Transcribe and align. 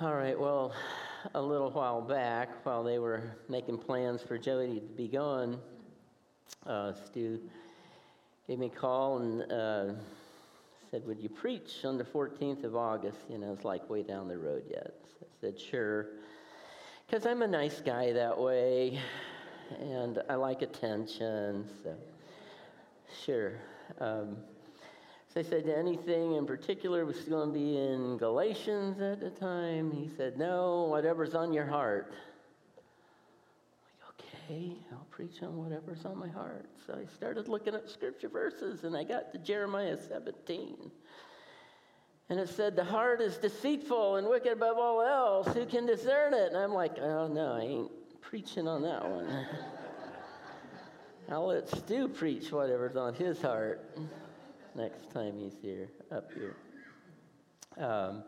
All 0.00 0.16
right, 0.16 0.36
well, 0.36 0.72
a 1.36 1.40
little 1.40 1.70
while 1.70 2.00
back, 2.00 2.66
while 2.66 2.82
they 2.82 2.98
were 2.98 3.36
making 3.48 3.78
plans 3.78 4.22
for 4.22 4.36
Jody 4.36 4.80
to 4.80 4.80
be 4.80 5.06
gone, 5.06 5.60
uh, 6.66 6.94
Stu 6.94 7.38
gave 8.48 8.58
me 8.58 8.66
a 8.66 8.70
call 8.70 9.18
and 9.18 9.52
uh, 9.52 9.92
said, 10.90 11.06
Would 11.06 11.20
you 11.20 11.28
preach 11.28 11.84
on 11.84 11.96
the 11.96 12.02
14th 12.02 12.64
of 12.64 12.74
August? 12.74 13.20
You 13.30 13.38
know, 13.38 13.52
it's 13.52 13.64
like 13.64 13.88
way 13.88 14.02
down 14.02 14.26
the 14.26 14.36
road 14.36 14.64
yet. 14.68 14.96
So 15.04 15.26
I 15.26 15.40
said, 15.40 15.60
Sure. 15.60 16.06
Because 17.06 17.24
I'm 17.24 17.42
a 17.42 17.48
nice 17.48 17.80
guy 17.80 18.12
that 18.14 18.36
way, 18.36 18.98
and 19.78 20.20
I 20.28 20.34
like 20.34 20.62
attention, 20.62 21.68
so 21.84 21.94
sure. 23.24 23.52
Um, 24.00 24.38
so 25.34 25.40
I 25.40 25.42
said, 25.42 25.68
anything 25.68 26.36
in 26.36 26.46
particular 26.46 27.04
was 27.04 27.18
going 27.22 27.52
to 27.52 27.58
be 27.58 27.76
in 27.76 28.18
Galatians 28.18 29.00
at 29.00 29.18
the 29.18 29.30
time? 29.30 29.90
He 29.90 30.08
said, 30.16 30.38
no, 30.38 30.84
whatever's 30.84 31.34
on 31.34 31.52
your 31.52 31.66
heart. 31.66 32.14
Like, 32.76 34.26
okay, 34.48 34.76
I'll 34.92 35.08
preach 35.10 35.42
on 35.42 35.56
whatever's 35.56 36.04
on 36.04 36.18
my 36.18 36.28
heart. 36.28 36.66
So 36.86 36.94
I 36.94 37.12
started 37.12 37.48
looking 37.48 37.74
up 37.74 37.88
scripture 37.88 38.28
verses 38.28 38.84
and 38.84 38.96
I 38.96 39.02
got 39.02 39.32
to 39.32 39.38
Jeremiah 39.38 39.98
17. 40.00 40.76
And 42.28 42.38
it 42.38 42.48
said, 42.48 42.76
the 42.76 42.84
heart 42.84 43.20
is 43.20 43.36
deceitful 43.36 44.16
and 44.16 44.28
wicked 44.28 44.52
above 44.52 44.78
all 44.78 45.02
else. 45.02 45.52
Who 45.52 45.66
can 45.66 45.84
discern 45.84 46.32
it? 46.32 46.52
And 46.52 46.56
I'm 46.56 46.72
like, 46.72 46.96
oh 47.00 47.26
no, 47.26 47.54
I 47.54 47.62
ain't 47.62 47.90
preaching 48.20 48.68
on 48.68 48.82
that 48.82 49.04
one. 49.04 49.46
I'll 51.28 51.48
let 51.48 51.68
Stu 51.68 52.06
preach 52.06 52.52
whatever's 52.52 52.94
on 52.94 53.14
his 53.14 53.42
heart 53.42 53.98
next 54.76 55.10
time 55.10 55.38
he's 55.38 55.56
here, 55.62 55.88
up 56.10 56.30
here. 56.32 56.56
Um, 57.78 58.24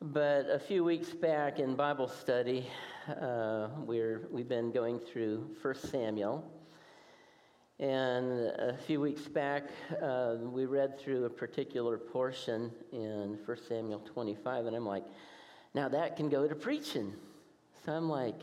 but 0.00 0.46
a 0.50 0.58
few 0.58 0.84
weeks 0.84 1.10
back 1.10 1.60
in 1.60 1.74
Bible 1.76 2.08
study, 2.08 2.66
uh, 3.20 3.68
we're, 3.84 4.28
we've 4.30 4.48
been 4.48 4.72
going 4.72 4.98
through 4.98 5.56
1 5.62 5.74
Samuel. 5.76 6.44
And 7.78 8.48
a 8.58 8.76
few 8.86 9.00
weeks 9.00 9.22
back, 9.22 9.70
uh, 10.02 10.36
we 10.40 10.66
read 10.66 10.98
through 10.98 11.24
a 11.24 11.30
particular 11.30 11.96
portion 11.98 12.72
in 12.92 13.38
1 13.44 13.58
Samuel 13.68 14.00
25, 14.00 14.66
and 14.66 14.74
I'm 14.74 14.86
like, 14.86 15.04
now 15.74 15.88
that 15.88 16.16
can 16.16 16.28
go 16.28 16.48
to 16.48 16.54
preaching. 16.56 17.14
So 17.84 17.92
I'm 17.92 18.08
like, 18.08 18.40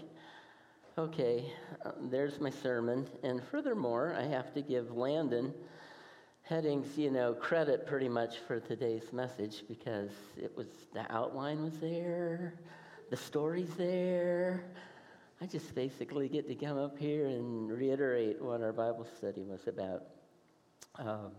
okay, 0.97 1.51
uh, 1.85 1.91
there's 2.09 2.39
my 2.39 2.49
sermon. 2.49 3.07
And 3.23 3.43
furthermore, 3.43 4.15
I 4.17 4.23
have 4.23 4.53
to 4.53 4.61
give 4.61 4.91
Landon 4.91 5.53
headings, 6.45 6.95
you 6.95 7.09
know, 7.09 7.33
credit 7.33 7.87
pretty 7.87 8.07
much 8.07 8.37
for 8.47 8.59
today's 8.59 9.11
message 9.11 9.63
because 9.67 10.11
it 10.37 10.55
was 10.55 10.67
the 10.93 11.11
outline 11.11 11.63
was 11.63 11.79
there, 11.79 12.53
the 13.09 13.17
story's 13.17 13.73
there. 13.75 14.63
I 15.41 15.47
just 15.47 15.73
basically 15.73 16.29
get 16.29 16.47
to 16.47 16.55
come 16.55 16.77
up 16.77 16.99
here 16.99 17.25
and 17.25 17.71
reiterate 17.71 18.39
what 18.41 18.61
our 18.61 18.71
Bible 18.71 19.07
study 19.17 19.41
was 19.41 19.67
about. 19.67 20.03
Um, 20.99 21.31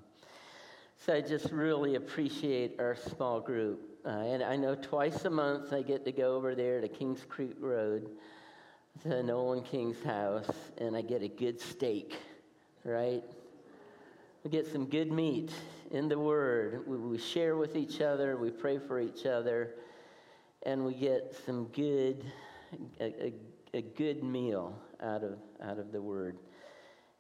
so 0.98 1.14
I 1.14 1.20
just 1.20 1.52
really 1.52 1.94
appreciate 1.94 2.80
our 2.80 2.96
small 2.96 3.40
group. 3.40 3.80
Uh, 4.04 4.08
and 4.08 4.42
I 4.42 4.56
know 4.56 4.74
twice 4.74 5.24
a 5.24 5.30
month 5.30 5.72
I 5.72 5.82
get 5.82 6.04
to 6.04 6.12
go 6.12 6.34
over 6.34 6.56
there 6.56 6.80
to 6.80 6.88
Kings 6.88 7.24
Creek 7.28 7.56
Road 7.60 8.10
to 9.04 9.22
Nolan 9.22 9.62
King's 9.62 10.02
house 10.02 10.50
and 10.78 10.96
I 10.96 11.02
get 11.02 11.22
a 11.22 11.28
good 11.28 11.60
steak, 11.60 12.16
right? 12.84 13.22
We 14.46 14.52
get 14.52 14.68
some 14.68 14.86
good 14.86 15.10
meat 15.10 15.50
in 15.90 16.08
the 16.08 16.20
Word. 16.20 16.86
We, 16.86 16.96
we 16.98 17.18
share 17.18 17.56
with 17.56 17.74
each 17.74 18.00
other. 18.00 18.36
We 18.36 18.50
pray 18.50 18.78
for 18.78 19.00
each 19.00 19.26
other. 19.26 19.74
And 20.62 20.86
we 20.86 20.94
get 20.94 21.34
some 21.44 21.64
good, 21.72 22.24
a, 23.00 23.04
a, 23.04 23.32
a 23.74 23.82
good 23.82 24.22
meal 24.22 24.78
out 25.02 25.24
of, 25.24 25.38
out 25.60 25.80
of 25.80 25.90
the 25.90 26.00
Word. 26.00 26.38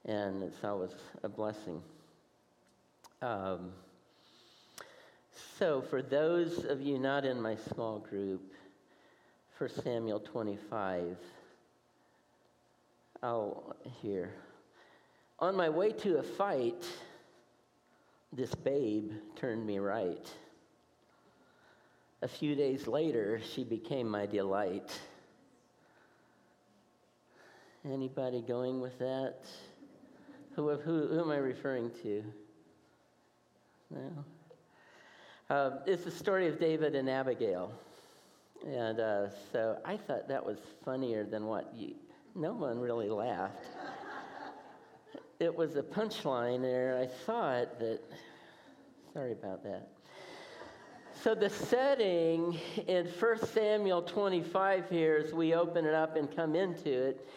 And 0.04 0.40
it's 0.44 0.62
always 0.62 0.92
a 1.24 1.28
blessing. 1.28 1.82
Um, 3.20 3.72
so, 5.58 5.82
for 5.82 6.02
those 6.02 6.64
of 6.64 6.80
you 6.80 6.96
not 7.00 7.24
in 7.24 7.42
my 7.42 7.56
small 7.56 7.98
group, 7.98 8.52
for 9.58 9.68
Samuel 9.68 10.20
25, 10.20 11.16
I'll 13.20 13.74
hear. 14.00 14.32
On 15.40 15.56
my 15.56 15.68
way 15.68 15.90
to 15.90 16.18
a 16.18 16.22
fight, 16.22 16.86
this 18.32 18.54
babe 18.54 19.10
turned 19.36 19.66
me 19.66 19.78
right. 19.78 20.26
A 22.22 22.28
few 22.28 22.54
days 22.54 22.86
later, 22.86 23.40
she 23.54 23.64
became 23.64 24.08
my 24.08 24.26
delight. 24.26 24.98
Anybody 27.84 28.42
going 28.42 28.80
with 28.80 28.98
that? 28.98 29.36
Who, 30.54 30.70
who, 30.70 31.06
who 31.08 31.20
am 31.20 31.30
I 31.30 31.36
referring 31.36 31.90
to? 32.02 32.24
No? 33.90 34.24
Uh, 35.48 35.70
it's 35.86 36.04
the 36.04 36.10
story 36.10 36.48
of 36.48 36.58
David 36.58 36.94
and 36.94 37.08
Abigail. 37.08 37.70
And 38.66 38.98
uh, 38.98 39.28
so 39.52 39.78
I 39.84 39.96
thought 39.96 40.26
that 40.28 40.44
was 40.44 40.58
funnier 40.84 41.24
than 41.24 41.46
what 41.46 41.72
you, 41.76 41.94
no 42.34 42.52
one 42.52 42.80
really 42.80 43.08
laughed 43.08 43.66
it 45.38 45.54
was 45.54 45.76
a 45.76 45.82
punchline 45.82 46.62
there. 46.62 46.98
I 47.00 47.06
thought 47.06 47.78
that, 47.78 48.00
sorry 49.12 49.32
about 49.32 49.62
that. 49.64 49.88
So, 51.22 51.34
the 51.34 51.50
setting 51.50 52.58
in 52.86 53.06
1 53.06 53.46
Samuel 53.46 54.02
25 54.02 54.90
here, 54.90 55.22
as 55.24 55.32
we 55.32 55.54
open 55.54 55.84
it 55.84 55.94
up 55.94 56.16
and 56.16 56.34
come 56.34 56.54
into 56.54 56.90
it, 56.90 57.28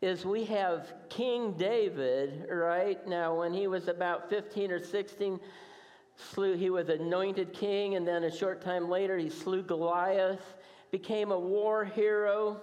is 0.00 0.24
we 0.24 0.44
have 0.44 0.94
King 1.08 1.52
David, 1.52 2.46
right? 2.50 3.04
Now, 3.06 3.34
when 3.34 3.52
he 3.52 3.66
was 3.66 3.88
about 3.88 4.30
15 4.30 4.70
or 4.70 4.78
16, 4.78 5.40
slew, 6.16 6.56
he 6.56 6.70
was 6.70 6.88
anointed 6.88 7.52
king, 7.52 7.96
and 7.96 8.06
then 8.06 8.24
a 8.24 8.30
short 8.30 8.62
time 8.62 8.88
later, 8.88 9.18
he 9.18 9.30
slew 9.30 9.62
Goliath, 9.62 10.54
became 10.90 11.32
a 11.32 11.38
war 11.38 11.84
hero, 11.84 12.60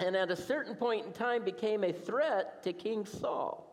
and 0.00 0.16
at 0.16 0.30
a 0.30 0.36
certain 0.36 0.74
point 0.74 1.06
in 1.06 1.12
time, 1.12 1.44
became 1.44 1.84
a 1.84 1.92
threat 1.92 2.62
to 2.62 2.72
King 2.72 3.04
Saul. 3.04 3.71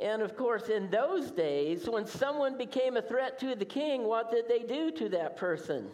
And 0.00 0.22
of 0.22 0.36
course, 0.36 0.68
in 0.68 0.90
those 0.90 1.30
days, 1.30 1.88
when 1.88 2.06
someone 2.06 2.58
became 2.58 2.96
a 2.96 3.02
threat 3.02 3.38
to 3.40 3.54
the 3.54 3.64
king, 3.64 4.04
what 4.04 4.30
did 4.30 4.48
they 4.48 4.60
do 4.60 4.90
to 4.92 5.08
that 5.10 5.36
person? 5.36 5.88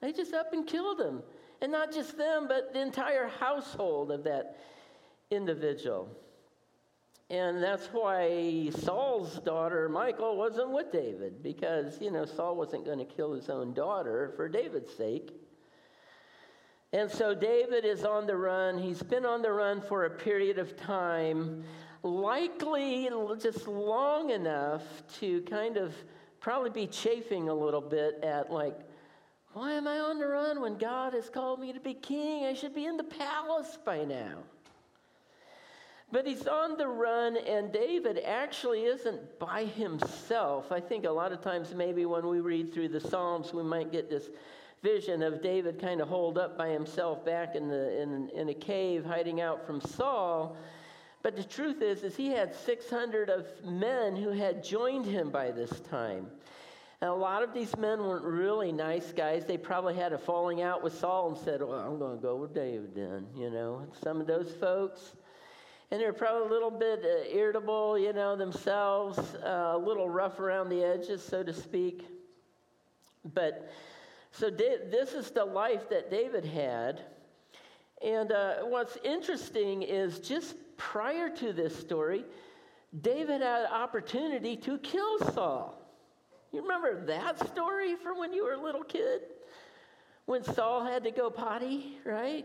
They 0.00 0.12
just 0.12 0.32
up 0.32 0.52
and 0.52 0.66
killed 0.66 1.00
him. 1.00 1.22
And 1.60 1.72
not 1.72 1.92
just 1.92 2.18
them, 2.18 2.48
but 2.48 2.72
the 2.72 2.80
entire 2.80 3.28
household 3.28 4.10
of 4.10 4.24
that 4.24 4.56
individual. 5.30 6.08
And 7.28 7.62
that's 7.62 7.86
why 7.86 8.70
Saul's 8.70 9.40
daughter, 9.40 9.88
Michal, 9.88 10.36
wasn't 10.36 10.70
with 10.70 10.92
David, 10.92 11.42
because, 11.42 11.98
you 12.00 12.10
know, 12.10 12.24
Saul 12.24 12.56
wasn't 12.56 12.84
going 12.84 12.98
to 12.98 13.04
kill 13.04 13.32
his 13.32 13.48
own 13.48 13.74
daughter 13.74 14.32
for 14.36 14.48
David's 14.48 14.94
sake. 14.94 15.30
And 16.92 17.10
so 17.10 17.34
David 17.34 17.84
is 17.84 18.04
on 18.04 18.26
the 18.26 18.36
run. 18.36 18.78
He's 18.78 19.02
been 19.02 19.26
on 19.26 19.42
the 19.42 19.50
run 19.50 19.80
for 19.80 20.04
a 20.04 20.10
period 20.10 20.58
of 20.58 20.76
time 20.76 21.64
likely 22.06 23.08
just 23.40 23.66
long 23.66 24.30
enough 24.30 24.82
to 25.20 25.42
kind 25.42 25.76
of 25.76 25.94
probably 26.40 26.70
be 26.70 26.86
chafing 26.86 27.48
a 27.48 27.54
little 27.54 27.80
bit 27.80 28.20
at, 28.22 28.50
like, 28.52 28.78
why 29.52 29.72
am 29.72 29.88
I 29.88 29.98
on 29.98 30.18
the 30.18 30.26
run 30.26 30.60
when 30.60 30.76
God 30.76 31.14
has 31.14 31.28
called 31.30 31.60
me 31.60 31.72
to 31.72 31.80
be 31.80 31.94
king? 31.94 32.44
I 32.44 32.54
should 32.54 32.74
be 32.74 32.86
in 32.86 32.96
the 32.96 33.04
palace 33.04 33.78
by 33.84 34.04
now. 34.04 34.38
But 36.12 36.26
he's 36.26 36.46
on 36.46 36.76
the 36.76 36.86
run, 36.86 37.36
and 37.36 37.72
David 37.72 38.20
actually 38.24 38.84
isn't 38.84 39.38
by 39.40 39.64
himself. 39.64 40.70
I 40.70 40.80
think 40.80 41.04
a 41.04 41.10
lot 41.10 41.32
of 41.32 41.40
times, 41.40 41.74
maybe 41.74 42.06
when 42.06 42.28
we 42.28 42.40
read 42.40 42.72
through 42.72 42.90
the 42.90 43.00
Psalms, 43.00 43.52
we 43.52 43.64
might 43.64 43.90
get 43.90 44.08
this 44.08 44.28
vision 44.82 45.22
of 45.22 45.42
David 45.42 45.80
kind 45.80 46.00
of 46.00 46.08
holed 46.08 46.38
up 46.38 46.56
by 46.56 46.68
himself 46.68 47.24
back 47.24 47.56
in, 47.56 47.66
the, 47.66 48.00
in, 48.00 48.28
in 48.30 48.50
a 48.50 48.54
cave, 48.54 49.04
hiding 49.04 49.40
out 49.40 49.66
from 49.66 49.80
Saul. 49.80 50.56
But 51.26 51.34
the 51.34 51.42
truth 51.42 51.82
is, 51.82 52.04
is 52.04 52.14
he 52.14 52.28
had 52.28 52.54
600 52.54 53.30
of 53.30 53.48
men 53.64 54.14
who 54.14 54.30
had 54.30 54.62
joined 54.62 55.04
him 55.06 55.28
by 55.28 55.50
this 55.50 55.80
time. 55.90 56.28
And 57.00 57.10
a 57.10 57.14
lot 57.14 57.42
of 57.42 57.52
these 57.52 57.76
men 57.76 57.98
weren't 57.98 58.24
really 58.24 58.70
nice 58.70 59.12
guys. 59.12 59.44
They 59.44 59.58
probably 59.58 59.96
had 59.96 60.12
a 60.12 60.18
falling 60.18 60.62
out 60.62 60.84
with 60.84 60.96
Saul 60.96 61.30
and 61.30 61.36
said, 61.36 61.62
Well, 61.62 61.80
I'm 61.80 61.98
going 61.98 62.16
to 62.16 62.22
go 62.22 62.36
with 62.36 62.54
David 62.54 62.94
then, 62.94 63.26
you 63.34 63.50
know. 63.50 63.88
Some 64.04 64.20
of 64.20 64.28
those 64.28 64.52
folks. 64.60 65.14
And 65.90 66.00
they're 66.00 66.12
probably 66.12 66.46
a 66.46 66.52
little 66.52 66.70
bit 66.70 67.04
uh, 67.04 67.36
irritable, 67.36 67.98
you 67.98 68.12
know, 68.12 68.36
themselves, 68.36 69.18
uh, 69.18 69.72
a 69.74 69.78
little 69.78 70.08
rough 70.08 70.38
around 70.38 70.68
the 70.68 70.84
edges, 70.84 71.24
so 71.24 71.42
to 71.42 71.52
speak. 71.52 72.06
But 73.34 73.68
so 74.30 74.48
da- 74.48 74.88
this 74.92 75.12
is 75.12 75.32
the 75.32 75.44
life 75.44 75.88
that 75.88 76.08
David 76.08 76.44
had. 76.44 77.00
And 78.04 78.32
uh, 78.32 78.56
what's 78.64 78.98
interesting 79.04 79.82
is 79.82 80.20
just 80.20 80.54
prior 80.76 81.30
to 81.30 81.52
this 81.52 81.78
story, 81.78 82.24
David 83.00 83.40
had 83.42 83.62
an 83.62 83.72
opportunity 83.72 84.56
to 84.58 84.78
kill 84.78 85.18
Saul. 85.32 85.82
You 86.52 86.62
remember 86.62 87.04
that 87.06 87.46
story 87.48 87.96
from 87.96 88.18
when 88.18 88.32
you 88.32 88.44
were 88.44 88.52
a 88.52 88.60
little 88.60 88.84
kid? 88.84 89.22
When 90.26 90.42
Saul 90.42 90.84
had 90.84 91.04
to 91.04 91.10
go 91.10 91.30
potty, 91.30 91.98
right? 92.04 92.44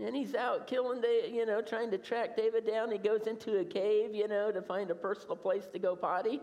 And 0.00 0.16
he's 0.16 0.34
out 0.34 0.66
killing, 0.66 1.02
you 1.30 1.44
know, 1.46 1.60
trying 1.60 1.90
to 1.90 1.98
track 1.98 2.36
David 2.36 2.66
down. 2.66 2.90
He 2.90 2.98
goes 2.98 3.26
into 3.26 3.58
a 3.58 3.64
cave, 3.64 4.14
you 4.14 4.26
know, 4.26 4.50
to 4.50 4.62
find 4.62 4.90
a 4.90 4.94
personal 4.94 5.36
place 5.36 5.66
to 5.72 5.78
go 5.78 5.94
potty. 5.94 6.40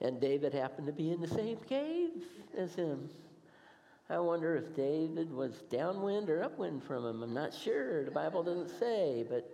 And 0.00 0.20
David 0.20 0.52
happened 0.52 0.86
to 0.86 0.92
be 0.92 1.10
in 1.10 1.20
the 1.20 1.28
same 1.28 1.58
cave 1.68 2.10
as 2.56 2.74
him. 2.74 3.08
I 4.10 4.18
wonder 4.18 4.56
if 4.56 4.74
David 4.74 5.32
was 5.32 5.62
downwind 5.70 6.28
or 6.28 6.42
upwind 6.42 6.82
from 6.84 7.06
him. 7.06 7.22
I'm 7.22 7.34
not 7.34 7.54
sure. 7.54 8.04
The 8.04 8.10
Bible 8.10 8.42
doesn't 8.42 8.70
say, 8.78 9.24
but 9.28 9.50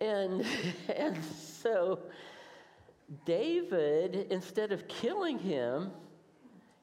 and 0.00 0.44
and 0.96 1.24
so 1.24 2.00
David, 3.24 4.26
instead 4.30 4.72
of 4.72 4.88
killing 4.88 5.38
him, 5.38 5.90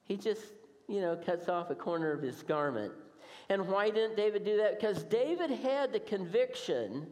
he 0.05 0.17
just, 0.17 0.41
you 0.87 1.01
know, 1.01 1.15
cuts 1.15 1.49
off 1.49 1.69
a 1.69 1.75
corner 1.75 2.11
of 2.11 2.21
his 2.21 2.41
garment. 2.43 2.93
And 3.49 3.67
why 3.67 3.89
didn't 3.89 4.15
David 4.15 4.45
do 4.45 4.57
that? 4.57 4.79
Because 4.79 5.03
David 5.03 5.49
had 5.49 5.91
the 5.91 5.99
conviction 5.99 7.07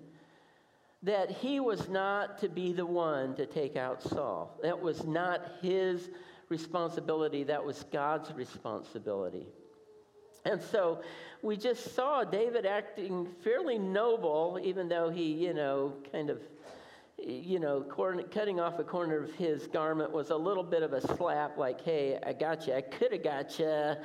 that 1.04 1.32
he 1.32 1.60
was 1.60 1.90
not 1.90 2.38
to 2.40 2.48
be 2.48 2.72
the 2.72 2.86
one 2.86 3.36
to 3.36 3.46
take 3.46 3.76
out 3.76 4.02
Saul. 4.02 4.58
That 4.62 4.80
was 4.80 5.04
not 5.04 5.42
his 5.62 6.10
responsibility, 6.52 7.44
that 7.46 7.66
was 7.66 7.86
God's 7.92 8.32
responsibility. 8.34 9.48
And 10.46 10.62
so 10.62 11.02
we 11.42 11.56
just 11.58 11.96
saw 11.96 12.24
David 12.24 12.66
acting 12.66 13.28
fairly 13.44 13.80
noble, 13.80 14.60
even 14.62 14.88
though 14.90 15.10
he, 15.10 15.32
you 15.34 15.54
know, 15.54 15.94
kind 16.12 16.30
of, 16.30 16.42
you 17.18 17.60
know, 17.60 17.82
cutting 18.32 18.60
off 18.60 18.80
a 18.80 18.84
corner 18.84 19.24
of 19.24 19.32
his 19.36 19.68
garment 19.68 20.12
was 20.12 20.30
a 20.32 20.36
little 20.36 20.64
bit 20.64 20.84
of 20.84 20.94
a 20.94 21.02
slap, 21.16 21.58
like, 21.58 21.82
hey, 21.82 22.20
I 22.26 22.34
got 22.34 22.68
you, 22.68 22.74
I 22.74 22.82
could 22.82 23.14
have 23.14 23.24
got 23.24 23.58
you. 23.58 23.96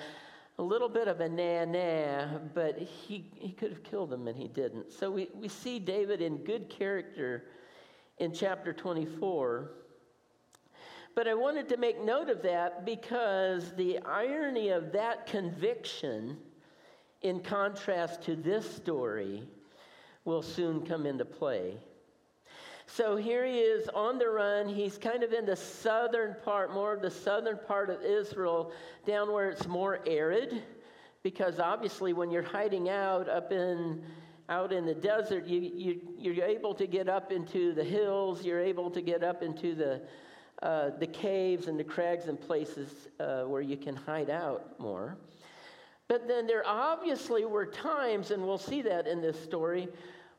A 0.58 0.62
little 0.62 0.88
bit 0.88 1.06
of 1.06 1.20
a 1.20 1.28
nah 1.28 1.66
nah, 1.66 2.38
but 2.54 2.78
he, 2.78 3.30
he 3.34 3.52
could 3.52 3.70
have 3.70 3.82
killed 3.82 4.10
him 4.10 4.26
and 4.26 4.36
he 4.36 4.48
didn't. 4.48 4.90
So 4.90 5.10
we, 5.10 5.28
we 5.34 5.48
see 5.48 5.78
David 5.78 6.22
in 6.22 6.38
good 6.38 6.70
character 6.70 7.44
in 8.18 8.32
chapter 8.32 8.72
24. 8.72 9.70
But 11.16 11.26
I 11.26 11.32
wanted 11.32 11.70
to 11.70 11.78
make 11.78 11.98
note 12.04 12.28
of 12.28 12.42
that 12.42 12.84
because 12.84 13.72
the 13.72 13.98
irony 14.00 14.68
of 14.68 14.92
that 14.92 15.26
conviction, 15.26 16.36
in 17.22 17.40
contrast 17.40 18.20
to 18.24 18.36
this 18.36 18.70
story, 18.70 19.42
will 20.26 20.42
soon 20.42 20.84
come 20.84 21.06
into 21.06 21.24
play. 21.24 21.78
So 22.86 23.16
here 23.16 23.46
he 23.46 23.60
is 23.60 23.88
on 23.94 24.18
the 24.18 24.28
run. 24.28 24.68
He's 24.68 24.98
kind 24.98 25.22
of 25.22 25.32
in 25.32 25.46
the 25.46 25.56
southern 25.56 26.36
part, 26.44 26.74
more 26.74 26.92
of 26.92 27.00
the 27.00 27.10
southern 27.10 27.60
part 27.66 27.88
of 27.88 28.02
Israel, 28.02 28.72
down 29.06 29.32
where 29.32 29.48
it's 29.48 29.66
more 29.66 30.00
arid. 30.06 30.62
Because 31.22 31.58
obviously, 31.58 32.12
when 32.12 32.30
you're 32.30 32.42
hiding 32.42 32.90
out 32.90 33.26
up 33.26 33.52
in 33.52 34.04
out 34.50 34.70
in 34.70 34.84
the 34.84 34.94
desert, 34.94 35.46
you, 35.46 35.60
you, 35.60 36.00
you're 36.18 36.44
able 36.44 36.74
to 36.74 36.86
get 36.86 37.08
up 37.08 37.32
into 37.32 37.72
the 37.72 37.82
hills, 37.82 38.44
you're 38.44 38.60
able 38.60 38.90
to 38.90 39.00
get 39.00 39.24
up 39.24 39.42
into 39.42 39.74
the, 39.74 40.02
uh, 40.62 40.90
the 40.98 41.06
caves 41.06 41.68
and 41.68 41.78
the 41.78 41.84
crags 41.84 42.26
and 42.26 42.40
places 42.40 43.08
uh, 43.20 43.42
where 43.42 43.62
you 43.62 43.76
can 43.76 43.94
hide 43.94 44.30
out 44.30 44.78
more. 44.78 45.16
But 46.08 46.28
then 46.28 46.46
there 46.46 46.66
obviously 46.66 47.44
were 47.44 47.66
times, 47.66 48.30
and 48.30 48.42
we'll 48.46 48.58
see 48.58 48.80
that 48.82 49.06
in 49.06 49.20
this 49.20 49.42
story, 49.42 49.88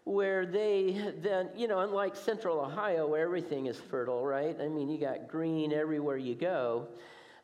where 0.06 0.46
they 0.46 1.14
then, 1.22 1.50
you 1.56 1.68
know, 1.68 1.80
unlike 1.80 2.16
central 2.16 2.60
Ohio 2.60 3.06
where 3.06 3.22
everything 3.22 3.66
is 3.66 3.78
fertile, 3.78 4.26
right? 4.26 4.56
I 4.60 4.70
mean, 4.70 4.90
you 4.90 4.98
got 4.98 5.28
green 5.28 5.74
everywhere 5.74 6.18
you 6.18 6.34
go. 6.34 6.88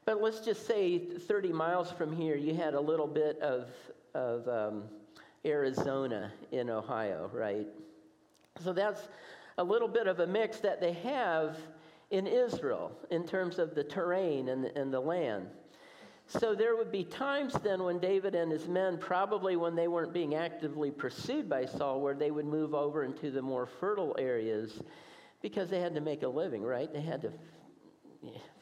But 0.05 0.21
let's 0.21 0.39
just 0.39 0.65
say 0.65 0.99
30 0.99 1.51
miles 1.51 1.91
from 1.91 2.15
here, 2.15 2.35
you 2.35 2.55
had 2.55 2.73
a 2.73 2.79
little 2.79 3.07
bit 3.07 3.39
of, 3.39 3.67
of 4.13 4.47
um, 4.47 4.83
Arizona 5.45 6.31
in 6.51 6.69
Ohio, 6.69 7.29
right? 7.33 7.67
So 8.63 8.71
that's 8.71 9.01
a 9.57 9.63
little 9.63 9.87
bit 9.87 10.07
of 10.07 10.21
a 10.21 10.27
mix 10.27 10.59
that 10.59 10.79
they 10.79 10.93
have 10.93 11.57
in 12.13 12.27
Israel 12.27 12.91
in 13.09 13.25
terms 13.25 13.57
of 13.57 13.73
the 13.73 13.83
terrain 13.83 14.49
and 14.49 14.63
the, 14.63 14.79
and 14.79 14.93
the 14.93 14.99
land. 14.99 15.47
So 16.27 16.53
there 16.53 16.75
would 16.75 16.91
be 16.91 17.03
times 17.03 17.53
then 17.63 17.83
when 17.83 17.97
David 17.97 18.35
and 18.35 18.51
his 18.51 18.67
men, 18.67 18.99
probably 18.99 19.55
when 19.55 19.75
they 19.75 19.87
weren't 19.87 20.13
being 20.13 20.35
actively 20.35 20.91
pursued 20.91 21.49
by 21.49 21.65
Saul, 21.65 22.01
where 22.01 22.13
they 22.13 22.29
would 22.29 22.45
move 22.45 22.75
over 22.75 23.03
into 23.03 23.31
the 23.31 23.41
more 23.41 23.65
fertile 23.65 24.15
areas 24.19 24.79
because 25.41 25.71
they 25.71 25.81
had 25.81 25.95
to 25.95 26.01
make 26.01 26.21
a 26.21 26.27
living, 26.27 26.61
right? 26.61 26.93
They 26.93 27.01
had 27.01 27.23
to 27.23 27.33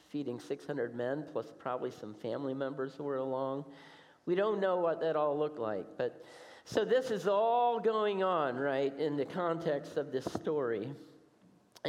feeding 0.10 0.40
600 0.40 0.96
men 0.96 1.26
plus 1.32 1.48
probably 1.60 1.92
some 1.92 2.14
family 2.14 2.54
members 2.54 2.94
who 2.98 3.04
were 3.04 3.18
along. 3.18 3.66
We 4.26 4.34
don't 4.34 4.62
know 4.62 4.78
what 4.78 5.02
that 5.02 5.18
all 5.18 5.38
looked 5.38 5.60
like, 5.60 5.86
but 5.98 6.24
so 6.64 6.86
this 6.86 7.12
is 7.12 7.28
all 7.28 7.82
going 7.82 8.24
on, 8.24 8.56
right, 8.56 8.98
in 8.98 9.18
the 9.18 9.26
context 9.26 9.98
of 9.98 10.14
this 10.14 10.26
story. 10.26 10.90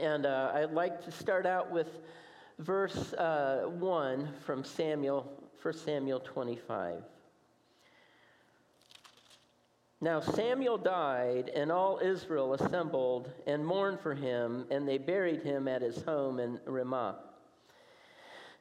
And 0.00 0.24
uh, 0.24 0.52
I'd 0.54 0.72
like 0.72 1.04
to 1.04 1.10
start 1.10 1.44
out 1.44 1.70
with 1.70 1.86
verse 2.58 3.12
uh, 3.12 3.64
1 3.66 4.26
from 4.46 4.64
Samuel, 4.64 5.30
1 5.60 5.74
Samuel 5.74 6.20
25. 6.20 7.02
Now 10.00 10.20
Samuel 10.20 10.78
died, 10.78 11.50
and 11.54 11.70
all 11.70 12.00
Israel 12.02 12.54
assembled 12.54 13.30
and 13.46 13.66
mourned 13.66 14.00
for 14.00 14.14
him, 14.14 14.64
and 14.70 14.88
they 14.88 14.96
buried 14.96 15.42
him 15.42 15.68
at 15.68 15.82
his 15.82 16.00
home 16.00 16.40
in 16.40 16.58
Ramah. 16.64 17.18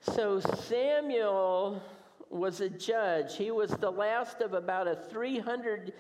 So 0.02 0.42
Samuel 0.42 1.82
was 2.30 2.60
a 2.60 2.70
judge. 2.70 3.38
He 3.38 3.52
was 3.52 3.72
the 3.72 3.90
last 3.90 4.42
of 4.42 4.54
about 4.54 4.90
a 4.90 4.98
300 5.10 5.94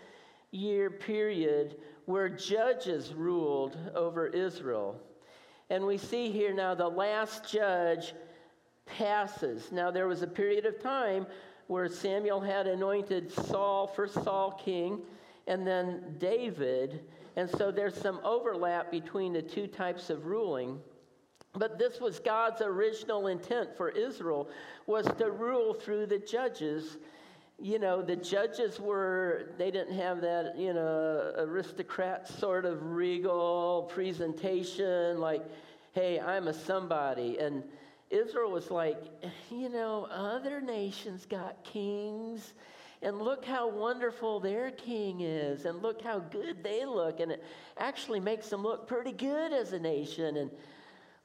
year 0.51 0.89
period 0.89 1.77
where 2.03 2.27
judges 2.27 3.13
ruled 3.13 3.77
over 3.95 4.27
Israel. 4.27 4.99
And 5.71 5.85
we 5.85 5.97
see 5.97 6.31
here 6.31 6.53
now 6.53 6.75
the 6.75 6.89
last 6.89 7.50
judge 7.50 8.13
passes. 8.85 9.71
Now, 9.71 9.89
there 9.89 10.06
was 10.06 10.21
a 10.21 10.27
period 10.27 10.65
of 10.65 10.83
time 10.83 11.25
where 11.68 11.88
Samuel 11.88 12.41
had 12.41 12.68
anointed 12.68 13.31
Saul, 13.31 13.88
first 13.88 14.15
Saul 14.15 14.51
king, 14.51 15.00
and 15.47 15.65
then 15.65 16.18
David. 16.18 17.06
And 17.38 17.50
so 17.50 17.71
there's 17.71 17.95
some 17.95 18.19
overlap 18.25 18.91
between 18.91 19.31
the 19.31 19.41
two 19.41 19.65
types 19.65 20.09
of 20.09 20.25
ruling. 20.25 20.77
But 21.53 21.79
this 21.79 22.01
was 22.01 22.19
God's 22.19 22.62
original 22.62 23.27
intent 23.27 23.69
for 23.77 23.91
Israel 23.91 24.50
was 24.88 25.06
to 25.19 25.31
rule 25.31 25.74
through 25.74 26.07
the 26.07 26.19
judges 26.19 26.97
you 27.62 27.77
know, 27.77 28.01
the 28.01 28.15
judges 28.15 28.79
were, 28.79 29.51
they 29.60 29.69
didn't 29.69 29.95
have 29.95 30.19
that, 30.22 30.57
you 30.57 30.74
know, 30.74 31.31
aristocrat 31.38 32.27
sort 32.27 32.65
of 32.65 32.84
regal 32.84 33.88
presentation, 33.93 35.19
like, 35.19 35.43
hey, 35.93 36.19
I'm 36.19 36.48
a 36.48 36.53
somebody. 36.53 37.38
And 37.39 37.63
Israel 38.10 38.51
was 38.51 38.71
like, 38.71 38.98
you 39.50 39.69
know, 39.69 40.07
other 40.12 40.62
nations 40.62 41.25
got 41.25 41.63
kings, 41.63 42.53
and 43.01 43.19
look 43.19 43.45
how 43.45 43.69
wonderful 43.69 44.39
their 44.39 44.71
king 44.71 45.21
is, 45.21 45.65
and 45.65 45.81
look 45.81 46.01
how 46.01 46.19
good 46.19 46.63
they 46.63 46.86
look. 46.86 47.19
And 47.19 47.31
it 47.31 47.43
actually 47.77 48.19
makes 48.19 48.50
them 48.50 48.63
look 48.63 48.88
pretty 48.88 49.12
good 49.12 49.53
as 49.53 49.74
a 49.74 49.79
nation. 49.79 50.38
And 50.38 50.51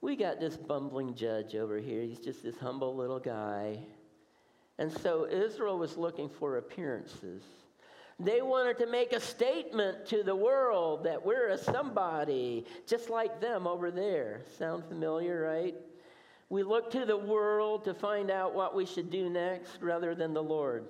we 0.01 0.17
got 0.17 0.41
this 0.41 0.57
bumbling 0.57 1.15
judge 1.15 1.55
over 1.55 1.79
here. 1.79 2.03
He's 2.03 2.21
just 2.21 2.43
this 2.43 2.57
humble 2.57 2.97
little 2.97 3.19
guy. 3.19 3.79
And 4.79 4.93
so 4.93 5.27
Israel 5.27 5.79
was 5.79 5.97
looking 5.97 6.29
for 6.29 6.59
appearances. 6.59 7.43
They 8.19 8.41
wanted 8.41 8.79
to 8.79 8.87
make 8.87 9.13
a 9.13 9.21
statement 9.21 10.07
to 10.07 10.23
the 10.23 10.35
world 10.35 11.05
that 11.05 11.25
we're 11.25 11.51
a 11.51 11.59
somebody, 11.59 12.65
just 12.87 13.11
like 13.11 13.41
them 13.41 13.67
over 13.67 13.91
there. 13.91 14.41
Sound 14.59 14.85
familiar, 14.85 15.43
right? 15.43 15.75
We 16.49 16.63
look 16.63 16.91
to 16.93 17.05
the 17.05 17.17
world 17.17 17.85
to 17.85 17.93
find 17.93 18.31
out 18.31 18.55
what 18.55 18.75
we 18.75 18.87
should 18.87 19.11
do 19.11 19.29
next 19.29 19.83
rather 19.83 20.15
than 20.15 20.33
the 20.33 20.43
Lord. 20.43 20.85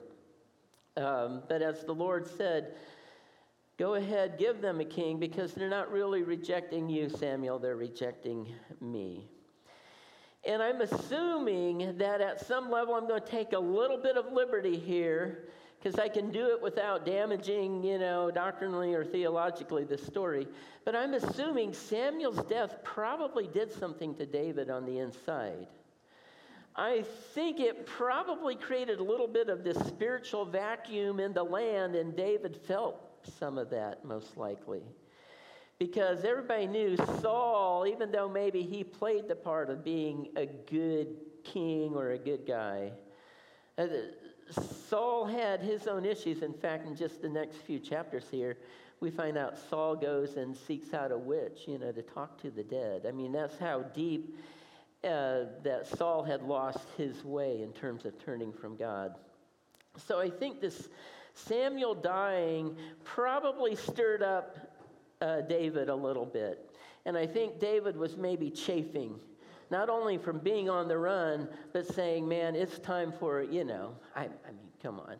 Um, 0.96 1.42
but 1.48 1.62
as 1.62 1.82
the 1.84 1.92
Lord 1.92 2.28
said, 2.28 2.74
go 3.76 3.94
ahead, 3.94 4.38
give 4.38 4.60
them 4.60 4.80
a 4.80 4.84
king 4.84 5.18
because 5.18 5.52
they're 5.52 5.68
not 5.68 5.90
really 5.90 6.22
rejecting 6.22 6.88
you, 6.88 7.08
Samuel, 7.08 7.58
they're 7.58 7.76
rejecting 7.76 8.46
me. 8.80 9.28
And 10.46 10.62
I'm 10.62 10.80
assuming 10.80 11.98
that 11.98 12.20
at 12.20 12.46
some 12.46 12.70
level 12.70 12.94
I'm 12.94 13.08
going 13.08 13.20
to 13.20 13.28
take 13.28 13.52
a 13.52 13.58
little 13.58 13.98
bit 13.98 14.16
of 14.16 14.32
liberty 14.32 14.78
here 14.78 15.48
because 15.86 16.00
I 16.00 16.08
can 16.08 16.32
do 16.32 16.48
it 16.48 16.60
without 16.60 17.06
damaging, 17.06 17.84
you 17.84 17.96
know, 17.96 18.28
doctrinally 18.28 18.92
or 18.92 19.04
theologically 19.04 19.84
the 19.84 19.96
story. 19.96 20.48
But 20.84 20.96
I'm 20.96 21.14
assuming 21.14 21.72
Samuel's 21.72 22.44
death 22.46 22.82
probably 22.82 23.46
did 23.46 23.72
something 23.72 24.12
to 24.16 24.26
David 24.26 24.68
on 24.68 24.84
the 24.84 24.98
inside. 24.98 25.68
I 26.74 27.04
think 27.34 27.60
it 27.60 27.86
probably 27.86 28.56
created 28.56 28.98
a 28.98 29.02
little 29.04 29.28
bit 29.28 29.48
of 29.48 29.62
this 29.62 29.78
spiritual 29.86 30.44
vacuum 30.44 31.20
in 31.20 31.32
the 31.32 31.44
land, 31.44 31.94
and 31.94 32.16
David 32.16 32.56
felt 32.56 33.00
some 33.38 33.56
of 33.56 33.70
that 33.70 34.04
most 34.04 34.36
likely 34.36 34.82
because 35.78 36.24
everybody 36.24 36.66
knew 36.66 36.96
Saul, 37.20 37.86
even 37.86 38.10
though 38.10 38.28
maybe 38.28 38.62
he 38.62 38.82
played 38.82 39.28
the 39.28 39.36
part 39.36 39.70
of 39.70 39.84
being 39.84 40.30
a 40.34 40.46
good 40.46 41.14
king 41.44 41.94
or 41.94 42.10
a 42.10 42.18
good 42.18 42.44
guy. 42.44 42.90
Uh, 43.78 43.86
Saul 44.88 45.26
had 45.26 45.60
his 45.60 45.86
own 45.86 46.04
issues. 46.04 46.42
In 46.42 46.52
fact, 46.52 46.86
in 46.86 46.96
just 46.96 47.22
the 47.22 47.28
next 47.28 47.56
few 47.56 47.78
chapters 47.78 48.26
here, 48.30 48.56
we 49.00 49.10
find 49.10 49.36
out 49.36 49.58
Saul 49.68 49.94
goes 49.96 50.36
and 50.36 50.56
seeks 50.56 50.94
out 50.94 51.12
a 51.12 51.18
witch, 51.18 51.62
you 51.66 51.78
know, 51.78 51.92
to 51.92 52.02
talk 52.02 52.40
to 52.42 52.50
the 52.50 52.62
dead. 52.62 53.04
I 53.06 53.12
mean, 53.12 53.32
that's 53.32 53.58
how 53.58 53.82
deep 53.82 54.36
uh, 55.04 55.44
that 55.62 55.86
Saul 55.86 56.22
had 56.22 56.42
lost 56.42 56.86
his 56.96 57.24
way 57.24 57.62
in 57.62 57.72
terms 57.72 58.04
of 58.06 58.18
turning 58.24 58.52
from 58.52 58.76
God. 58.76 59.14
So 60.06 60.18
I 60.18 60.30
think 60.30 60.60
this 60.60 60.88
Samuel 61.34 61.94
dying 61.94 62.76
probably 63.04 63.76
stirred 63.76 64.22
up 64.22 64.56
uh, 65.20 65.42
David 65.42 65.88
a 65.88 65.94
little 65.94 66.26
bit. 66.26 66.70
And 67.04 67.16
I 67.16 67.26
think 67.26 67.60
David 67.60 67.96
was 67.96 68.16
maybe 68.16 68.50
chafing, 68.50 69.20
not 69.70 69.88
only 69.88 70.18
from 70.18 70.38
being 70.38 70.68
on 70.68 70.88
the 70.88 70.96
run, 70.96 71.48
but 71.72 71.86
saying, 71.86 72.26
man, 72.28 72.54
it's 72.54 72.78
time 72.78 73.12
for, 73.12 73.42
you 73.42 73.64
know, 73.64 73.94
I, 74.14 74.24
I 74.24 74.52
mean, 74.52 74.68
come 74.82 75.00
on. 75.00 75.16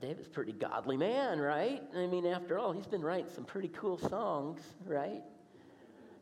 David's 0.00 0.26
a 0.26 0.30
pretty 0.30 0.52
godly 0.52 0.96
man, 0.96 1.38
right? 1.38 1.82
I 1.96 2.06
mean, 2.06 2.26
after 2.26 2.58
all, 2.58 2.72
he's 2.72 2.86
been 2.86 3.02
writing 3.02 3.30
some 3.34 3.44
pretty 3.44 3.68
cool 3.68 3.96
songs, 3.96 4.60
right? 4.84 5.22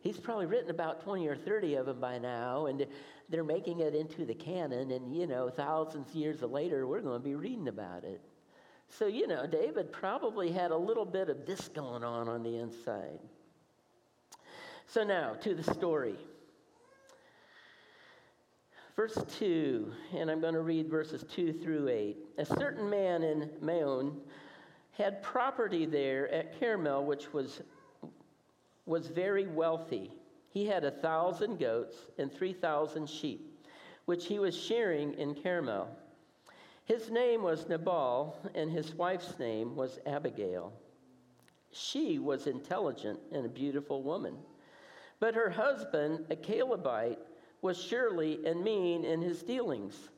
He's 0.02 0.18
probably 0.18 0.46
written 0.46 0.70
about 0.70 1.02
20 1.02 1.26
or 1.26 1.34
30 1.34 1.76
of 1.76 1.86
them 1.86 1.98
by 1.98 2.18
now, 2.18 2.66
and 2.66 2.86
they're 3.30 3.42
making 3.42 3.80
it 3.80 3.94
into 3.94 4.26
the 4.26 4.34
canon, 4.34 4.90
and, 4.90 5.16
you 5.16 5.26
know, 5.26 5.48
thousands 5.48 6.10
of 6.10 6.14
years 6.14 6.42
later, 6.42 6.86
we're 6.86 7.00
going 7.00 7.20
to 7.20 7.24
be 7.24 7.34
reading 7.34 7.68
about 7.68 8.04
it. 8.04 8.20
So, 8.90 9.06
you 9.06 9.26
know, 9.26 9.46
David 9.46 9.90
probably 9.92 10.52
had 10.52 10.70
a 10.70 10.76
little 10.76 11.06
bit 11.06 11.30
of 11.30 11.46
this 11.46 11.68
going 11.68 12.04
on 12.04 12.28
on 12.28 12.42
the 12.42 12.56
inside. 12.58 13.18
So, 14.86 15.02
now 15.04 15.34
to 15.40 15.54
the 15.54 15.64
story. 15.74 16.16
Verse 18.96 19.18
2, 19.38 19.92
and 20.16 20.30
I'm 20.30 20.40
going 20.40 20.54
to 20.54 20.60
read 20.60 20.88
verses 20.88 21.24
2 21.34 21.54
through 21.54 21.88
8. 21.88 22.16
A 22.38 22.46
certain 22.46 22.88
man 22.88 23.24
in 23.24 23.50
Maon 23.60 24.20
had 24.92 25.20
property 25.20 25.84
there 25.84 26.32
at 26.32 26.60
Carmel, 26.60 27.04
which 27.04 27.32
was, 27.32 27.62
was 28.86 29.08
very 29.08 29.48
wealthy. 29.48 30.12
He 30.48 30.64
had 30.64 30.84
a 30.84 30.92
thousand 30.92 31.58
goats 31.58 31.96
and 32.18 32.32
3,000 32.32 33.10
sheep, 33.10 33.60
which 34.04 34.26
he 34.26 34.38
was 34.38 34.56
shearing 34.56 35.14
in 35.14 35.34
Carmel. 35.42 35.88
His 36.84 37.10
name 37.10 37.42
was 37.42 37.68
Nabal, 37.68 38.38
and 38.54 38.70
his 38.70 38.94
wife's 38.94 39.36
name 39.40 39.74
was 39.74 39.98
Abigail. 40.06 40.72
She 41.72 42.20
was 42.20 42.46
intelligent 42.46 43.18
and 43.32 43.44
a 43.44 43.48
beautiful 43.48 44.04
woman. 44.04 44.36
But 45.18 45.34
her 45.34 45.50
husband, 45.50 46.26
a 46.30 46.36
Calebite, 46.36 47.18
was 47.64 47.82
surely 47.82 48.38
and 48.44 48.62
mean 48.62 49.06
in 49.06 49.22
his 49.22 49.42
dealings. 49.42 50.10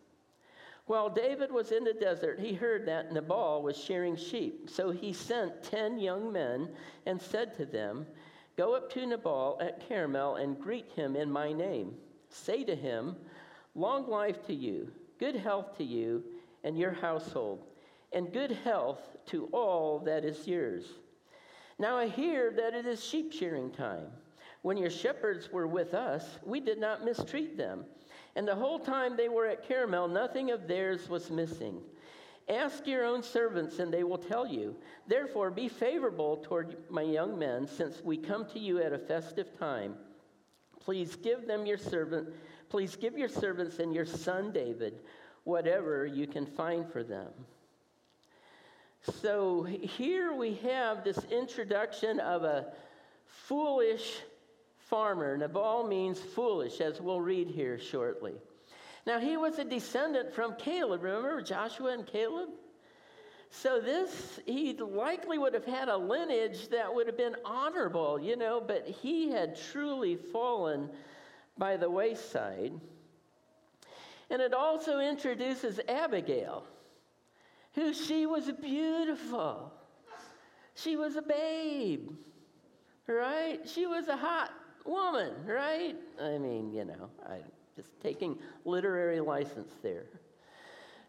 While 0.86 1.08
David 1.08 1.52
was 1.52 1.70
in 1.70 1.84
the 1.84 1.94
desert, 1.94 2.40
he 2.40 2.52
heard 2.52 2.84
that 2.86 3.12
Nabal 3.12 3.62
was 3.62 3.76
shearing 3.76 4.16
sheep. 4.16 4.68
So 4.68 4.90
he 4.90 5.12
sent 5.12 5.62
ten 5.62 5.96
young 6.00 6.32
men 6.32 6.68
and 7.06 7.22
said 7.22 7.56
to 7.56 7.64
them, 7.64 8.04
Go 8.56 8.74
up 8.74 8.92
to 8.94 9.06
Nabal 9.06 9.58
at 9.60 9.88
Carmel 9.88 10.36
and 10.36 10.60
greet 10.60 10.90
him 10.96 11.14
in 11.14 11.30
my 11.30 11.52
name. 11.52 11.94
Say 12.30 12.64
to 12.64 12.74
him, 12.74 13.14
Long 13.76 14.08
life 14.08 14.44
to 14.48 14.54
you, 14.54 14.90
good 15.20 15.36
health 15.36 15.76
to 15.78 15.84
you 15.84 16.24
and 16.64 16.76
your 16.76 16.92
household, 16.92 17.64
and 18.12 18.32
good 18.32 18.50
health 18.50 19.16
to 19.26 19.46
all 19.52 20.00
that 20.00 20.24
is 20.24 20.48
yours. 20.48 20.84
Now 21.78 21.96
I 21.96 22.08
hear 22.08 22.50
that 22.50 22.74
it 22.74 22.86
is 22.86 23.04
sheep 23.04 23.32
shearing 23.32 23.70
time. 23.70 24.08
When 24.62 24.76
your 24.76 24.90
shepherds 24.90 25.50
were 25.52 25.66
with 25.66 25.94
us, 25.94 26.38
we 26.44 26.60
did 26.60 26.78
not 26.78 27.04
mistreat 27.04 27.56
them. 27.56 27.84
And 28.34 28.46
the 28.46 28.54
whole 28.54 28.78
time 28.78 29.16
they 29.16 29.28
were 29.28 29.46
at 29.46 29.66
Carmel, 29.66 30.08
nothing 30.08 30.50
of 30.50 30.66
theirs 30.68 31.08
was 31.08 31.30
missing. 31.30 31.80
Ask 32.48 32.86
your 32.86 33.04
own 33.04 33.22
servants, 33.22 33.78
and 33.78 33.92
they 33.92 34.04
will 34.04 34.18
tell 34.18 34.46
you. 34.46 34.76
Therefore, 35.06 35.50
be 35.50 35.68
favorable 35.68 36.38
toward 36.38 36.76
my 36.88 37.02
young 37.02 37.38
men, 37.38 37.66
since 37.66 38.02
we 38.04 38.16
come 38.16 38.46
to 38.50 38.58
you 38.58 38.80
at 38.80 38.92
a 38.92 38.98
festive 38.98 39.58
time. 39.58 39.94
Please 40.80 41.16
give 41.16 41.46
them 41.46 41.66
your 41.66 41.78
servant, 41.78 42.28
please 42.68 42.94
give 42.94 43.18
your 43.18 43.28
servants 43.28 43.78
and 43.80 43.94
your 43.94 44.06
son 44.06 44.52
David 44.52 45.00
whatever 45.46 46.04
you 46.06 46.26
can 46.26 46.44
find 46.44 46.90
for 46.90 47.04
them. 47.04 47.28
So 49.20 49.62
here 49.62 50.32
we 50.32 50.54
have 50.56 51.04
this 51.04 51.18
introduction 51.30 52.18
of 52.18 52.42
a 52.42 52.66
foolish 53.26 54.18
farmer. 54.86 55.36
Nabal 55.36 55.86
means 55.86 56.18
foolish, 56.20 56.80
as 56.80 57.00
we'll 57.00 57.20
read 57.20 57.48
here 57.48 57.78
shortly. 57.78 58.34
Now, 59.06 59.20
he 59.20 59.36
was 59.36 59.58
a 59.58 59.64
descendant 59.64 60.32
from 60.32 60.56
Caleb. 60.56 61.02
Remember 61.02 61.40
Joshua 61.42 61.92
and 61.92 62.06
Caleb? 62.06 62.48
So, 63.50 63.80
this, 63.80 64.40
he 64.46 64.74
likely 64.74 65.38
would 65.38 65.54
have 65.54 65.64
had 65.64 65.88
a 65.88 65.96
lineage 65.96 66.68
that 66.70 66.92
would 66.92 67.06
have 67.06 67.16
been 67.16 67.36
honorable, 67.44 68.20
you 68.20 68.36
know, 68.36 68.60
but 68.60 68.86
he 68.86 69.30
had 69.30 69.56
truly 69.70 70.16
fallen 70.16 70.90
by 71.56 71.76
the 71.76 71.88
wayside. 71.88 72.72
And 74.28 74.42
it 74.42 74.52
also 74.52 74.98
introduces 74.98 75.78
Abigail, 75.88 76.64
who 77.74 77.94
she 77.94 78.26
was 78.26 78.50
beautiful. 78.60 79.72
She 80.74 80.96
was 80.96 81.16
a 81.16 81.22
babe, 81.22 82.10
right? 83.06 83.60
She 83.66 83.86
was 83.86 84.08
a 84.08 84.16
hot 84.16 84.50
woman, 84.86 85.32
right? 85.46 85.96
I 86.20 86.38
mean, 86.38 86.72
you 86.72 86.84
know, 86.84 87.10
I'm 87.28 87.42
just 87.76 87.90
taking 88.00 88.38
literary 88.64 89.20
license 89.20 89.72
there. 89.82 90.06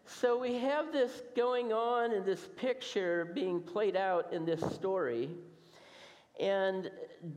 So 0.06 0.38
we 0.38 0.58
have 0.58 0.92
this 0.92 1.22
going 1.36 1.72
on 1.72 2.12
in 2.12 2.24
this 2.24 2.48
picture 2.56 3.30
being 3.34 3.60
played 3.60 3.96
out 3.96 4.32
in 4.32 4.44
this 4.44 4.60
story. 4.74 5.30
And 6.40 6.90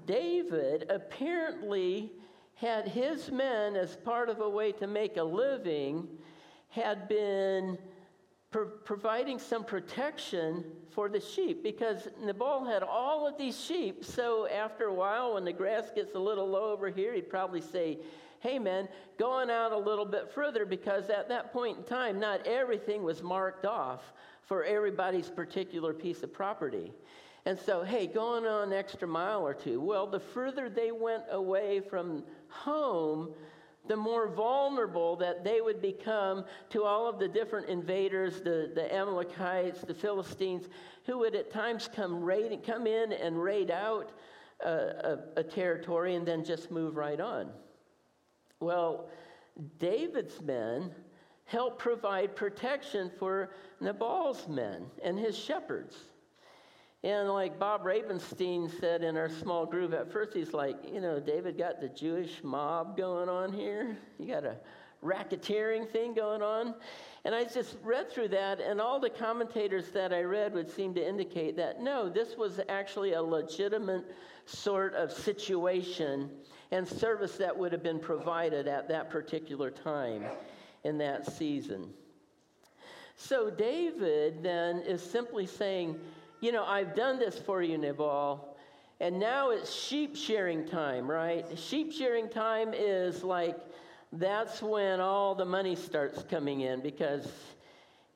David 0.06 0.86
apparently 0.90 2.12
had 2.56 2.88
his 2.88 3.32
men, 3.32 3.76
as 3.76 3.96
part 3.96 4.30
of 4.30 4.40
a 4.40 4.50
way 4.50 4.72
to 4.74 4.88
make 4.88 5.18
a 5.18 5.24
living, 5.24 6.08
had 6.70 7.08
been 7.10 7.78
pro- 8.52 8.68
providing 8.68 9.40
some 9.40 9.66
protection 9.66 10.64
for 10.92 11.10
the 11.10 11.20
sheep 11.20 11.64
because 11.64 12.08
Nabal 12.22 12.66
had 12.66 12.84
all 12.84 13.28
of 13.28 13.38
these 13.38 13.60
sheep. 13.60 14.04
So 14.04 14.48
after 14.48 14.86
a 14.86 14.94
while, 14.94 15.36
when 15.36 15.46
the 15.46 15.54
grass 15.54 15.92
gets 15.94 16.16
a 16.16 16.20
little 16.20 16.48
low 16.48 16.72
over 16.72 16.90
here, 16.90 17.14
he'd 17.14 17.30
probably 17.30 17.62
say, 17.62 17.98
Hey 18.40 18.58
man, 18.58 18.88
going 19.20 19.52
out 19.52 19.72
a 19.72 19.78
little 19.78 20.06
bit 20.06 20.32
further 20.34 20.66
because 20.66 21.10
at 21.10 21.30
that 21.30 21.54
point 21.54 21.78
in 21.78 21.84
time, 21.84 22.20
not 22.20 22.46
everything 22.48 23.04
was 23.04 23.22
marked 23.22 23.66
off 23.66 24.14
for 24.42 24.64
everybody's 24.64 25.30
particular 25.30 25.94
piece 25.94 26.24
of 26.24 26.34
property. 26.34 26.92
And 27.46 27.60
so, 27.60 27.84
hey, 27.84 28.08
going 28.08 28.46
on 28.46 28.72
an 28.72 28.74
extra 28.74 29.08
mile 29.08 29.46
or 29.46 29.54
two. 29.54 29.80
Well, 29.80 30.08
the 30.08 30.20
further 30.20 30.70
they 30.70 30.92
went 30.92 31.24
away 31.32 31.82
from 31.82 32.24
home, 32.50 33.30
the 33.92 33.98
more 33.98 34.30
vulnerable 34.30 35.18
that 35.18 35.44
they 35.44 35.60
would 35.60 35.82
become 35.82 36.46
to 36.70 36.86
all 36.86 37.10
of 37.10 37.20
the 37.20 37.28
different 37.28 37.68
invaders, 37.68 38.40
the, 38.40 38.72
the 38.74 38.90
Amalekites, 38.96 39.82
the 39.82 39.94
Philistines, 39.94 40.70
who 41.06 41.18
would 41.18 41.36
at 41.36 41.52
times 41.52 41.90
come, 41.94 42.24
raid, 42.24 42.58
come 42.66 42.88
in 42.88 43.12
and 43.12 43.44
raid 43.44 43.70
out 43.70 44.14
a, 44.64 44.70
a, 44.70 45.20
a 45.36 45.44
territory 45.44 46.16
and 46.16 46.26
then 46.26 46.42
just 46.46 46.72
move 46.72 46.96
right 46.96 47.20
on. 47.20 47.50
Well, 48.62 49.10
David's 49.78 50.40
men 50.40 50.96
helped 51.44 51.80
provide 51.80 52.34
protection 52.34 53.12
for 53.20 53.52
Nabal's 53.82 54.48
men 54.48 54.86
and 55.04 55.20
his 55.20 55.38
shepherds. 55.38 55.98
And 57.04 57.30
like 57.30 57.58
Bob 57.58 57.84
Ravenstein 57.84 58.70
said 58.80 59.04
in 59.04 59.18
our 59.18 59.30
small 59.30 59.66
group, 59.66 59.94
at 59.94 60.12
first 60.12 60.34
he's 60.34 60.54
like, 60.54 60.78
you 60.92 61.02
know, 61.02 61.20
David 61.20 61.58
got 61.58 61.82
the 61.82 61.90
Jewish 61.90 62.44
mob 62.44 62.96
going 62.96 63.28
on 63.28 63.52
here. 63.52 63.98
You 64.20 64.28
got 64.28 64.46
a 64.46 64.58
racketeering 65.04 65.90
thing 65.90 66.14
going 66.14 66.44
on. 66.44 66.76
And 67.26 67.34
I 67.34 67.44
just 67.44 67.78
read 67.84 68.12
through 68.12 68.30
that, 68.30 68.60
and 68.60 68.80
all 68.80 69.00
the 69.00 69.10
commentators 69.10 69.90
that 69.90 70.14
I 70.14 70.22
read 70.22 70.54
would 70.54 70.70
seem 70.70 70.94
to 70.96 71.08
indicate 71.08 71.56
that 71.58 71.82
no, 71.82 72.10
this 72.10 72.36
was 72.38 72.60
actually 72.70 73.14
a 73.14 73.22
legitimate 73.22 74.06
sort 74.46 74.94
of 74.94 75.12
situation 75.12 76.30
and 76.72 76.88
service 76.88 77.38
that 77.38 77.56
would 77.56 77.72
have 77.72 77.84
been 77.84 78.00
provided 78.00 78.68
at 78.68 78.88
that 78.90 79.10
particular 79.10 79.70
time 79.70 80.24
in 80.84 80.98
that 81.00 81.32
season. 81.32 81.90
So 83.16 83.50
David 83.52 84.42
then 84.42 84.80
is 84.80 85.04
simply 85.04 85.46
saying, 85.46 86.00
you 86.42 86.52
know, 86.52 86.66
I've 86.66 86.96
done 86.96 87.20
this 87.20 87.38
for 87.38 87.62
you, 87.62 87.78
Nabal, 87.78 88.58
and 89.00 89.20
now 89.20 89.52
it's 89.52 89.72
sheep 89.72 90.16
shearing 90.16 90.68
time, 90.68 91.10
right? 91.10 91.46
Sheep 91.56 91.94
shearing 91.94 92.30
time 92.30 92.74
is 92.74 93.24
like, 93.24 93.58
that's 94.12 94.62
when 94.62 95.00
all 95.00 95.36
the 95.36 95.46
money 95.46 95.76
starts 95.76 96.24
coming 96.30 96.62
in 96.62 96.82
because, 96.82 97.28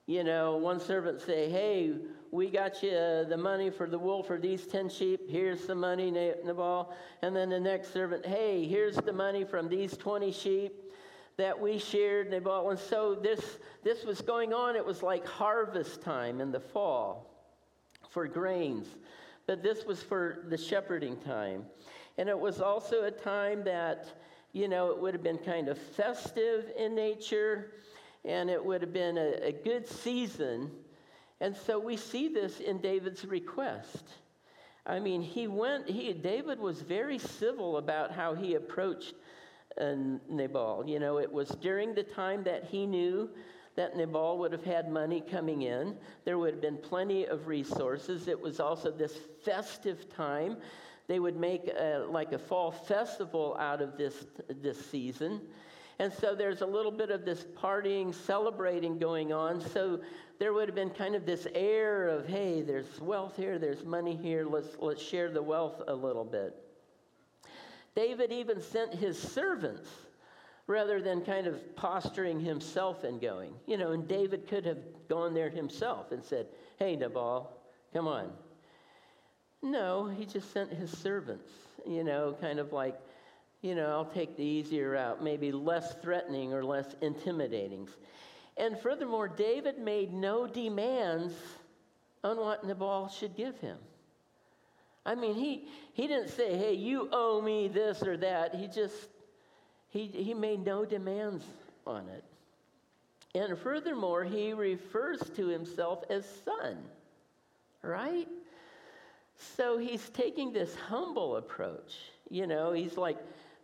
you 0.08 0.24
know, 0.24 0.58
one 0.58 0.80
servant 0.80 1.22
say, 1.22 1.50
hey, 1.50 1.94
we 2.32 2.50
got 2.50 2.82
you 2.82 2.90
the 3.30 3.38
money 3.38 3.70
for 3.70 3.88
the 3.88 3.98
wool 3.98 4.24
for 4.24 4.40
these 4.40 4.66
10 4.66 4.90
sheep. 4.90 5.30
Here's 5.30 5.68
the 5.68 5.76
money, 5.76 6.10
Nabal. 6.10 6.94
And 7.22 7.36
then 7.36 7.50
the 7.50 7.60
next 7.60 7.94
servant, 7.94 8.26
hey, 8.26 8.66
here's 8.66 8.96
the 8.96 9.14
money 9.14 9.44
from 9.44 9.70
these 9.70 9.96
20 9.96 10.32
sheep. 10.32 10.74
that 11.38 11.60
we 11.60 11.78
shared 11.78 12.32
Nabal. 12.32 12.72
And 12.72 12.80
so 12.80 13.14
this, 13.14 13.60
this 13.84 14.04
was 14.04 14.22
going 14.22 14.54
on. 14.54 14.76
It 14.76 14.86
was 14.86 15.04
like 15.04 15.26
harvest 15.28 16.02
time 16.02 16.42
in 16.42 16.52
the 16.52 16.60
fall 16.60 17.35
for 18.16 18.28
grains, 18.30 18.88
but 19.46 19.62
this 19.62 19.84
was 19.86 20.02
for 20.02 20.46
the 20.48 20.58
shepherding 20.58 21.18
time. 21.18 21.66
And 22.18 22.30
it 22.30 22.40
was 22.40 22.62
also 22.62 23.04
a 23.04 23.12
time 23.12 23.66
that, 23.66 24.08
you 24.54 24.70
know, 24.70 24.90
it 24.90 24.98
would 24.98 25.14
have 25.14 25.22
been 25.22 25.38
kind 25.38 25.68
of 25.68 25.78
festive 25.78 26.72
in 26.78 26.96
nature, 26.96 27.74
and 28.24 28.50
it 28.50 28.64
would 28.64 28.80
have 28.80 28.94
been 28.94 29.18
a, 29.18 29.50
a 29.50 29.52
good 29.52 29.86
season. 29.86 30.72
And 31.42 31.54
so 31.54 31.78
we 31.78 31.98
see 31.98 32.30
this 32.30 32.62
in 32.62 32.78
David's 32.78 33.26
request. 33.26 34.06
I 34.86 35.00
mean, 35.00 35.22
he 35.22 35.48
went, 35.48 35.90
he, 35.90 36.14
David 36.14 36.58
was 36.58 36.80
very 36.80 37.20
civil 37.20 37.76
about 37.76 38.14
how 38.14 38.34
he 38.34 38.56
approached 38.56 39.16
uh, 39.78 39.94
Nabal. 40.30 40.86
You 40.88 41.00
know, 41.00 41.18
it 41.18 41.30
was 41.30 41.50
during 41.50 41.94
the 41.94 42.04
time 42.04 42.46
that 42.46 42.64
he 42.64 42.86
knew 42.86 43.30
that 43.76 43.96
Nabal 43.96 44.38
would 44.40 44.52
have 44.52 44.64
had 44.64 44.90
money 44.90 45.22
coming 45.22 45.64
in. 45.64 45.96
There 46.24 46.38
would 46.38 46.54
have 46.54 46.62
been 46.62 46.78
plenty 46.78 47.26
of 47.26 47.48
resources. 47.48 48.28
It 48.28 48.40
was 48.40 48.60
also 48.60 48.92
this 48.92 49.18
festive 49.44 50.10
time. 50.10 50.58
They 51.08 51.20
would 51.20 51.36
make 51.36 51.68
a, 51.68 52.06
like 52.10 52.32
a 52.32 52.40
fall 52.40 52.72
festival 52.72 53.56
out 53.60 53.82
of 53.82 53.98
this, 53.98 54.26
this 54.62 54.84
season. 54.86 55.42
And 56.00 56.12
so 56.12 56.36
there's 56.36 56.62
a 56.62 56.66
little 56.66 56.92
bit 56.92 57.10
of 57.10 57.26
this 57.26 57.46
partying, 57.58 58.14
celebrating 58.14 58.98
going 58.98 59.32
on. 59.32 59.62
So 59.62 60.02
there 60.40 60.54
would 60.54 60.68
have 60.68 60.76
been 60.76 60.90
kind 60.90 61.16
of 61.16 61.26
this 61.26 61.48
air 61.54 62.08
of, 62.08 62.28
hey, 62.28 62.62
there's 62.62 63.00
wealth 63.00 63.38
here, 63.38 63.58
there's 63.60 63.86
money 63.86 64.16
here, 64.16 64.46
let's, 64.46 64.76
let's 64.80 65.02
share 65.02 65.32
the 65.32 65.42
wealth 65.42 65.82
a 65.88 65.94
little 65.94 66.26
bit. 66.26 66.54
David 67.96 68.32
even 68.34 68.62
sent 68.62 68.94
his 68.94 69.18
servants 69.18 69.90
rather 70.68 71.02
than 71.02 71.22
kind 71.22 71.48
of 71.48 71.76
posturing 71.76 72.40
himself 72.40 73.04
and 73.04 73.22
going. 73.22 73.54
You 73.68 73.78
know, 73.78 73.92
and 73.92 74.08
David 74.08 74.48
could 74.48 74.66
have 74.66 74.80
gone 75.08 75.34
there 75.34 75.50
himself 75.50 76.12
and 76.12 76.24
said, 76.24 76.48
Hey, 76.78 76.96
Nabal, 76.96 77.52
come 77.94 78.08
on. 78.08 78.32
No, 79.62 80.08
he 80.08 80.26
just 80.26 80.52
sent 80.54 80.72
his 80.72 80.92
servants, 80.92 81.52
you 81.88 82.04
know, 82.04 82.36
kind 82.40 82.60
of 82.60 82.72
like, 82.72 83.00
you 83.62 83.74
know, 83.74 83.90
I'll 83.90 84.06
take 84.06 84.38
the 84.38 84.44
easier 84.44 84.92
route, 84.92 85.24
maybe 85.24 85.52
less 85.52 85.96
threatening 86.04 86.54
or 86.54 86.64
less 86.64 86.96
intimidating. 87.02 87.88
And 88.58 88.78
furthermore, 88.78 89.28
David 89.28 89.80
made 89.80 90.14
no 90.14 90.46
demands 90.46 91.34
on 92.24 92.38
what 92.38 92.64
Nabal 92.64 93.10
should 93.10 93.36
give 93.36 93.58
him. 93.60 93.78
I 95.06 95.16
mean, 95.16 95.36
he, 95.36 95.68
he 95.94 96.08
didn't 96.08 96.30
say, 96.30 96.58
hey, 96.58 96.74
you 96.74 97.10
owe 97.12 97.42
me 97.42 97.68
this 97.68 98.02
or 98.02 98.18
that. 98.18 98.56
He 98.56 98.68
just, 98.68 98.96
he, 99.90 100.08
he 100.08 100.34
made 100.34 100.66
no 100.66 100.86
demands 100.86 101.44
on 101.86 102.08
it. 102.10 102.24
And 103.34 103.58
furthermore, 103.58 104.24
he 104.24 104.54
refers 104.54 105.20
to 105.36 105.48
himself 105.48 106.04
as 106.10 106.26
son, 106.46 106.78
right? 107.82 108.28
So 109.58 109.78
he's 109.78 110.10
taking 110.10 110.54
this 110.54 110.74
humble 110.76 111.36
approach. 111.38 111.96
You 112.30 112.48
know, 112.48 112.72
he's 112.72 112.98
like 112.98 113.18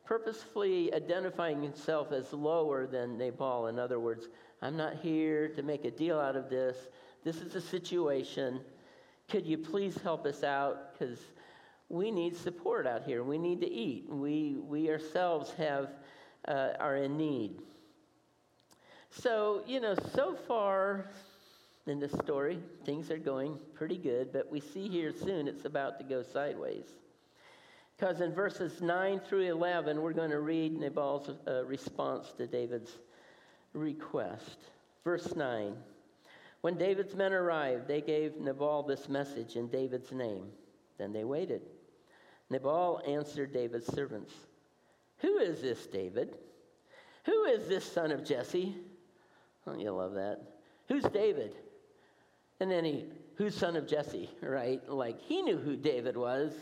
purposefully 0.05 0.93
identifying 0.93 1.61
himself 1.61 2.11
as 2.11 2.33
lower 2.33 2.85
than 2.85 3.17
Nabal. 3.17 3.67
In 3.67 3.79
other 3.79 3.99
words, 3.99 4.27
I'm 4.61 4.75
not 4.75 4.95
here 4.95 5.47
to 5.49 5.63
make 5.63 5.85
a 5.85 5.91
deal 5.91 6.19
out 6.19 6.35
of 6.35 6.49
this. 6.49 6.75
This 7.23 7.37
is 7.37 7.55
a 7.55 7.61
situation. 7.61 8.59
Could 9.29 9.45
you 9.45 9.57
please 9.57 9.97
help 10.03 10.25
us 10.25 10.43
out? 10.43 10.93
Because 10.93 11.19
we 11.87 12.11
need 12.11 12.35
support 12.35 12.85
out 12.85 13.03
here. 13.03 13.23
We 13.23 13.37
need 13.37 13.61
to 13.61 13.71
eat. 13.71 14.05
We, 14.09 14.57
we 14.61 14.89
ourselves 14.89 15.53
have, 15.57 15.89
uh, 16.47 16.69
are 16.79 16.97
in 16.97 17.17
need. 17.17 17.61
So, 19.09 19.63
you 19.67 19.79
know, 19.79 19.95
so 20.13 20.35
far 20.47 21.11
in 21.87 21.99
this 21.99 22.11
story, 22.13 22.59
things 22.85 23.11
are 23.11 23.17
going 23.17 23.57
pretty 23.73 23.97
good, 23.97 24.31
but 24.31 24.49
we 24.51 24.59
see 24.61 24.87
here 24.87 25.11
soon 25.11 25.47
it's 25.47 25.65
about 25.65 25.97
to 25.99 26.05
go 26.05 26.23
sideways. 26.23 26.85
Because 27.97 28.21
in 28.21 28.33
verses 28.33 28.81
9 28.81 29.19
through 29.19 29.51
11, 29.51 30.01
we're 30.01 30.13
going 30.13 30.31
to 30.31 30.39
read 30.39 30.79
Nabal's 30.79 31.29
uh, 31.47 31.65
response 31.65 32.31
to 32.37 32.47
David's 32.47 32.97
request. 33.73 34.57
Verse 35.03 35.35
9 35.35 35.75
When 36.61 36.77
David's 36.77 37.15
men 37.15 37.33
arrived, 37.33 37.87
they 37.87 38.01
gave 38.01 38.37
Nabal 38.37 38.83
this 38.83 39.09
message 39.09 39.55
in 39.55 39.67
David's 39.67 40.11
name. 40.11 40.45
Then 40.97 41.13
they 41.13 41.23
waited. 41.23 41.61
Nabal 42.49 43.01
answered 43.07 43.53
David's 43.53 43.87
servants 43.87 44.33
Who 45.21 45.37
is 45.37 45.61
this 45.61 45.85
David? 45.87 46.35
Who 47.25 47.45
is 47.45 47.67
this 47.67 47.89
son 47.89 48.11
of 48.11 48.25
Jesse? 48.25 48.75
Oh, 49.67 49.77
you 49.77 49.91
love 49.91 50.13
that. 50.13 50.41
Who's 50.87 51.03
David? 51.03 51.55
And 52.59 52.69
then 52.69 52.83
he, 52.83 53.05
who's 53.35 53.55
son 53.55 53.75
of 53.75 53.87
Jesse, 53.87 54.29
right? 54.41 54.81
Like 54.89 55.21
he 55.21 55.41
knew 55.41 55.57
who 55.57 55.75
David 55.75 56.17
was. 56.17 56.53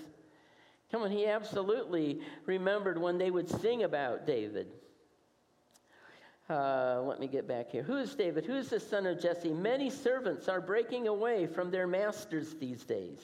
Come 0.91 1.03
on, 1.03 1.11
he 1.11 1.27
absolutely 1.27 2.21
remembered 2.45 2.99
when 2.99 3.17
they 3.17 3.31
would 3.31 3.49
sing 3.49 3.83
about 3.83 4.25
David. 4.25 4.67
Uh, 6.49 7.01
let 7.05 7.19
me 7.19 7.27
get 7.27 7.47
back 7.47 7.69
here. 7.69 7.83
Who 7.83 7.97
is 7.97 8.15
David? 8.15 8.43
Who 8.45 8.55
is 8.55 8.69
the 8.69 8.79
son 8.79 9.05
of 9.05 9.21
Jesse? 9.21 9.53
Many 9.53 9.91
servants 9.91 10.49
are 10.49 10.59
breaking 10.59 11.07
away 11.07 11.45
from 11.45 11.69
their 11.69 11.85
masters 11.85 12.55
these 12.59 12.83
days. 12.83 13.19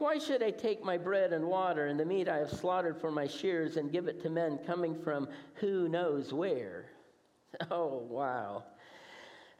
Why 0.00 0.16
should 0.16 0.42
I 0.42 0.50
take 0.50 0.82
my 0.82 0.96
bread 0.96 1.34
and 1.34 1.44
water 1.44 1.88
and 1.88 2.00
the 2.00 2.06
meat 2.06 2.26
I 2.26 2.38
have 2.38 2.50
slaughtered 2.50 2.98
for 2.98 3.10
my 3.10 3.26
shears 3.26 3.76
and 3.76 3.92
give 3.92 4.08
it 4.08 4.22
to 4.22 4.30
men 4.30 4.58
coming 4.66 4.98
from 4.98 5.28
who 5.54 5.88
knows 5.88 6.32
where? 6.32 6.86
Oh, 7.70 8.06
wow. 8.08 8.62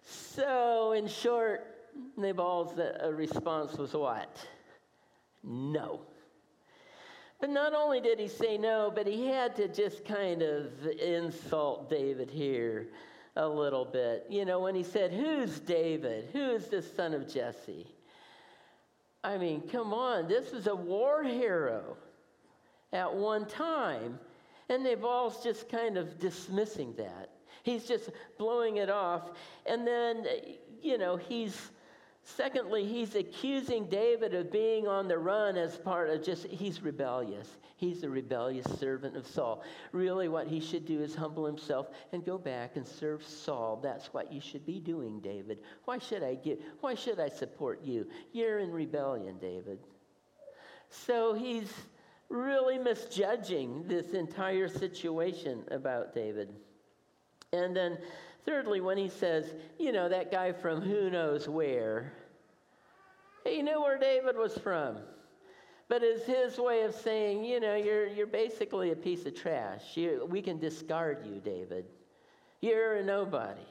So, 0.02 0.92
in 0.92 1.08
short, 1.08 1.90
Nabal's 2.16 2.78
uh, 2.78 3.12
response 3.12 3.76
was 3.76 3.92
what? 3.92 4.34
No. 5.42 6.00
But 7.40 7.50
not 7.50 7.74
only 7.74 8.00
did 8.00 8.18
he 8.18 8.28
say 8.28 8.56
no, 8.56 8.90
but 8.94 9.06
he 9.06 9.26
had 9.26 9.56
to 9.56 9.68
just 9.68 10.04
kind 10.04 10.40
of 10.40 10.72
insult 10.86 11.90
David 11.90 12.30
here 12.30 12.88
a 13.36 13.46
little 13.46 13.84
bit. 13.84 14.24
You 14.30 14.44
know, 14.44 14.60
when 14.60 14.76
he 14.76 14.84
said, 14.84 15.12
Who's 15.12 15.58
David? 15.58 16.30
Who's 16.32 16.68
the 16.68 16.80
son 16.80 17.12
of 17.12 17.30
Jesse? 17.30 17.88
I 19.22 19.36
mean, 19.36 19.62
come 19.68 19.92
on, 19.92 20.28
this 20.28 20.52
is 20.52 20.66
a 20.66 20.74
war 20.74 21.22
hero 21.22 21.96
at 22.92 23.12
one 23.12 23.46
time. 23.46 24.18
And 24.68 24.84
Nabal's 24.84 25.42
just 25.42 25.68
kind 25.68 25.96
of 25.98 26.18
dismissing 26.18 26.94
that. 26.96 27.30
He's 27.62 27.84
just 27.84 28.10
blowing 28.38 28.76
it 28.78 28.88
off. 28.88 29.32
And 29.66 29.86
then, 29.86 30.26
you 30.80 30.96
know, 30.96 31.16
he's 31.16 31.70
Secondly, 32.22 32.84
he's 32.84 33.14
accusing 33.14 33.86
David 33.86 34.34
of 34.34 34.52
being 34.52 34.86
on 34.86 35.08
the 35.08 35.18
run 35.18 35.56
as 35.56 35.76
part 35.76 36.10
of 36.10 36.22
just, 36.22 36.46
he's 36.46 36.82
rebellious. 36.82 37.48
He's 37.80 38.02
a 38.02 38.10
rebellious 38.10 38.66
servant 38.78 39.16
of 39.16 39.26
Saul. 39.26 39.62
Really, 39.92 40.28
what 40.28 40.46
he 40.46 40.60
should 40.60 40.86
do 40.86 41.02
is 41.02 41.14
humble 41.14 41.46
himself 41.46 41.88
and 42.12 42.24
go 42.24 42.36
back 42.38 42.76
and 42.76 42.86
serve 42.86 43.24
Saul. 43.24 43.80
That's 43.82 44.12
what 44.12 44.32
you 44.32 44.40
should 44.40 44.66
be 44.66 44.78
doing, 44.78 45.20
David. 45.20 45.58
Why 45.86 45.98
should 45.98 46.22
I 46.22 46.34
give, 46.34 46.58
why 46.80 46.94
should 46.94 47.18
I 47.18 47.28
support 47.28 47.82
you? 47.82 48.06
You're 48.32 48.58
in 48.58 48.70
rebellion, 48.70 49.38
David. 49.40 49.78
So 50.90 51.32
he's 51.32 51.72
really 52.28 52.78
misjudging 52.78 53.88
this 53.88 54.10
entire 54.10 54.68
situation 54.68 55.64
about 55.70 56.14
David. 56.14 56.50
And 57.52 57.74
then 57.74 57.98
Thirdly, 58.44 58.80
when 58.80 58.96
he 58.96 59.08
says, 59.08 59.54
you 59.78 59.92
know, 59.92 60.08
that 60.08 60.30
guy 60.30 60.52
from 60.52 60.80
who 60.80 61.10
knows 61.10 61.48
where, 61.48 62.12
he 63.44 63.62
knew 63.62 63.80
where 63.80 63.98
David 63.98 64.36
was 64.36 64.56
from. 64.58 64.98
But 65.90 66.04
it's 66.04 66.24
his 66.24 66.56
way 66.56 66.82
of 66.82 66.94
saying, 66.94 67.44
you 67.44 67.58
know, 67.58 67.74
you're, 67.74 68.06
you're 68.06 68.28
basically 68.28 68.92
a 68.92 68.96
piece 68.96 69.26
of 69.26 69.34
trash. 69.34 69.82
You, 69.96 70.24
we 70.30 70.40
can 70.40 70.60
discard 70.60 71.26
you, 71.26 71.40
David. 71.44 71.84
You're 72.60 72.98
a 72.98 73.04
nobody. 73.04 73.66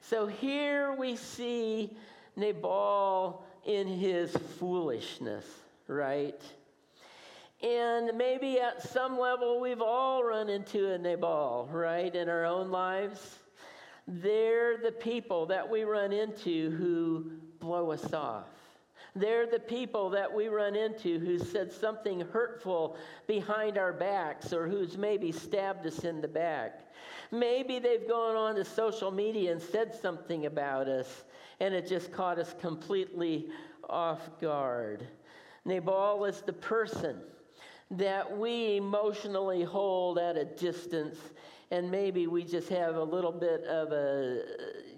So 0.00 0.26
here 0.26 0.92
we 0.92 1.14
see 1.14 1.96
Nabal 2.34 3.44
in 3.64 3.86
his 3.86 4.36
foolishness, 4.58 5.44
right? 5.86 6.42
And 7.62 8.18
maybe 8.18 8.58
at 8.58 8.82
some 8.82 9.16
level 9.16 9.60
we've 9.60 9.80
all 9.80 10.24
run 10.24 10.48
into 10.48 10.90
a 10.90 10.98
Nabal, 10.98 11.68
right, 11.70 12.12
in 12.12 12.28
our 12.28 12.44
own 12.44 12.72
lives. 12.72 13.36
They're 14.08 14.78
the 14.78 14.90
people 14.90 15.46
that 15.46 15.70
we 15.70 15.84
run 15.84 16.12
into 16.12 16.72
who 16.72 17.30
blow 17.60 17.92
us 17.92 18.12
off. 18.12 18.48
They're 19.16 19.46
the 19.46 19.60
people 19.60 20.10
that 20.10 20.32
we 20.32 20.48
run 20.48 20.76
into 20.76 21.18
who 21.18 21.38
said 21.38 21.72
something 21.72 22.20
hurtful 22.20 22.96
behind 23.26 23.76
our 23.76 23.92
backs 23.92 24.52
or 24.52 24.68
who's 24.68 24.96
maybe 24.96 25.32
stabbed 25.32 25.86
us 25.86 26.00
in 26.00 26.20
the 26.20 26.28
back. 26.28 26.92
Maybe 27.30 27.78
they've 27.78 28.06
gone 28.08 28.36
on 28.36 28.54
to 28.56 28.64
social 28.64 29.10
media 29.10 29.52
and 29.52 29.60
said 29.60 29.94
something 29.94 30.46
about 30.46 30.88
us 30.88 31.24
and 31.60 31.74
it 31.74 31.86
just 31.86 32.12
caught 32.12 32.38
us 32.38 32.54
completely 32.60 33.48
off 33.88 34.30
guard. 34.40 35.06
Nabal 35.64 36.24
is 36.24 36.40
the 36.40 36.52
person 36.52 37.20
that 37.90 38.38
we 38.38 38.76
emotionally 38.76 39.64
hold 39.64 40.18
at 40.18 40.36
a 40.36 40.44
distance 40.44 41.18
and 41.70 41.90
maybe 41.90 42.26
we 42.26 42.44
just 42.44 42.68
have 42.68 42.96
a 42.96 43.02
little 43.02 43.32
bit 43.32 43.64
of 43.64 43.92
a, 43.92 44.42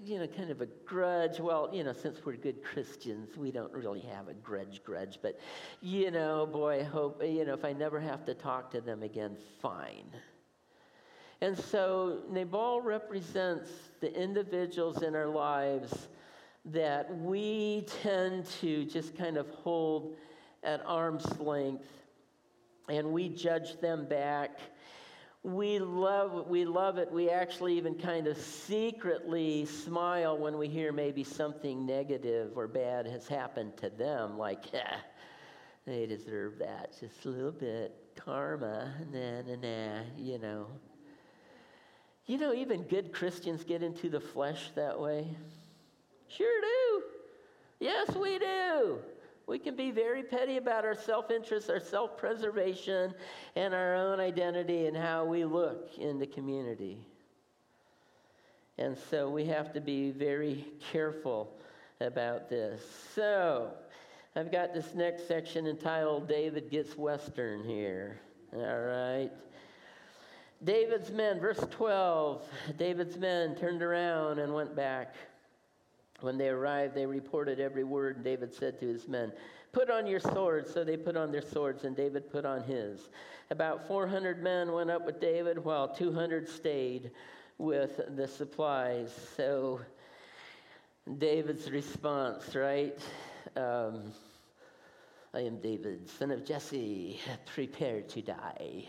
you 0.05 0.19
know, 0.19 0.27
kind 0.27 0.51
of 0.51 0.61
a 0.61 0.67
grudge. 0.85 1.38
Well, 1.38 1.71
you 1.73 1.85
know, 1.85 1.93
since 1.93 2.25
we're 2.25 2.37
good 2.37 2.62
Christians, 2.62 3.37
we 3.37 3.51
don't 3.51 3.73
really 3.73 4.01
have 4.01 4.29
a 4.29 4.35
grudge, 4.35 4.83
grudge. 4.85 5.19
But, 5.23 5.38
you 5.81 6.11
know, 6.11 6.47
boy, 6.47 6.81
I 6.81 6.83
hope, 6.83 7.23
you 7.25 7.45
know, 7.45 7.55
if 7.55 7.65
I 7.65 7.73
never 7.73 8.01
have 8.01 8.25
to 8.27 8.35
talk 8.35 8.71
to 8.73 8.81
them 8.81 9.03
again, 9.03 9.37
fine. 9.61 10.11
And 11.41 11.57
so 11.59 12.23
Nabal 12.31 12.81
represents 12.81 13.71
the 14.01 14.12
individuals 14.12 15.03
in 15.03 15.15
our 15.15 15.27
lives 15.27 16.09
that 16.67 17.17
we 17.19 17.87
tend 18.03 18.47
to 18.61 18.85
just 18.85 19.17
kind 19.17 19.37
of 19.37 19.49
hold 19.51 20.17
at 20.62 20.85
arm's 20.87 21.41
length 21.41 21.88
and 22.88 23.12
we 23.12 23.29
judge 23.29 23.81
them 23.81 24.07
back 24.07 24.59
we 25.44 25.81
love 25.81 26.46
we 26.46 26.64
love 26.64 26.98
it. 26.98 27.11
We 27.11 27.28
actually 27.28 27.76
even 27.76 27.96
kind 27.96 28.28
of 28.28 28.38
secretly 28.38 29.66
smile 29.66 30.38
when 30.38 30.57
we 30.57 30.68
hear 30.68 30.92
maybe 30.92 31.24
something 31.24 31.85
negative 31.85 32.52
or 32.57 32.68
bad 32.68 33.07
has 33.07 33.26
happened 33.26 33.76
to 33.78 33.90
them 33.90 34.38
like 34.38 34.72
yeah, 34.72 34.98
they 35.87 36.07
deserve 36.07 36.59
that. 36.61 36.94
Just 37.00 37.24
a 37.24 37.28
little 37.28 37.50
bit 37.50 37.96
karma 38.14 38.92
nah 39.12 39.42
nah 39.42 39.57
nah 39.61 40.00
you 40.16 40.38
know. 40.38 40.66
You 42.26 42.38
know 42.38 42.55
even 42.55 42.85
good 42.85 43.12
christians 43.12 43.64
get 43.64 43.83
into 43.83 44.09
the 44.09 44.20
flesh 44.20 44.70
that 44.76 44.98
way? 44.98 45.26
Sure 46.28 46.61
do. 46.61 47.02
Yes 47.81 48.14
we 48.14 48.38
do 48.38 49.00
we 49.53 49.59
can 49.59 49.77
be 49.77 49.91
very 49.91 50.23
petty 50.23 50.57
about 50.57 50.83
our 50.83 50.95
self 50.95 51.31
interest, 51.31 51.69
our 51.69 51.79
self 51.79 52.17
preservation, 52.17 53.12
and 53.55 53.75
our 53.75 53.95
own 53.95 54.19
identity 54.19 54.87
and 54.87 54.97
how 54.97 55.27
we 55.27 55.45
look 55.45 55.91
in 55.99 56.19
the 56.19 56.27
community. 56.27 57.07
And 58.79 58.97
so 59.11 59.29
we 59.29 59.45
have 59.45 59.71
to 59.75 59.81
be 59.83 60.11
very 60.11 60.65
careful 60.91 61.53
about 62.01 62.49
this. 62.49 62.81
So 63.15 63.75
I've 64.35 64.51
got 64.51 64.73
this 64.73 64.95
next 64.95 65.29
section 65.29 65.67
entitled 65.67 66.29
David 66.29 66.71
Gets 66.71 66.97
Western 66.97 67.62
here. 67.62 68.19
All 68.55 68.62
right. 68.62 69.31
David's 70.65 71.11
men, 71.11 71.41
verse 71.41 71.62
12. 71.73 72.43
David's 72.79 73.19
men 73.19 73.55
turned 73.57 73.83
around 73.83 74.38
and 74.38 74.55
went 74.55 74.75
back. 74.75 75.15
When 76.22 76.38
they 76.38 76.48
arrived, 76.48 76.94
they 76.94 77.06
reported 77.06 77.61
every 77.61 77.85
word, 77.85 78.16
and 78.16 78.24
David 78.24 78.54
said 78.54 78.78
to 78.80 78.87
his 78.87 79.08
men, 79.08 79.32
Put 79.72 79.90
on 79.90 80.06
your 80.06 80.20
swords. 80.20 80.72
So 80.72 80.85
they 80.85 80.96
put 80.96 81.16
on 81.16 81.32
their 81.32 81.42
swords, 81.42 81.85
and 81.85 81.96
David 81.96 82.30
put 82.30 82.44
on 82.44 82.62
his. 82.62 83.08
About 83.50 83.87
400 83.88 84.42
men 84.42 84.72
went 84.72 84.90
up 84.90 85.04
with 85.06 85.20
David, 85.20 85.64
while 85.64 85.88
200 85.88 86.48
stayed 86.48 87.11
with 87.58 88.00
the 88.16 88.28
supplies. 88.28 89.12
So 89.37 89.80
David's 91.18 91.70
response, 91.70 92.54
right? 92.54 92.98
Um, 93.56 94.12
I 95.35 95.40
am 95.40 95.61
David, 95.61 96.08
son 96.11 96.30
of 96.30 96.44
Jesse, 96.44 97.18
prepare 97.46 98.02
to 98.02 98.22
die. 98.22 98.87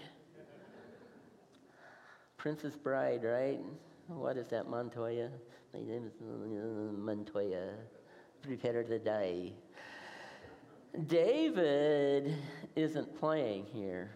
Princess 2.37 2.75
Bride, 2.75 3.23
right? 3.23 3.61
What 4.07 4.35
is 4.35 4.47
that, 4.49 4.69
Montoya? 4.69 5.29
My 5.73 5.79
name 5.79 6.05
is 6.05 6.13
Montoya. 6.21 7.71
Prepare 8.43 8.83
to 8.83 8.99
die. 8.99 9.53
David 11.07 12.36
isn't 12.75 13.19
playing 13.19 13.65
here. 13.73 14.12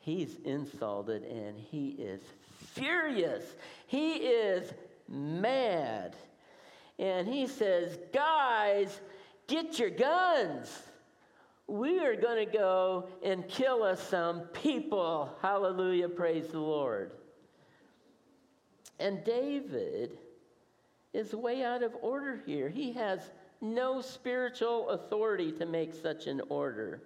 He's 0.00 0.38
insulted 0.44 1.22
and 1.22 1.56
he 1.56 1.90
is 1.90 2.20
furious. 2.74 3.44
He 3.86 4.14
is 4.14 4.72
mad. 5.08 6.16
And 6.98 7.28
he 7.28 7.46
says, 7.46 7.96
Guys, 8.12 9.00
get 9.46 9.78
your 9.78 9.90
guns. 9.90 10.82
We 11.68 12.00
are 12.00 12.16
going 12.16 12.44
to 12.44 12.52
go 12.52 13.08
and 13.22 13.46
kill 13.46 13.84
us 13.84 14.02
some 14.02 14.40
people. 14.52 15.30
Hallelujah. 15.40 16.08
Praise 16.08 16.48
the 16.48 16.58
Lord. 16.58 17.12
And 18.98 19.22
David 19.22 20.18
is 21.12 21.34
way 21.34 21.64
out 21.64 21.82
of 21.82 21.94
order 22.02 22.40
here. 22.46 22.68
He 22.68 22.92
has 22.92 23.30
no 23.60 24.00
spiritual 24.00 24.90
authority 24.90 25.52
to 25.52 25.66
make 25.66 25.92
such 25.92 26.26
an 26.26 26.40
order. 26.48 27.02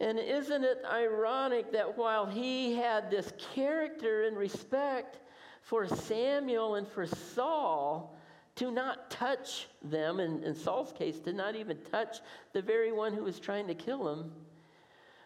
And 0.00 0.18
isn't 0.18 0.64
it 0.64 0.82
ironic 0.90 1.72
that 1.72 1.96
while 1.96 2.26
he 2.26 2.74
had 2.74 3.10
this 3.10 3.32
character 3.54 4.24
and 4.24 4.36
respect 4.36 5.20
for 5.62 5.86
Samuel 5.86 6.74
and 6.74 6.88
for 6.88 7.06
Saul, 7.06 8.16
to 8.56 8.70
not 8.70 9.10
touch 9.10 9.68
them, 9.82 10.20
in, 10.20 10.42
in 10.42 10.54
Saul's 10.54 10.92
case, 10.92 11.18
to 11.20 11.32
not 11.32 11.56
even 11.56 11.78
touch 11.90 12.18
the 12.52 12.60
very 12.60 12.92
one 12.92 13.14
who 13.14 13.22
was 13.22 13.40
trying 13.40 13.66
to 13.68 13.74
kill 13.74 14.12
him. 14.12 14.30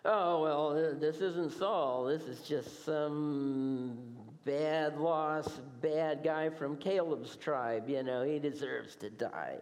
Oh, 0.04 0.42
well, 0.42 0.98
this 1.00 1.16
isn't 1.16 1.52
Saul. 1.52 2.04
This 2.04 2.22
is 2.22 2.40
just 2.40 2.84
some 2.84 4.16
bad 4.46 4.96
loss, 4.96 5.48
bad 5.82 6.22
guy 6.24 6.48
from 6.48 6.76
Caleb's 6.76 7.36
tribe. 7.36 7.90
You 7.90 8.02
know, 8.02 8.22
he 8.22 8.38
deserves 8.38 8.94
to 8.96 9.10
die. 9.10 9.58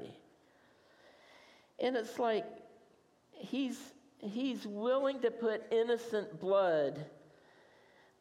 And 1.81 1.97
it's 1.97 2.19
like 2.19 2.45
he's, 3.33 3.79
he's 4.19 4.65
willing 4.67 5.21
to 5.23 5.31
put 5.31 5.65
innocent 5.73 6.39
blood 6.39 7.05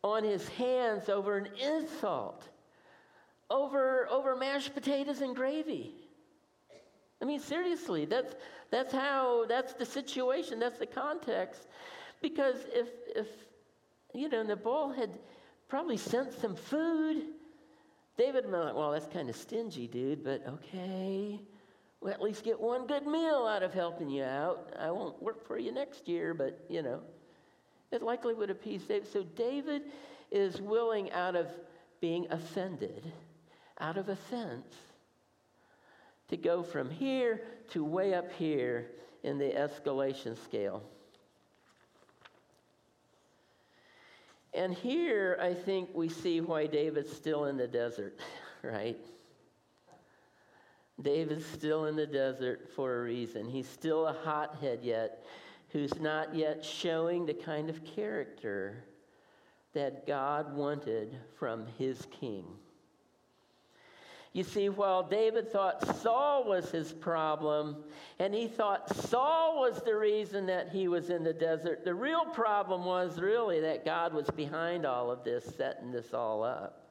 on 0.04 0.24
his 0.24 0.48
hands 0.50 1.10
over 1.10 1.38
an 1.38 1.50
insult, 1.62 2.48
over, 3.50 4.08
over 4.10 4.36
mashed 4.36 4.74
potatoes 4.74 5.22
and 5.22 5.36
gravy. 5.36 5.94
I 7.22 7.26
mean, 7.26 7.40
seriously, 7.40 8.06
that's, 8.06 8.36
that's 8.72 8.92
how, 8.92 9.46
that's 9.48 9.74
the 9.74 9.86
situation, 9.86 10.60
that's 10.60 10.80
the 10.80 10.86
context. 10.86 11.68
Because 12.22 12.58
if, 12.74 12.88
if 13.16 13.28
you 14.14 14.30
know, 14.30 14.44
Nabal 14.44 14.92
had 14.92 15.18
probably 15.74 15.98
sent 15.98 16.32
some 16.40 16.56
food, 16.56 17.24
David 18.16 18.46
would 18.46 18.52
be 18.52 18.58
like, 18.58 18.76
well, 18.76 18.92
that's 18.92 19.08
kind 19.08 19.28
of 19.28 19.36
stingy, 19.36 19.88
dude, 19.88 20.24
but 20.24 20.46
okay 20.48 21.40
we'll 22.04 22.14
at 22.14 22.22
least 22.22 22.44
get 22.44 22.60
one 22.60 22.86
good 22.86 23.08
meal 23.08 23.48
out 23.50 23.64
of 23.64 23.74
helping 23.74 24.10
you 24.10 24.24
out. 24.24 24.74
I 24.78 24.92
won't 24.92 25.22
work 25.22 25.48
for 25.48 25.58
you 25.58 25.72
next 25.72 26.08
year, 26.08 26.34
but 26.34 26.66
you 26.70 26.82
know, 26.82 27.00
it 27.92 28.02
likely 28.02 28.34
would 28.34 28.50
appease 28.50 28.84
David. 28.84 29.08
So 29.12 29.24
David 29.24 29.84
is 30.32 30.60
willing 30.60 31.12
out 31.12 31.36
of 31.36 31.48
being 32.02 32.28
offended, 32.30 33.12
out 33.80 33.98
of 33.98 34.10
offense, 34.10 34.76
to 36.30 36.38
go 36.38 36.62
from 36.62 36.90
here 36.90 37.42
to 37.72 37.84
way 37.84 38.14
up 38.14 38.32
here 38.34 38.92
in 39.24 39.38
the 39.38 39.52
escalation 39.52 40.38
scale. 40.44 40.84
And 44.56 44.74
here, 44.74 45.38
I 45.42 45.54
think 45.54 45.90
we 45.94 46.10
see 46.10 46.40
why 46.42 46.68
David's 46.68 47.12
still 47.12 47.46
in 47.46 47.58
the 47.58 47.68
desert, 47.68 48.20
right? 48.62 49.00
David's 51.02 51.46
still 51.46 51.86
in 51.86 51.96
the 51.96 52.06
desert 52.06 52.70
for 52.76 53.00
a 53.00 53.04
reason. 53.04 53.50
He's 53.50 53.68
still 53.68 54.08
a 54.08 54.14
hothead 54.14 54.80
yet, 54.84 55.26
who's 55.70 56.00
not 56.00 56.36
yet 56.36 56.64
showing 56.64 57.26
the 57.26 57.34
kind 57.34 57.70
of 57.70 57.84
character 57.84 58.84
that 59.74 60.06
God 60.06 60.56
wanted 60.56 61.18
from 61.40 61.66
his 61.80 62.06
king. 62.12 62.46
You 64.34 64.44
see, 64.44 64.68
while 64.68 65.04
David 65.04 65.52
thought 65.52 66.02
Saul 66.02 66.44
was 66.46 66.72
his 66.72 66.92
problem, 66.92 67.84
and 68.18 68.34
he 68.34 68.48
thought 68.48 68.94
Saul 68.96 69.62
was 69.62 69.80
the 69.84 69.96
reason 69.96 70.48
that 70.48 70.70
he 70.70 70.88
was 70.88 71.12
in 71.12 71.24
the 71.24 71.34
desert, 71.34 71.86
the 71.86 71.94
real 71.94 72.26
problem 72.26 72.84
was 72.84 73.20
really 73.20 73.60
that 73.62 73.86
God 73.86 74.12
was 74.12 74.28
behind 74.32 74.88
all 74.88 75.12
of 75.12 75.24
this, 75.24 75.46
setting 75.56 75.92
this 75.92 76.16
all 76.16 76.44
up. 76.44 76.83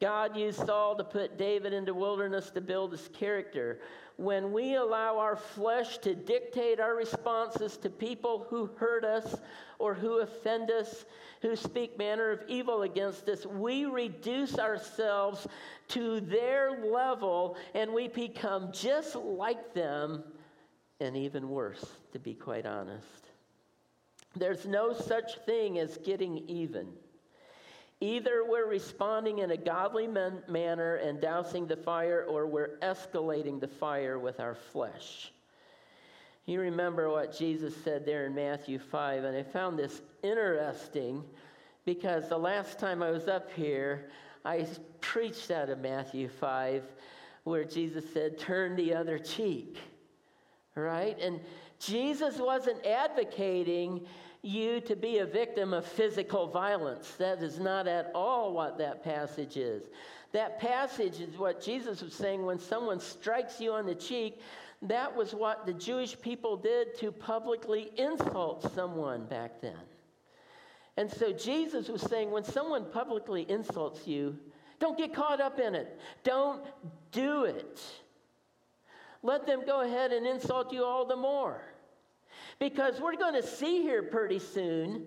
God 0.00 0.34
used 0.34 0.64
Saul 0.64 0.96
to 0.96 1.04
put 1.04 1.36
David 1.36 1.74
into 1.74 1.92
wilderness 1.92 2.48
to 2.50 2.62
build 2.62 2.92
his 2.92 3.08
character. 3.12 3.80
When 4.16 4.50
we 4.50 4.76
allow 4.76 5.18
our 5.18 5.36
flesh 5.36 5.98
to 5.98 6.14
dictate 6.14 6.80
our 6.80 6.94
responses 6.94 7.76
to 7.78 7.90
people 7.90 8.46
who 8.48 8.70
hurt 8.76 9.04
us 9.04 9.36
or 9.78 9.92
who 9.92 10.20
offend 10.20 10.70
us, 10.70 11.04
who 11.42 11.54
speak 11.54 11.98
manner 11.98 12.30
of 12.30 12.40
evil 12.48 12.82
against 12.82 13.28
us, 13.28 13.44
we 13.44 13.84
reduce 13.84 14.58
ourselves 14.58 15.46
to 15.88 16.20
their 16.20 16.82
level 16.82 17.58
and 17.74 17.92
we 17.92 18.08
become 18.08 18.72
just 18.72 19.16
like 19.16 19.74
them 19.74 20.24
and 21.00 21.14
even 21.14 21.48
worse, 21.48 21.84
to 22.12 22.18
be 22.18 22.32
quite 22.32 22.64
honest. 22.64 23.28
There's 24.36 24.66
no 24.66 24.94
such 24.94 25.38
thing 25.44 25.78
as 25.78 25.98
getting 25.98 26.38
even. 26.48 26.88
Either 28.00 28.44
we're 28.48 28.68
responding 28.68 29.40
in 29.40 29.50
a 29.50 29.56
godly 29.56 30.06
man- 30.06 30.42
manner 30.48 30.96
and 30.96 31.20
dousing 31.20 31.66
the 31.66 31.76
fire, 31.76 32.24
or 32.28 32.46
we're 32.46 32.78
escalating 32.78 33.60
the 33.60 33.68
fire 33.68 34.18
with 34.18 34.40
our 34.40 34.54
flesh. 34.54 35.32
You 36.46 36.60
remember 36.60 37.10
what 37.10 37.36
Jesus 37.36 37.74
said 37.84 38.06
there 38.06 38.26
in 38.26 38.34
Matthew 38.34 38.78
5, 38.78 39.24
and 39.24 39.36
I 39.36 39.42
found 39.42 39.78
this 39.78 40.00
interesting 40.22 41.22
because 41.84 42.28
the 42.28 42.38
last 42.38 42.78
time 42.78 43.02
I 43.02 43.10
was 43.10 43.28
up 43.28 43.52
here, 43.52 44.10
I 44.44 44.66
preached 45.00 45.50
out 45.50 45.68
of 45.68 45.80
Matthew 45.80 46.28
5, 46.28 46.82
where 47.44 47.64
Jesus 47.64 48.04
said, 48.12 48.38
Turn 48.38 48.76
the 48.76 48.94
other 48.94 49.18
cheek, 49.18 49.76
right? 50.74 51.18
And 51.20 51.40
Jesus 51.78 52.38
wasn't 52.38 52.84
advocating 52.86 54.06
you 54.42 54.80
to 54.80 54.96
be 54.96 55.18
a 55.18 55.26
victim 55.26 55.72
of 55.72 55.84
physical 55.84 56.46
violence. 56.46 57.12
That 57.18 57.42
is 57.42 57.58
not 57.58 57.86
at 57.86 58.10
all 58.14 58.52
what 58.52 58.78
that 58.78 59.04
passage 59.04 59.56
is. 59.56 59.84
That 60.32 60.60
passage 60.60 61.20
is 61.20 61.36
what 61.36 61.62
Jesus 61.62 62.02
was 62.02 62.14
saying 62.14 62.44
when 62.44 62.58
someone 62.58 63.00
strikes 63.00 63.60
you 63.60 63.72
on 63.72 63.86
the 63.86 63.94
cheek. 63.94 64.40
That 64.82 65.14
was 65.14 65.34
what 65.34 65.66
the 65.66 65.74
Jewish 65.74 66.18
people 66.20 66.56
did 66.56 66.96
to 66.98 67.12
publicly 67.12 67.90
insult 67.96 68.72
someone 68.74 69.26
back 69.26 69.60
then. 69.60 69.76
And 70.96 71.10
so 71.10 71.32
Jesus 71.32 71.88
was 71.88 72.02
saying 72.02 72.30
when 72.30 72.44
someone 72.44 72.86
publicly 72.90 73.46
insults 73.48 74.06
you, 74.06 74.38
don't 74.78 74.96
get 74.96 75.14
caught 75.14 75.40
up 75.40 75.58
in 75.58 75.74
it. 75.74 75.98
Don't 76.24 76.64
do 77.12 77.44
it. 77.44 77.80
Let 79.22 79.46
them 79.46 79.62
go 79.66 79.82
ahead 79.82 80.12
and 80.12 80.26
insult 80.26 80.72
you 80.72 80.84
all 80.84 81.04
the 81.04 81.16
more. 81.16 81.62
Because 82.60 83.00
we're 83.00 83.16
going 83.16 83.34
to 83.34 83.42
see 83.42 83.82
here 83.82 84.02
pretty 84.02 84.38
soon 84.38 85.06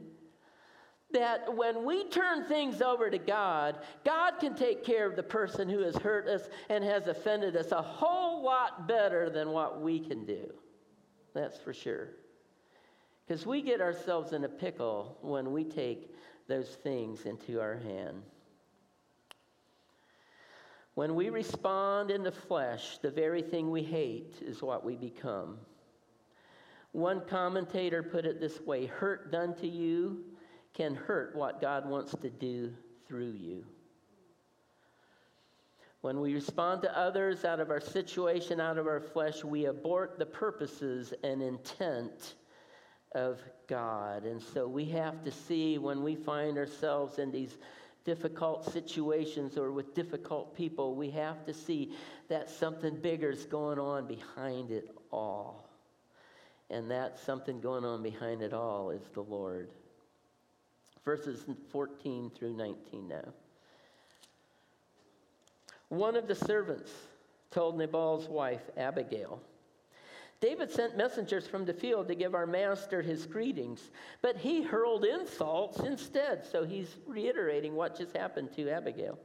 that 1.11 1.55
when 1.55 1.85
we 1.85 2.09
turn 2.09 2.45
things 2.45 2.81
over 2.81 3.09
to 3.09 3.19
God, 3.19 3.77
God 4.03 4.39
can 4.39 4.55
take 4.55 4.83
care 4.83 5.07
of 5.07 5.15
the 5.15 5.23
person 5.23 5.69
who 5.69 5.79
has 5.83 5.95
hurt 5.95 6.27
us 6.27 6.49
and 6.69 6.83
has 6.83 7.07
offended 7.07 7.55
us 7.55 7.71
a 7.71 7.81
whole 7.81 8.43
lot 8.43 8.87
better 8.87 9.29
than 9.29 9.51
what 9.51 9.79
we 9.79 9.99
can 9.99 10.25
do. 10.25 10.51
That's 11.35 11.59
for 11.59 11.73
sure. 11.73 12.09
Because 13.25 13.45
we 13.45 13.61
get 13.61 13.79
ourselves 13.79 14.33
in 14.33 14.43
a 14.43 14.49
pickle 14.49 15.19
when 15.21 15.51
we 15.51 15.63
take 15.63 16.13
those 16.47 16.69
things 16.83 17.25
into 17.25 17.61
our 17.61 17.77
hand. 17.77 18.23
When 20.95 21.13
we 21.15 21.29
respond 21.29 22.09
in 22.09 22.23
the 22.23 22.31
flesh, 22.31 22.97
the 22.99 23.11
very 23.11 23.41
thing 23.43 23.69
we 23.69 23.83
hate 23.83 24.35
is 24.41 24.61
what 24.61 24.83
we 24.83 24.95
become. 24.95 25.57
One 26.93 27.21
commentator 27.27 28.01
put 28.03 28.25
it 28.25 28.39
this 28.39 28.61
way 28.61 28.85
hurt 28.85 29.31
done 29.31 29.55
to 29.55 29.67
you 29.67 30.23
can 30.73 30.95
hurt 30.95 31.35
what 31.35 31.59
God 31.59 31.87
wants 31.87 32.15
to 32.21 32.29
do 32.29 32.71
through 33.07 33.33
you. 33.33 33.65
When 36.01 36.19
we 36.19 36.33
respond 36.33 36.81
to 36.83 36.97
others 36.97 37.45
out 37.45 37.59
of 37.59 37.69
our 37.69 37.79
situation, 37.79 38.59
out 38.59 38.77
of 38.77 38.87
our 38.87 38.99
flesh, 38.99 39.43
we 39.43 39.65
abort 39.65 40.19
the 40.19 40.25
purposes 40.25 41.13
and 41.23 41.41
intent 41.41 42.35
of 43.13 43.41
God. 43.67 44.25
And 44.25 44.41
so 44.41 44.67
we 44.67 44.85
have 44.85 45.23
to 45.23 45.31
see 45.31 45.77
when 45.77 46.03
we 46.03 46.15
find 46.15 46.57
ourselves 46.57 47.19
in 47.19 47.31
these 47.31 47.57
difficult 48.03 48.71
situations 48.71 49.57
or 49.57 49.71
with 49.71 49.95
difficult 49.95 50.55
people, 50.55 50.95
we 50.95 51.09
have 51.11 51.45
to 51.45 51.53
see 51.53 51.93
that 52.27 52.49
something 52.49 52.97
bigger 52.97 53.29
is 53.29 53.45
going 53.45 53.79
on 53.79 54.05
behind 54.05 54.71
it 54.71 54.91
all. 55.11 55.62
And 56.73 56.89
that 56.89 57.19
something 57.19 57.61
going 57.61 57.85
on 57.85 58.01
behind 58.01 58.41
it 58.41 58.51
all 58.51 58.89
is 58.89 59.03
the 59.13 59.21
Lord. 59.21 59.69
Verses 61.05 61.45
14 61.71 62.31
through 62.35 62.57
19 62.57 63.07
now. 63.07 63.21
One 65.89 66.15
of 66.15 66.27
the 66.27 66.33
servants 66.33 66.91
told 67.51 67.77
Nabal's 67.77 68.27
wife, 68.27 68.63
Abigail, 68.75 69.39
David 70.41 70.71
sent 70.71 70.97
messengers 70.97 71.45
from 71.45 71.63
the 71.63 71.73
field 71.73 72.07
to 72.07 72.15
give 72.15 72.33
our 72.33 72.47
master 72.47 73.03
his 73.03 73.27
greetings, 73.27 73.91
but 74.23 74.35
he 74.35 74.63
hurled 74.63 75.05
insults 75.05 75.79
instead. 75.81 76.43
So 76.43 76.63
he's 76.63 76.95
reiterating 77.05 77.75
what 77.75 77.95
just 77.95 78.17
happened 78.17 78.51
to 78.55 78.69
Abigail. 78.71 79.19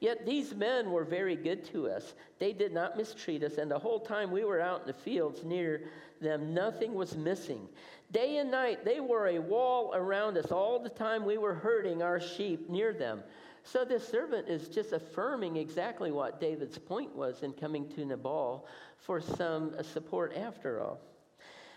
Yet 0.00 0.26
these 0.26 0.54
men 0.54 0.90
were 0.90 1.04
very 1.04 1.36
good 1.36 1.64
to 1.72 1.88
us. 1.88 2.14
They 2.38 2.52
did 2.52 2.72
not 2.72 2.96
mistreat 2.96 3.42
us, 3.42 3.58
and 3.58 3.70
the 3.70 3.78
whole 3.78 4.00
time 4.00 4.30
we 4.30 4.44
were 4.44 4.60
out 4.60 4.82
in 4.82 4.86
the 4.86 4.92
fields 4.92 5.44
near 5.44 5.82
them, 6.20 6.54
nothing 6.54 6.94
was 6.94 7.16
missing. 7.16 7.68
Day 8.12 8.38
and 8.38 8.50
night, 8.50 8.84
they 8.84 9.00
were 9.00 9.28
a 9.28 9.38
wall 9.38 9.92
around 9.94 10.36
us 10.36 10.52
all 10.52 10.78
the 10.78 10.88
time 10.88 11.24
we 11.24 11.38
were 11.38 11.54
herding 11.54 12.02
our 12.02 12.20
sheep 12.20 12.68
near 12.68 12.92
them. 12.92 13.22
So 13.64 13.84
this 13.84 14.06
servant 14.06 14.48
is 14.48 14.68
just 14.68 14.92
affirming 14.92 15.56
exactly 15.56 16.12
what 16.12 16.40
David's 16.40 16.78
point 16.78 17.14
was 17.16 17.42
in 17.42 17.52
coming 17.54 17.88
to 17.90 18.04
Nabal 18.04 18.66
for 18.98 19.20
some 19.20 19.74
support 19.82 20.36
after 20.36 20.80
all. 20.80 21.00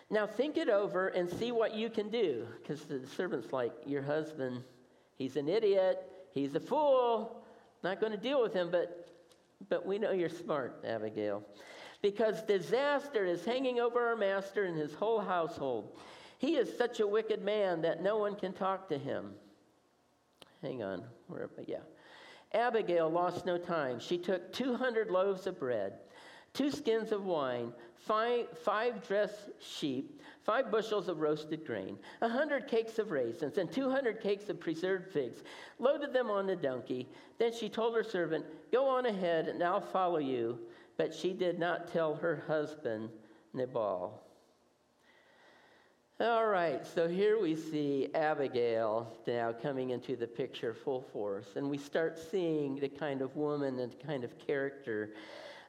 Now 0.10 0.27
think 0.27 0.58
it 0.58 0.69
over 0.69 1.10
and 1.10 1.30
see 1.30 1.51
what 1.51 1.73
you 1.73 1.89
can 1.89 2.10
do, 2.10 2.45
because 2.62 2.84
the 2.84 3.06
servant's 3.08 3.51
like, 3.51 3.73
Your 3.86 4.01
husband, 4.01 4.63
he's 5.15 5.36
an 5.38 5.47
idiot, 5.47 6.10
he's 6.34 6.56
a 6.56 6.60
fool, 6.60 7.43
not 7.83 7.99
going 7.99 8.11
to 8.11 8.17
deal 8.17 8.41
with 8.41 8.53
him, 8.53 8.69
but, 8.71 9.07
but 9.69 9.85
we 9.85 9.97
know 9.97 10.11
you're 10.11 10.29
smart, 10.29 10.83
Abigail. 10.85 11.43
Because 12.01 12.41
disaster 12.43 13.25
is 13.25 13.43
hanging 13.43 13.79
over 13.79 14.07
our 14.07 14.15
master 14.15 14.65
and 14.65 14.77
his 14.77 14.93
whole 14.93 15.19
household. 15.19 15.97
He 16.37 16.55
is 16.55 16.77
such 16.77 16.99
a 16.99 17.07
wicked 17.07 17.43
man 17.43 17.81
that 17.81 18.03
no 18.03 18.17
one 18.17 18.35
can 18.35 18.53
talk 18.53 18.89
to 18.89 18.97
him. 18.97 19.31
Hang 20.61 20.83
on, 20.83 21.03
where, 21.27 21.49
yeah. 21.65 21.77
Abigail 22.53 23.09
lost 23.09 23.45
no 23.45 23.57
time. 23.57 23.99
She 23.99 24.17
took 24.17 24.53
200 24.53 25.09
loaves 25.09 25.47
of 25.47 25.59
bread, 25.59 25.93
two 26.53 26.71
skins 26.71 27.11
of 27.11 27.25
wine, 27.25 27.73
five, 27.95 28.45
five 28.63 29.05
dressed 29.05 29.49
sheep, 29.59 30.16
five 30.47 30.71
bushels 30.71 31.10
of 31.10 31.19
roasted 31.19 31.65
grain, 31.65 31.99
a 32.21 32.29
hundred 32.29 32.67
cakes 32.67 32.97
of 32.99 33.12
raisins, 33.12 33.57
and 33.57 33.69
200 33.69 34.21
cakes 34.21 34.47
of 34.47 34.57
preserved 34.57 35.12
figs, 35.12 35.43
loaded 35.77 36.13
them 36.13 36.31
on 36.31 36.47
the 36.47 36.55
donkey. 36.55 37.05
Then 37.38 37.53
she 37.53 37.67
told 37.67 37.93
her 37.93 38.03
servant, 38.03 38.45
Go 38.71 38.88
on 38.88 39.05
ahead, 39.05 39.49
and 39.49 39.62
I'll 39.62 39.81
follow 39.81 40.19
you. 40.19 40.57
But 40.95 41.13
she 41.13 41.33
did 41.33 41.60
not 41.60 41.91
tell 41.91 42.15
her 42.15 42.43
husband, 42.47 43.10
Nabal. 43.53 44.23
All 46.19 46.47
right, 46.47 46.88
so 46.88 47.07
here 47.10 47.39
we 47.39 47.55
see 47.55 48.07
Abigail 48.15 49.15
now 49.27 49.51
coming 49.51 49.91
into 49.91 50.15
the 50.15 50.25
picture 50.25 50.73
full 50.73 51.01
force, 51.13 51.57
and 51.57 51.69
we 51.69 51.77
start 51.77 52.17
seeing 52.17 52.77
the 52.77 52.89
kind 52.89 53.21
of 53.21 53.36
woman 53.36 53.79
and 53.79 53.93
kind 53.99 54.23
of 54.23 54.39
character 54.39 55.12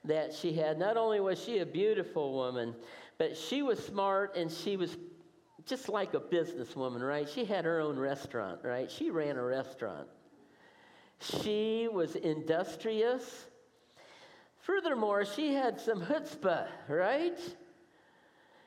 that 0.04 0.32
she 0.32 0.52
had. 0.52 0.78
Not 0.78 0.96
only 0.96 1.20
was 1.20 1.42
she 1.42 1.58
a 1.58 1.66
beautiful 1.66 2.32
woman, 2.32 2.74
but 3.18 3.37
she 3.37 3.62
was 3.62 3.85
smart 3.85 4.37
and 4.37 4.50
she 4.50 4.76
was 4.76 4.96
just 5.66 5.88
like 5.88 6.14
a 6.14 6.20
businesswoman, 6.20 7.07
right? 7.07 7.28
She 7.28 7.44
had 7.44 7.64
her 7.64 7.81
own 7.81 7.98
restaurant, 7.98 8.61
right? 8.62 8.90
She 8.90 9.11
ran 9.11 9.37
a 9.37 9.42
restaurant. 9.42 10.09
She 11.20 11.88
was 11.92 12.14
industrious. 12.14 13.46
Furthermore, 14.61 15.24
she 15.24 15.52
had 15.52 15.81
some 15.81 16.00
chutzpah, 16.00 16.68
right? 16.88 17.38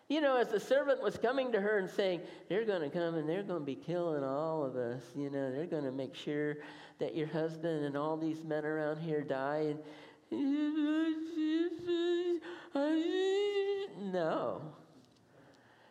You 0.10 0.20
know, 0.20 0.36
as 0.36 0.50
the 0.50 0.60
servant 0.60 1.02
was 1.02 1.18
coming 1.18 1.54
to 1.54 1.62
her 1.62 1.78
and 1.78 1.90
saying, 1.90 2.22
They're 2.50 2.66
going 2.66 2.82
to 2.82 2.90
come 2.90 3.16
and 3.16 3.30
they're 3.30 3.44
going 3.44 3.62
to 3.62 3.66
be 3.66 3.76
killing 3.76 4.24
all 4.24 4.66
of 4.66 4.76
us. 4.76 5.02
You 5.16 5.30
know, 5.30 5.52
they're 5.52 5.66
going 5.66 5.86
to 5.86 5.92
make 5.92 6.14
sure 6.14 6.58
that 7.00 7.16
your 7.16 7.28
husband 7.28 7.86
and 7.86 7.96
all 7.96 8.18
these 8.18 8.44
men 8.44 8.66
around 8.66 8.98
here 8.98 9.22
die. 9.22 9.74
And 9.74 9.80
no. 14.02 14.62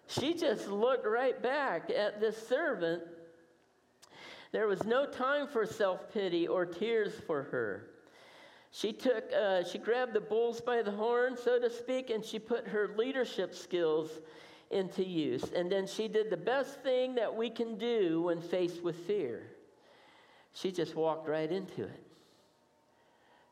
She 0.07 0.35
just 0.35 0.69
looked 0.69 1.07
right 1.07 1.41
back 1.41 1.91
at 1.91 2.21
this 2.21 2.49
servant. 2.49 3.03
There 4.53 4.67
was 4.67 4.83
no 4.85 5.07
time 5.07 5.47
for 5.47 5.65
self 5.65 6.13
pity 6.13 6.49
or 6.49 6.67
tears 6.67 7.13
for 7.27 7.45
her. 7.45 7.91
She 8.73 8.93
took, 8.93 9.25
uh, 9.33 9.65
she 9.65 9.79
grabbed 9.79 10.13
the 10.13 10.21
bulls 10.21 10.61
by 10.61 10.83
the 10.83 10.91
horn, 10.91 11.37
so 11.37 11.59
to 11.59 11.71
speak, 11.71 12.11
and 12.11 12.25
she 12.25 12.39
put 12.39 12.69
her 12.69 12.95
leadership 12.97 13.55
skills 13.55 14.21
into 14.71 15.05
use. 15.05 15.45
And 15.55 15.71
then 15.71 15.87
she 15.87 16.09
did 16.09 16.31
the 16.31 16.37
best 16.37 16.81
thing 16.83 17.17
that 17.17 17.35
we 17.35 17.51
can 17.51 17.77
do 17.79 18.23
when 18.23 18.41
faced 18.41 18.83
with 18.83 18.97
fear. 19.07 19.43
She 20.53 20.71
just 20.71 20.95
walked 20.95 21.29
right 21.29 21.51
into 21.51 21.83
it. 21.83 22.10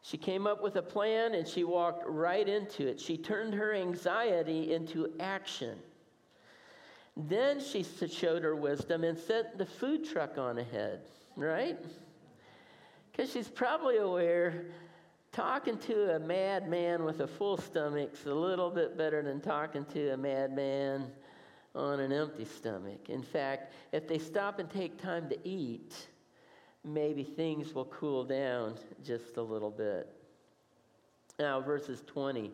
She 0.08 0.16
came 0.16 0.46
up 0.46 0.62
with 0.62 0.76
a 0.76 0.82
plan 0.82 1.34
and 1.34 1.46
she 1.46 1.64
walked 1.64 2.02
right 2.06 2.48
into 2.48 2.86
it. 2.86 2.98
She 2.98 3.18
turned 3.18 3.52
her 3.52 3.74
anxiety 3.74 4.72
into 4.72 5.12
action. 5.20 5.78
Then 7.14 7.60
she 7.60 7.82
showed 7.82 8.42
her 8.42 8.56
wisdom 8.56 9.04
and 9.04 9.18
sent 9.18 9.58
the 9.58 9.66
food 9.66 10.08
truck 10.08 10.38
on 10.38 10.56
ahead, 10.56 11.00
right? 11.36 11.78
Because 13.12 13.30
she's 13.30 13.48
probably 13.48 13.98
aware 13.98 14.64
talking 15.32 15.76
to 15.76 16.16
a 16.16 16.18
madman 16.18 17.04
with 17.04 17.20
a 17.20 17.26
full 17.26 17.58
stomach's 17.58 18.24
a 18.24 18.34
little 18.34 18.70
bit 18.70 18.96
better 18.96 19.20
than 19.20 19.42
talking 19.42 19.84
to 19.92 20.14
a 20.14 20.16
madman 20.16 21.10
on 21.74 22.00
an 22.00 22.12
empty 22.12 22.46
stomach. 22.46 23.10
In 23.10 23.22
fact, 23.22 23.74
if 23.92 24.08
they 24.08 24.18
stop 24.18 24.58
and 24.58 24.70
take 24.70 24.96
time 25.02 25.28
to 25.28 25.36
eat, 25.46 26.08
maybe 26.84 27.24
things 27.24 27.74
will 27.74 27.86
cool 27.86 28.24
down 28.24 28.74
just 29.04 29.36
a 29.36 29.42
little 29.42 29.70
bit. 29.70 30.08
Now, 31.38 31.60
verses 31.60 32.02
20 32.06 32.50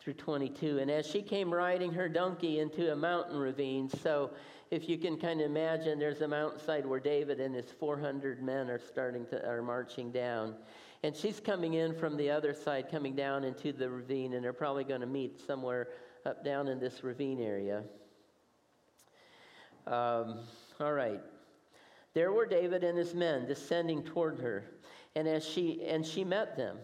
through 0.00 0.14
22. 0.14 0.78
And 0.78 0.90
as 0.90 1.06
she 1.06 1.22
came 1.22 1.52
riding 1.52 1.92
her 1.92 2.08
donkey 2.08 2.60
into 2.60 2.92
a 2.92 2.96
mountain 2.96 3.36
ravine, 3.36 3.88
so 3.88 4.30
if 4.70 4.88
you 4.88 4.98
can 4.98 5.18
kind 5.18 5.40
of 5.40 5.46
imagine, 5.46 5.98
there's 5.98 6.20
a 6.20 6.28
mountainside 6.28 6.86
where 6.86 7.00
David 7.00 7.40
and 7.40 7.54
his 7.54 7.70
400 7.78 8.42
men 8.42 8.70
are 8.70 8.78
starting 8.78 9.26
to 9.26 9.46
are 9.46 9.62
marching 9.62 10.10
down. 10.10 10.54
And 11.02 11.14
she's 11.14 11.38
coming 11.38 11.74
in 11.74 11.94
from 11.94 12.16
the 12.16 12.30
other 12.30 12.54
side, 12.54 12.90
coming 12.90 13.14
down 13.14 13.44
into 13.44 13.72
the 13.72 13.90
ravine, 13.90 14.32
and 14.32 14.42
they're 14.42 14.54
probably 14.54 14.84
going 14.84 15.02
to 15.02 15.06
meet 15.06 15.38
somewhere 15.46 15.88
up 16.24 16.42
down 16.44 16.68
in 16.68 16.80
this 16.80 17.04
ravine 17.04 17.40
area. 17.40 17.82
Um, 19.86 20.40
all 20.80 20.94
right. 20.94 21.20
There 22.14 22.32
were 22.32 22.46
David 22.46 22.84
and 22.84 22.96
his 22.96 23.14
men 23.14 23.46
descending 23.46 24.02
toward 24.02 24.38
her, 24.38 24.64
and 25.14 25.28
as 25.28 25.44
she 25.44 25.84
and 25.84 26.06
she 26.06 26.24
met 26.24 26.56
them. 26.56 26.78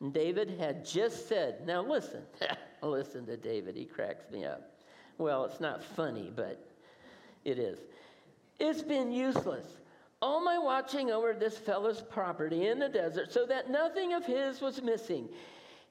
And 0.00 0.12
David 0.12 0.50
had 0.58 0.84
just 0.84 1.28
said, 1.28 1.66
"Now 1.66 1.82
listen, 1.82 2.22
listen 2.82 3.26
to 3.26 3.36
David. 3.36 3.76
He 3.76 3.86
cracks 3.86 4.30
me 4.30 4.44
up. 4.44 4.76
Well, 5.18 5.44
it's 5.44 5.60
not 5.60 5.82
funny, 5.82 6.30
but 6.34 6.64
it 7.44 7.58
is. 7.58 7.78
It's 8.58 8.82
been 8.82 9.10
useless 9.10 9.64
all 10.24 10.42
my 10.42 10.58
watching 10.58 11.10
over 11.10 11.34
this 11.34 11.58
fellow's 11.58 12.00
property 12.00 12.68
in 12.68 12.78
the 12.78 12.88
desert 12.88 13.30
so 13.30 13.44
that 13.44 13.68
nothing 13.68 14.14
of 14.14 14.24
his 14.24 14.62
was 14.62 14.80
missing. 14.80 15.28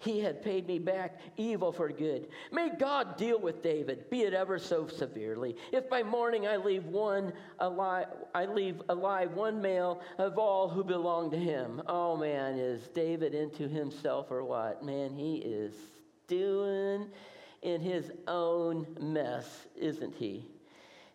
He 0.04 0.20
had 0.20 0.44
paid 0.44 0.68
me 0.68 0.80
back 0.80 1.18
evil 1.38 1.72
for 1.72 1.90
good. 1.90 2.28
May 2.52 2.72
God 2.78 3.16
deal 3.16 3.40
with 3.40 3.64
David, 3.64 4.10
be 4.10 4.24
it 4.24 4.34
ever 4.34 4.60
so 4.60 4.86
severely. 4.88 5.56
If 5.72 5.90
by 5.90 6.04
morning 6.04 6.46
I 6.46 6.58
leave 6.58 6.86
one 6.86 7.32
alive, 7.60 8.08
I 8.36 8.46
leave 8.46 8.82
alive 8.90 9.32
one 9.34 9.62
male 9.62 10.02
of 10.18 10.38
all 10.38 10.68
who 10.68 10.84
belong 10.84 11.32
to 11.32 11.38
him. 11.38 11.82
Oh 11.88 12.18
man, 12.18 12.60
is 12.60 12.88
David 12.90 13.34
into 13.34 13.68
himself 13.68 14.30
or 14.30 14.44
what? 14.44 14.84
Man, 14.84 15.14
he 15.16 15.38
is 15.38 15.74
doing 16.28 17.08
in 17.62 17.80
his 17.80 18.12
own 18.28 18.86
mess, 19.00 19.68
isn't 19.78 20.16
he? 20.16 20.46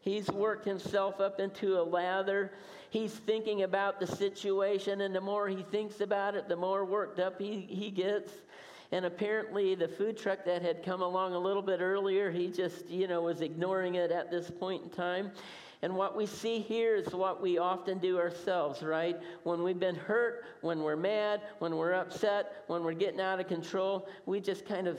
He's 0.01 0.29
worked 0.31 0.65
himself 0.65 1.21
up 1.21 1.41
into 1.41 1.79
a 1.79 1.83
lather 1.83 2.53
he's 2.91 3.13
thinking 3.13 3.63
about 3.63 4.01
the 4.01 4.07
situation, 4.07 5.03
and 5.03 5.15
the 5.15 5.21
more 5.21 5.49
he 5.49 5.63
thinks 5.63 6.01
about 6.01 6.35
it, 6.35 6.49
the 6.49 6.57
more 6.57 6.85
worked 6.85 7.19
up 7.19 7.41
he, 7.41 7.61
he 7.69 7.91
gets. 7.91 8.33
And 8.91 9.05
apparently, 9.05 9.75
the 9.75 9.89
food 9.89 10.17
truck 10.17 10.45
that 10.47 10.63
had 10.63 10.83
come 10.83 11.03
along 11.03 11.35
a 11.35 11.39
little 11.39 11.63
bit 11.63 11.81
earlier, 11.81 12.31
he 12.31 12.49
just, 12.49 12.89
you 12.89 13.07
know, 13.07 13.23
was 13.23 13.43
ignoring 13.43 13.97
it 13.97 14.11
at 14.11 14.31
this 14.31 14.51
point 14.51 14.83
in 14.83 14.91
time. 14.91 15.31
And 15.81 15.95
what 15.95 16.17
we 16.17 16.27
see 16.27 16.59
here 16.59 16.97
is 16.97 17.13
what 17.13 17.41
we 17.41 17.59
often 17.59 17.99
do 17.99 18.19
ourselves, 18.19 18.83
right? 18.83 19.17
When 19.45 19.63
we've 19.63 19.79
been 19.79 19.95
hurt, 19.95 20.45
when 20.61 20.81
we're 20.81 20.97
mad, 20.97 21.41
when 21.61 21.77
we're 21.77 21.93
upset, 21.93 22.65
when 22.67 22.83
we're 22.83 22.95
getting 22.95 23.21
out 23.21 23.39
of 23.39 23.47
control, 23.47 24.09
we 24.27 24.41
just 24.41 24.67
kind 24.67 24.89
of 24.89 24.99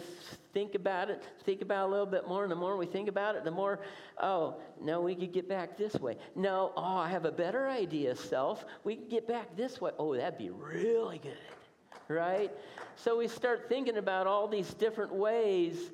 think 0.53 0.75
about 0.75 1.09
it, 1.09 1.21
think 1.43 1.61
about 1.61 1.85
it 1.85 1.87
a 1.87 1.91
little 1.91 2.05
bit 2.05 2.29
more. 2.29 2.43
And 2.43 2.51
the 2.51 2.55
more 2.55 2.77
we 2.77 2.85
think 2.85 3.09
about 3.09 3.35
it, 3.35 3.43
the 3.43 3.51
more, 3.51 3.79
oh, 4.21 4.55
no, 4.81 5.01
we 5.01 5.15
could 5.15 5.33
get 5.33 5.49
back 5.49 5.77
this 5.77 5.95
way. 5.95 6.15
No, 6.33 6.71
oh, 6.77 6.97
I 6.97 7.09
have 7.09 7.25
a 7.25 7.31
better 7.31 7.67
idea, 7.67 8.15
self. 8.15 8.63
We 8.85 8.95
could 8.95 9.09
get 9.09 9.27
back 9.27 9.57
this 9.57 9.81
way. 9.81 9.91
Oh, 9.99 10.15
that'd 10.15 10.39
be 10.39 10.49
really 10.49 11.17
good, 11.17 11.37
right? 12.09 12.51
So 12.95 13.17
we 13.17 13.27
start 13.27 13.69
thinking 13.69 13.97
about 13.97 14.27
all 14.27 14.47
these 14.47 14.73
different 14.73 15.13
ways. 15.13 15.91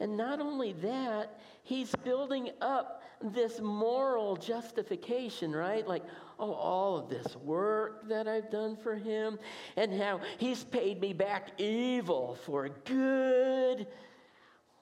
And 0.00 0.16
not 0.16 0.40
only 0.40 0.72
that, 0.74 1.38
he's 1.62 1.94
building 1.96 2.50
up 2.60 3.02
this 3.22 3.60
moral 3.60 4.36
justification, 4.36 5.52
right? 5.52 5.86
Like, 5.86 6.04
oh, 6.38 6.52
all 6.52 6.98
of 6.98 7.08
this 7.08 7.34
work 7.36 8.08
that 8.08 8.28
I've 8.28 8.50
done 8.50 8.76
for 8.76 8.94
him, 8.94 9.38
and 9.76 9.92
how 9.92 10.20
he's 10.38 10.64
paid 10.64 11.00
me 11.00 11.12
back 11.12 11.58
evil 11.58 12.36
for 12.44 12.68
good. 12.84 13.86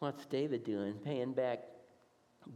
What's 0.01 0.27
David 0.27 0.65
doing? 0.65 0.95
Paying 0.95 1.33
back 1.33 1.61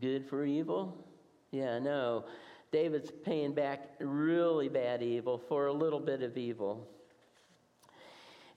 good 0.00 0.26
for 0.28 0.44
evil? 0.44 1.04
Yeah, 1.52 1.78
no. 1.78 2.24
David's 2.72 3.10
paying 3.24 3.54
back 3.54 3.92
really 4.00 4.68
bad 4.68 5.02
evil 5.02 5.38
for 5.38 5.68
a 5.68 5.72
little 5.72 6.00
bit 6.00 6.22
of 6.22 6.36
evil. 6.36 6.86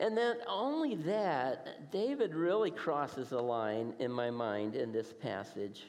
And 0.02 0.18
then 0.18 0.38
only 0.48 0.96
that, 0.96 1.92
David 1.92 2.34
really 2.34 2.72
crosses 2.72 3.32
a 3.32 3.40
line 3.40 3.94
in 4.00 4.12
my 4.12 4.32
mind 4.32 4.76
in 4.76 4.92
this 4.92 5.14
passage 5.14 5.84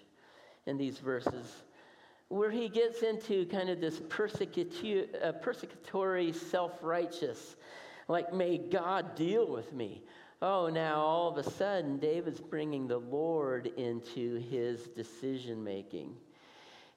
in 0.67 0.77
these 0.77 0.99
verses 0.99 1.63
where 2.29 2.51
he 2.51 2.69
gets 2.69 3.03
into 3.03 3.45
kind 3.47 3.69
of 3.69 3.81
this 3.81 4.01
persecutory, 4.01 5.07
uh, 5.23 5.33
persecutory 5.33 6.35
self 6.35 6.73
righteous, 6.83 7.57
like, 8.09 8.33
may 8.33 8.59
God 8.59 9.15
deal 9.15 9.51
with 9.51 9.73
me. 9.73 10.03
Oh, 10.41 10.69
now 10.69 11.01
all 11.01 11.29
of 11.29 11.39
a 11.39 11.51
sudden, 11.51 11.99
David's 11.99 12.41
bringing 12.41 12.87
the 12.87 12.99
Lord 12.99 13.67
into 13.77 14.37
his 14.37 14.89
decision 14.89 15.65
making. 15.65 16.15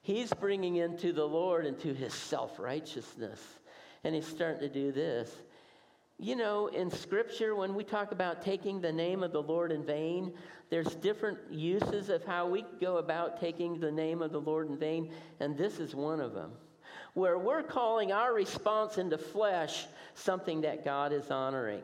He's 0.02 0.32
bringing 0.32 0.76
into 0.76 1.12
the 1.12 1.26
Lord 1.26 1.66
into 1.66 1.94
his 1.94 2.14
self 2.14 2.58
righteousness. 2.58 3.40
And 4.04 4.14
he's 4.14 4.26
starting 4.26 4.60
to 4.60 4.68
do 4.68 4.92
this. 4.92 5.30
You 6.18 6.34
know, 6.34 6.68
in 6.68 6.90
Scripture, 6.90 7.54
when 7.54 7.74
we 7.74 7.84
talk 7.84 8.10
about 8.10 8.40
taking 8.40 8.80
the 8.80 8.92
name 8.92 9.22
of 9.22 9.32
the 9.32 9.42
Lord 9.42 9.70
in 9.70 9.84
vain, 9.84 10.32
there's 10.70 10.94
different 10.94 11.38
uses 11.50 12.08
of 12.08 12.24
how 12.24 12.48
we 12.48 12.64
go 12.80 12.96
about 12.96 13.38
taking 13.38 13.78
the 13.78 13.92
name 13.92 14.22
of 14.22 14.32
the 14.32 14.40
Lord 14.40 14.70
in 14.70 14.78
vain, 14.78 15.12
and 15.40 15.58
this 15.58 15.78
is 15.78 15.94
one 15.94 16.20
of 16.20 16.32
them. 16.32 16.52
Where 17.12 17.38
we're 17.38 17.62
calling 17.62 18.12
our 18.12 18.32
response 18.32 18.96
into 18.96 19.18
flesh 19.18 19.86
something 20.14 20.62
that 20.62 20.84
God 20.84 21.12
is 21.12 21.30
honoring. 21.30 21.82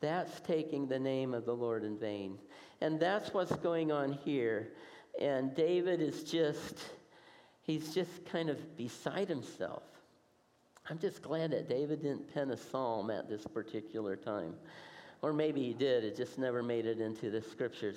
That's 0.00 0.40
taking 0.40 0.86
the 0.86 0.98
name 0.98 1.34
of 1.34 1.44
the 1.44 1.54
Lord 1.54 1.84
in 1.84 1.98
vain. 1.98 2.38
And 2.80 2.98
that's 2.98 3.34
what's 3.34 3.56
going 3.56 3.92
on 3.92 4.12
here. 4.12 4.68
And 5.20 5.54
David 5.54 6.00
is 6.00 6.24
just, 6.24 6.78
he's 7.62 7.94
just 7.94 8.24
kind 8.26 8.48
of 8.48 8.76
beside 8.76 9.28
himself. 9.28 9.82
I'm 10.88 10.98
just 10.98 11.20
glad 11.20 11.50
that 11.50 11.68
David 11.68 12.02
didn't 12.02 12.32
pen 12.32 12.50
a 12.50 12.56
psalm 12.56 13.10
at 13.10 13.28
this 13.28 13.44
particular 13.44 14.14
time. 14.14 14.54
Or 15.20 15.32
maybe 15.32 15.62
he 15.62 15.72
did, 15.72 16.04
it 16.04 16.16
just 16.16 16.38
never 16.38 16.62
made 16.62 16.86
it 16.86 17.00
into 17.00 17.30
the 17.30 17.42
scriptures. 17.42 17.96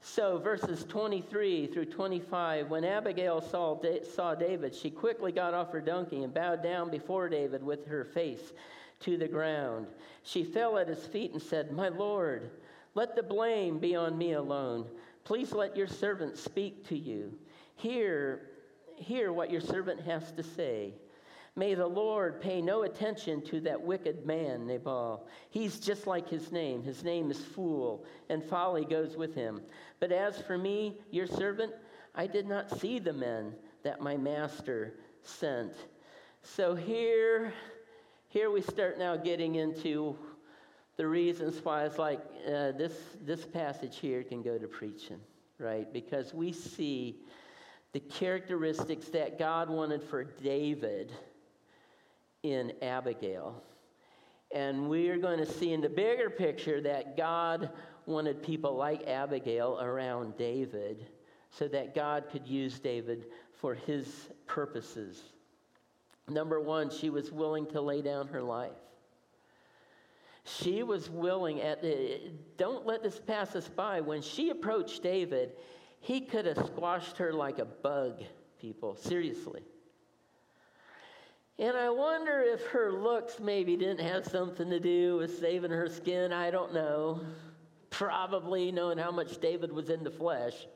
So, 0.00 0.38
verses 0.38 0.84
23 0.88 1.68
through 1.68 1.84
25 1.84 2.70
when 2.70 2.84
Abigail 2.84 3.40
saw, 3.40 3.80
saw 4.02 4.34
David, 4.34 4.74
she 4.74 4.90
quickly 4.90 5.30
got 5.30 5.54
off 5.54 5.70
her 5.70 5.80
donkey 5.80 6.24
and 6.24 6.34
bowed 6.34 6.60
down 6.60 6.90
before 6.90 7.28
David 7.28 7.62
with 7.62 7.86
her 7.86 8.04
face 8.04 8.52
to 9.00 9.16
the 9.16 9.28
ground. 9.28 9.86
She 10.24 10.42
fell 10.42 10.78
at 10.78 10.88
his 10.88 11.06
feet 11.06 11.32
and 11.32 11.40
said, 11.40 11.70
My 11.70 11.88
Lord, 11.88 12.50
let 12.94 13.14
the 13.14 13.22
blame 13.22 13.78
be 13.78 13.94
on 13.94 14.18
me 14.18 14.32
alone. 14.32 14.86
Please 15.22 15.52
let 15.52 15.76
your 15.76 15.86
servant 15.86 16.36
speak 16.36 16.84
to 16.88 16.98
you. 16.98 17.32
Hear, 17.76 18.48
hear 18.96 19.32
what 19.32 19.52
your 19.52 19.60
servant 19.60 20.00
has 20.00 20.32
to 20.32 20.42
say. 20.42 20.94
May 21.54 21.74
the 21.74 21.86
Lord 21.86 22.40
pay 22.40 22.62
no 22.62 22.82
attention 22.82 23.42
to 23.42 23.60
that 23.60 23.80
wicked 23.80 24.24
man, 24.24 24.66
Nabal. 24.66 25.26
He's 25.50 25.78
just 25.78 26.06
like 26.06 26.26
his 26.28 26.50
name. 26.50 26.82
His 26.82 27.04
name 27.04 27.30
is 27.30 27.38
Fool, 27.38 28.06
and 28.30 28.42
folly 28.42 28.86
goes 28.86 29.16
with 29.18 29.34
him. 29.34 29.60
But 30.00 30.12
as 30.12 30.40
for 30.40 30.56
me, 30.56 30.98
your 31.10 31.26
servant, 31.26 31.74
I 32.14 32.26
did 32.26 32.48
not 32.48 32.80
see 32.80 32.98
the 32.98 33.12
men 33.12 33.52
that 33.82 34.00
my 34.00 34.16
master 34.16 34.94
sent. 35.22 35.74
So 36.42 36.74
here, 36.74 37.52
here 38.28 38.50
we 38.50 38.62
start 38.62 38.98
now 38.98 39.16
getting 39.16 39.56
into 39.56 40.16
the 40.96 41.06
reasons 41.06 41.62
why 41.62 41.84
it's 41.84 41.98
like 41.98 42.20
uh, 42.46 42.72
this, 42.72 42.94
this 43.20 43.44
passage 43.44 43.98
here 43.98 44.22
can 44.22 44.42
go 44.42 44.56
to 44.56 44.66
preaching, 44.66 45.20
right? 45.58 45.92
Because 45.92 46.32
we 46.32 46.50
see 46.52 47.20
the 47.92 48.00
characteristics 48.00 49.08
that 49.10 49.38
God 49.38 49.68
wanted 49.68 50.02
for 50.02 50.24
David 50.24 51.12
in 52.42 52.72
Abigail. 52.82 53.62
And 54.52 54.88
we're 54.88 55.18
going 55.18 55.38
to 55.38 55.46
see 55.46 55.72
in 55.72 55.80
the 55.80 55.88
bigger 55.88 56.28
picture 56.28 56.80
that 56.82 57.16
God 57.16 57.70
wanted 58.06 58.42
people 58.42 58.76
like 58.76 59.08
Abigail 59.08 59.78
around 59.80 60.36
David 60.36 61.06
so 61.50 61.68
that 61.68 61.94
God 61.94 62.24
could 62.30 62.46
use 62.46 62.78
David 62.78 63.26
for 63.60 63.74
his 63.74 64.28
purposes. 64.46 65.22
Number 66.28 66.60
one, 66.60 66.90
she 66.90 67.10
was 67.10 67.30
willing 67.30 67.66
to 67.68 67.80
lay 67.80 68.02
down 68.02 68.28
her 68.28 68.42
life. 68.42 68.72
She 70.44 70.82
was 70.82 71.08
willing 71.08 71.60
at 71.60 71.84
don't 72.56 72.84
let 72.84 73.02
this 73.02 73.20
pass 73.20 73.54
us 73.54 73.68
by. 73.68 74.00
When 74.00 74.22
she 74.22 74.50
approached 74.50 75.02
David, 75.02 75.52
he 76.00 76.20
could 76.20 76.46
have 76.46 76.58
squashed 76.66 77.16
her 77.18 77.32
like 77.32 77.58
a 77.58 77.64
bug, 77.64 78.22
people. 78.60 78.96
Seriously. 78.96 79.62
And 81.62 81.76
I 81.76 81.90
wonder 81.90 82.40
if 82.40 82.66
her 82.70 82.90
looks 82.90 83.38
maybe 83.38 83.76
didn't 83.76 84.00
have 84.00 84.26
something 84.26 84.68
to 84.68 84.80
do 84.80 85.18
with 85.18 85.38
saving 85.38 85.70
her 85.70 85.88
skin. 85.88 86.32
I 86.32 86.50
don't 86.50 86.74
know. 86.74 87.20
Probably 87.88 88.72
knowing 88.72 88.98
how 88.98 89.12
much 89.12 89.40
David 89.40 89.70
was 89.70 89.88
in 89.88 90.02
the 90.02 90.10
flesh, 90.10 90.66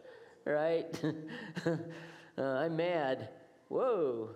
right? 0.45 0.87
uh, 1.67 2.41
I'm 2.41 2.77
mad. 2.77 3.31
Whoa. 3.67 4.31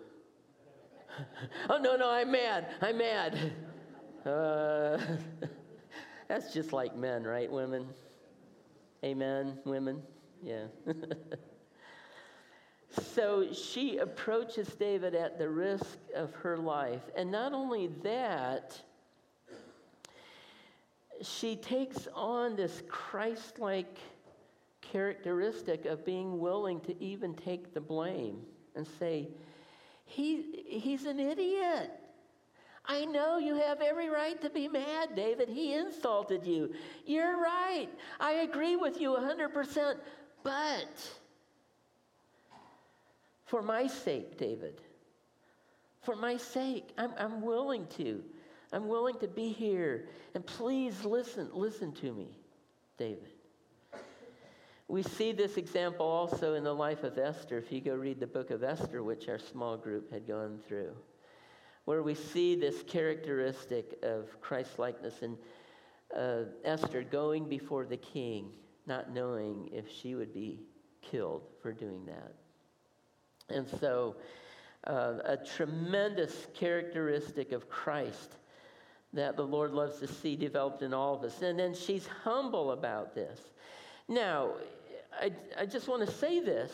oh, 1.71 1.79
no, 1.79 1.95
no, 1.95 2.11
I'm 2.11 2.33
mad. 2.33 2.75
I'm 2.83 2.99
mad. 2.99 3.53
Uh, 4.27 4.99
that's 6.29 6.53
just 6.53 6.73
like 6.73 6.97
men, 6.97 7.23
right, 7.23 7.49
women? 7.49 7.87
Amen, 9.05 9.57
women? 9.65 10.03
Yeah. 10.43 10.65
So 12.91 13.53
she 13.53 13.99
approaches 13.99 14.69
David 14.69 15.15
at 15.15 15.39
the 15.39 15.49
risk 15.49 15.99
of 16.15 16.35
her 16.35 16.57
life. 16.57 17.03
And 17.17 17.31
not 17.31 17.53
only 17.53 17.89
that, 18.03 18.81
she 21.23 21.57
takes 21.57 22.09
on 22.15 22.57
this 22.57 22.83
Christ 22.89 23.59
like 23.59 23.99
characteristic 24.81 25.87
of 25.87 26.05
being 26.05 26.41
willing 26.41 26.81
to 26.81 27.03
even 27.03 27.35
take 27.35 27.75
the 27.75 27.81
blame 27.81 28.41
and 28.75 28.87
say, 28.99 29.29
he, 30.05 30.65
He's 30.67 31.05
an 31.07 31.21
idiot. 31.21 31.93
I 32.87 33.05
know 33.05 33.39
you 33.39 33.55
have 33.55 33.81
every 33.81 34.09
right 34.09 34.41
to 34.41 34.51
be 34.51 34.67
mad, 34.67 35.15
David. 35.15 35.49
He 35.49 35.75
insulted 35.75 36.45
you. 36.45 36.73
You're 37.07 37.41
right. 37.41 37.89
I 38.19 38.33
agree 38.33 38.75
with 38.75 39.01
you 39.01 39.11
100%. 39.11 39.97
But 40.43 41.11
for 43.51 43.63
my 43.63 43.89
sake, 43.89 44.39
David, 44.39 44.81
for 46.03 46.15
my 46.15 46.37
sake, 46.37 46.91
I'm, 46.97 47.11
I'm 47.19 47.43
willing 47.43 47.85
to. 47.97 48.23
I'm 48.73 48.87
willing 48.87 49.19
to 49.19 49.27
be 49.27 49.49
here. 49.49 50.09
And 50.37 50.47
please 50.47 51.05
listen, 51.05 51.51
listen 51.53 51.91
to 51.95 52.13
me, 52.13 52.29
David. 52.97 53.33
We 54.87 55.03
see 55.03 55.33
this 55.33 55.57
example 55.57 56.07
also 56.07 56.55
in 56.55 56.63
the 56.63 56.73
life 56.73 57.03
of 57.03 57.19
Esther, 57.19 57.59
if 57.59 57.73
you 57.73 57.81
go 57.81 57.97
read 57.97 58.21
the 58.21 58.27
book 58.29 58.53
of 58.53 58.63
Esther, 58.63 59.03
which 59.03 59.29
our 59.29 59.41
small 59.41 59.77
group 59.77 60.13
had 60.13 60.29
gone 60.29 60.61
through, 60.69 60.93
where 61.87 62.05
we 62.05 62.15
see 62.15 62.55
this 62.55 62.85
characteristic 62.85 63.99
of 64.05 64.41
Christ 64.41 64.79
likeness 64.79 65.23
in 65.23 65.37
uh, 66.17 66.45
Esther 66.65 67.03
going 67.03 67.49
before 67.49 67.85
the 67.85 67.97
king, 67.97 68.53
not 68.87 69.13
knowing 69.13 69.69
if 69.73 69.91
she 69.91 70.15
would 70.15 70.33
be 70.33 70.61
killed 71.03 71.43
for 71.61 71.73
doing 71.73 72.07
that. 72.07 72.40
And 73.51 73.67
so, 73.81 74.17
uh, 74.87 75.15
a 75.25 75.37
tremendous 75.37 76.47
characteristic 76.55 77.53
of 77.53 77.69
Christ 77.69 78.37
that 79.13 79.37
the 79.37 79.45
Lord 79.45 79.73
loves 79.73 79.99
to 79.99 80.07
see 80.07 80.37
developed 80.37 80.83
in 80.83 80.95
all 80.95 81.15
of 81.15 81.25
us. 81.25 81.43
And 81.43 81.59
then 81.59 81.75
she's 81.75 82.07
humble 82.07 82.73
about 82.73 83.15
this. 83.15 83.41
Now, 84.09 84.53
I, 85.21 85.33
I 85.59 85.67
just 85.67 85.89
want 85.89 86.07
to 86.07 86.13
say 86.13 86.41
this. 86.41 86.73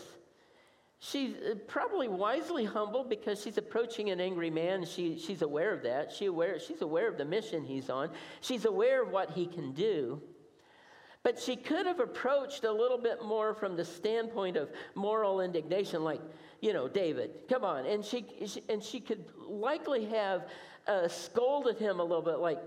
She's 0.99 1.35
uh, 1.37 1.55
probably 1.67 2.09
wisely 2.09 2.65
humble 2.65 3.05
because 3.05 3.43
she's 3.43 3.59
approaching 3.59 4.11
an 4.11 4.21
angry 4.21 4.51
man. 4.51 4.85
She, 4.85 5.19
she's 5.19 5.43
aware 5.43 5.73
of 5.73 5.83
that. 5.83 6.13
She 6.13 6.27
aware, 6.27 6.59
she's 6.59 6.83
aware 6.83 7.09
of 7.09 7.19
the 7.19 7.25
mission 7.25 7.65
he's 7.65 7.91
on. 7.91 8.11
She's 8.41 8.65
aware 8.65 9.03
of 9.03 9.11
what 9.11 9.31
he 9.31 9.47
can 9.47 9.73
do. 9.73 10.21
But 11.23 11.39
she 11.41 11.57
could 11.57 11.87
have 11.87 12.01
approached 12.01 12.65
a 12.65 12.73
little 12.73 12.99
bit 12.99 13.25
more 13.25 13.53
from 13.53 13.77
the 13.77 13.85
standpoint 13.85 14.57
of 14.57 14.71
moral 14.95 15.41
indignation, 15.41 16.05
like, 16.05 16.21
you 16.61 16.73
know, 16.73 16.89
David, 16.89 17.31
come 17.49 17.65
on. 17.65 17.87
And 17.87 18.05
she, 18.05 18.25
and 18.69 18.83
she 18.83 19.01
could 19.01 19.25
likely 19.49 20.07
have 20.07 20.49
uh, 20.87 21.09
scolded 21.09 21.79
him 21.79 22.01
a 22.01 22.03
little 22.03 22.23
bit, 22.23 22.39
like, 22.39 22.59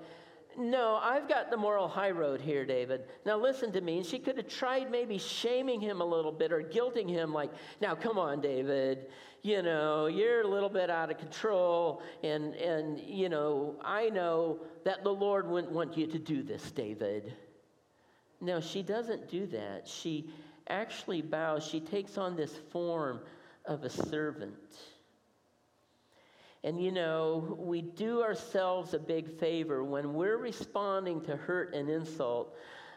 no, 0.58 1.00
I've 1.02 1.30
got 1.30 1.52
the 1.52 1.58
moral 1.58 1.88
high 1.88 2.12
road 2.12 2.42
here, 2.42 2.66
David. 2.66 3.04
Now 3.26 3.38
listen 3.38 3.72
to 3.72 3.82
me. 3.82 3.98
And 3.98 4.06
she 4.06 4.20
could 4.20 4.36
have 4.38 4.48
tried 4.48 4.92
maybe 4.92 5.18
shaming 5.18 5.80
him 5.80 6.02
a 6.02 6.06
little 6.06 6.32
bit 6.32 6.52
or 6.52 6.62
guilting 6.62 7.10
him, 7.10 7.34
like, 7.34 7.52
now 7.82 7.96
come 7.96 8.18
on, 8.18 8.42
David. 8.42 9.08
You 9.42 9.62
know, 9.62 10.08
you're 10.08 10.42
a 10.42 10.48
little 10.48 10.70
bit 10.70 10.90
out 10.90 11.10
of 11.12 11.18
control. 11.18 12.02
And, 12.24 12.56
and 12.56 13.00
you 13.00 13.30
know, 13.30 13.76
I 13.84 14.10
know 14.10 14.60
that 14.84 15.04
the 15.04 15.14
Lord 15.14 15.48
wouldn't 15.48 15.72
want 15.72 15.98
you 15.98 16.08
to 16.08 16.20
do 16.20 16.44
this, 16.44 16.72
David. 16.72 17.34
No, 18.42 18.60
she 18.60 18.82
doesn't 18.82 19.30
do 19.30 19.46
that. 19.48 19.88
She 19.88 20.30
actually 20.68 21.22
bows. 21.22 21.66
She 21.66 21.80
takes 21.80 22.18
on 22.18 22.36
this 22.36 22.54
form 22.72 23.22
of 23.66 23.84
a 23.84 23.90
servant. 23.90 24.56
And 26.64 26.82
you 26.82 26.92
know, 26.92 27.56
we 27.58 27.82
do 27.82 28.22
ourselves 28.22 28.94
a 28.94 29.00
big 29.00 29.40
favor 29.40 29.84
when 29.84 30.14
we're 30.14 30.38
responding 30.38 31.22
to 31.22 31.36
hurt 31.36 31.74
and 31.74 31.90
insult 31.90 32.56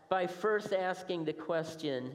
by 0.08 0.26
first 0.26 0.72
asking 0.72 1.24
the 1.24 1.32
question 1.32 2.14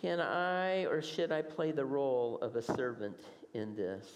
Can 0.00 0.20
I 0.20 0.86
or 0.86 1.02
should 1.02 1.30
I 1.30 1.42
play 1.42 1.70
the 1.70 1.84
role 1.84 2.38
of 2.42 2.56
a 2.56 2.62
servant 2.62 3.20
in 3.54 3.76
this? 3.76 4.06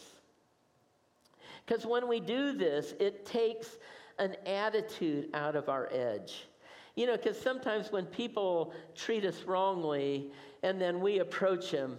Because 1.65 1.87
when 1.87 2.09
we 2.09 2.21
do 2.21 2.53
this, 2.53 2.95
it 3.01 3.25
takes 3.25 3.79
an 4.19 4.37
attitude 4.47 5.29
out 5.35 5.57
of 5.57 5.69
our 5.69 5.89
edge. 5.93 6.47
You 6.97 7.07
know, 7.07 7.17
because 7.17 7.41
sometimes 7.41 7.91
when 7.91 8.07
people 8.07 8.73
treat 8.95 9.25
us 9.25 9.43
wrongly 9.45 10.31
and 10.63 10.81
then 10.81 11.01
we 11.01 11.19
approach 11.19 11.71
them, 11.71 11.99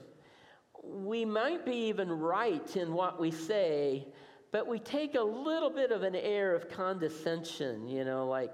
we 0.87 1.25
might 1.25 1.65
be 1.65 1.75
even 1.87 2.09
right 2.09 2.75
in 2.75 2.93
what 2.93 3.19
we 3.19 3.31
say, 3.31 4.07
but 4.51 4.67
we 4.67 4.79
take 4.79 5.15
a 5.15 5.21
little 5.21 5.69
bit 5.69 5.91
of 5.91 6.03
an 6.03 6.15
air 6.15 6.55
of 6.55 6.69
condescension, 6.69 7.87
you 7.87 8.05
know, 8.05 8.27
like, 8.27 8.53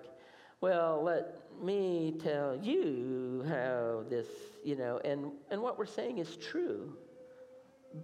well, 0.61 1.03
let 1.03 1.39
me 1.61 2.15
tell 2.23 2.55
you 2.55 3.43
how 3.47 4.03
this, 4.09 4.27
you 4.63 4.75
know, 4.75 4.99
and, 5.03 5.31
and 5.49 5.61
what 5.61 5.77
we're 5.77 5.85
saying 5.85 6.17
is 6.19 6.37
true. 6.37 6.93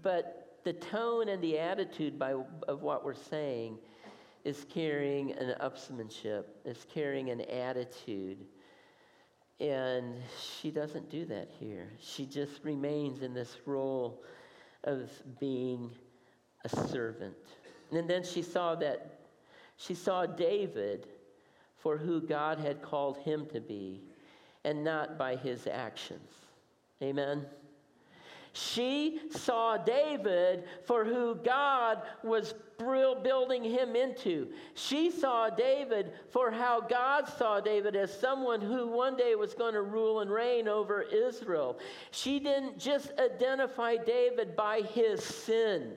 But 0.02 0.60
the 0.64 0.74
tone 0.74 1.30
and 1.30 1.42
the 1.42 1.58
attitude 1.60 2.20
by, 2.20 2.36
of 2.68 2.82
what 2.82 3.06
we're 3.06 3.14
saying 3.14 3.78
is 4.44 4.66
carrying 4.70 5.32
an 5.34 5.56
upsmanship, 5.62 6.44
is 6.66 6.86
carrying 6.94 7.30
an 7.30 7.42
attitude. 7.42 8.46
And 9.60 10.16
she 10.40 10.70
doesn't 10.70 11.10
do 11.10 11.26
that 11.26 11.50
here. 11.60 11.90
She 12.00 12.26
just 12.26 12.64
remains 12.64 13.24
in 13.24 13.34
this 13.34 13.58
role 13.66 14.22
of 14.84 15.10
being 15.40 15.90
a 16.64 16.70
servant. 16.70 17.36
And 17.92 18.08
then 18.10 18.24
she 18.24 18.42
saw 18.42 18.76
that 18.76 19.20
she 19.78 19.94
saw 19.94 20.26
David 20.26 21.08
for 21.78 21.98
who 21.98 22.22
God 22.22 22.60
had 22.60 22.82
called 22.82 23.18
him 23.20 23.46
to 23.54 23.62
be 23.62 24.02
and 24.64 24.84
not 24.84 25.18
by 25.18 25.36
his 25.36 25.68
actions. 25.68 26.30
Amen. 27.02 27.46
She 28.58 29.20
saw 29.30 29.78
David 29.78 30.64
for 30.86 31.06
who 31.06 31.36
God 31.36 32.02
was 32.24 32.56
building 32.80 33.64
him 33.64 33.96
into. 33.96 34.48
She 34.74 35.12
saw 35.12 35.52
David 35.52 36.12
for 36.32 36.50
how 36.50 36.82
God 36.82 37.28
saw 37.38 37.60
David 37.60 37.96
as 37.96 38.20
someone 38.20 38.60
who 38.60 38.88
one 38.88 39.16
day 39.16 39.36
was 39.36 39.54
going 39.54 39.76
to 39.76 39.84
rule 39.84 40.22
and 40.22 40.32
reign 40.32 40.68
over 40.68 41.04
Israel. 41.04 41.78
She 42.10 42.40
didn't 42.40 42.80
just 42.80 43.12
identify 43.20 43.96
David 43.98 44.56
by 44.56 44.82
his 44.82 45.24
sin. 45.24 45.94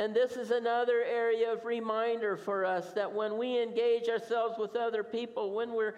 And 0.00 0.14
this 0.14 0.32
is 0.32 0.50
another 0.50 1.04
area 1.04 1.52
of 1.52 1.64
reminder 1.64 2.36
for 2.36 2.64
us 2.64 2.92
that 2.94 3.12
when 3.12 3.38
we 3.38 3.62
engage 3.62 4.08
ourselves 4.08 4.58
with 4.58 4.74
other 4.74 5.04
people, 5.04 5.54
when 5.54 5.72
we're 5.72 5.94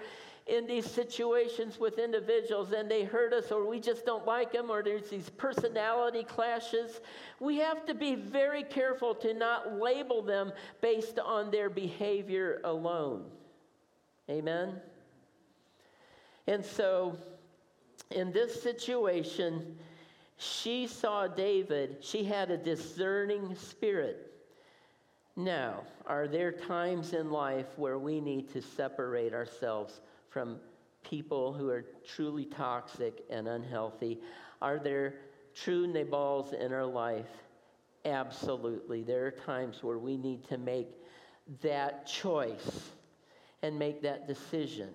in 0.48 0.66
these 0.66 0.90
situations 0.90 1.78
with 1.78 1.98
individuals 1.98 2.72
and 2.72 2.90
they 2.90 3.04
hurt 3.04 3.32
us 3.34 3.52
or 3.52 3.66
we 3.66 3.78
just 3.78 4.06
don't 4.06 4.26
like 4.26 4.52
them 4.52 4.70
or 4.70 4.82
there's 4.82 5.10
these 5.10 5.28
personality 5.28 6.24
clashes, 6.24 7.00
we 7.38 7.58
have 7.58 7.84
to 7.84 7.94
be 7.94 8.14
very 8.14 8.62
careful 8.62 9.14
to 9.14 9.34
not 9.34 9.78
label 9.78 10.22
them 10.22 10.50
based 10.80 11.18
on 11.18 11.50
their 11.50 11.68
behavior 11.68 12.60
alone. 12.64 13.24
Amen? 14.30 14.80
And 16.46 16.64
so, 16.64 17.16
in 18.10 18.32
this 18.32 18.62
situation, 18.62 19.76
she 20.38 20.86
saw 20.86 21.26
David, 21.26 21.98
she 22.00 22.24
had 22.24 22.50
a 22.50 22.56
discerning 22.56 23.54
spirit. 23.54 24.32
Now, 25.36 25.82
are 26.06 26.26
there 26.26 26.52
times 26.52 27.12
in 27.12 27.30
life 27.30 27.66
where 27.76 27.98
we 27.98 28.20
need 28.20 28.50
to 28.54 28.62
separate 28.62 29.34
ourselves 29.34 30.00
from 30.30 30.58
people 31.02 31.52
who 31.52 31.68
are 31.70 31.84
truly 32.06 32.44
toxic 32.44 33.24
and 33.30 33.48
unhealthy? 33.48 34.18
Are 34.60 34.78
there 34.78 35.14
true 35.54 35.86
Nabals 35.86 36.52
in 36.52 36.72
our 36.72 36.86
life? 36.86 37.26
Absolutely. 38.04 39.02
There 39.02 39.26
are 39.26 39.30
times 39.30 39.82
where 39.82 39.98
we 39.98 40.16
need 40.16 40.44
to 40.48 40.58
make 40.58 40.88
that 41.62 42.06
choice 42.06 42.90
and 43.62 43.78
make 43.78 44.02
that 44.02 44.26
decision. 44.26 44.90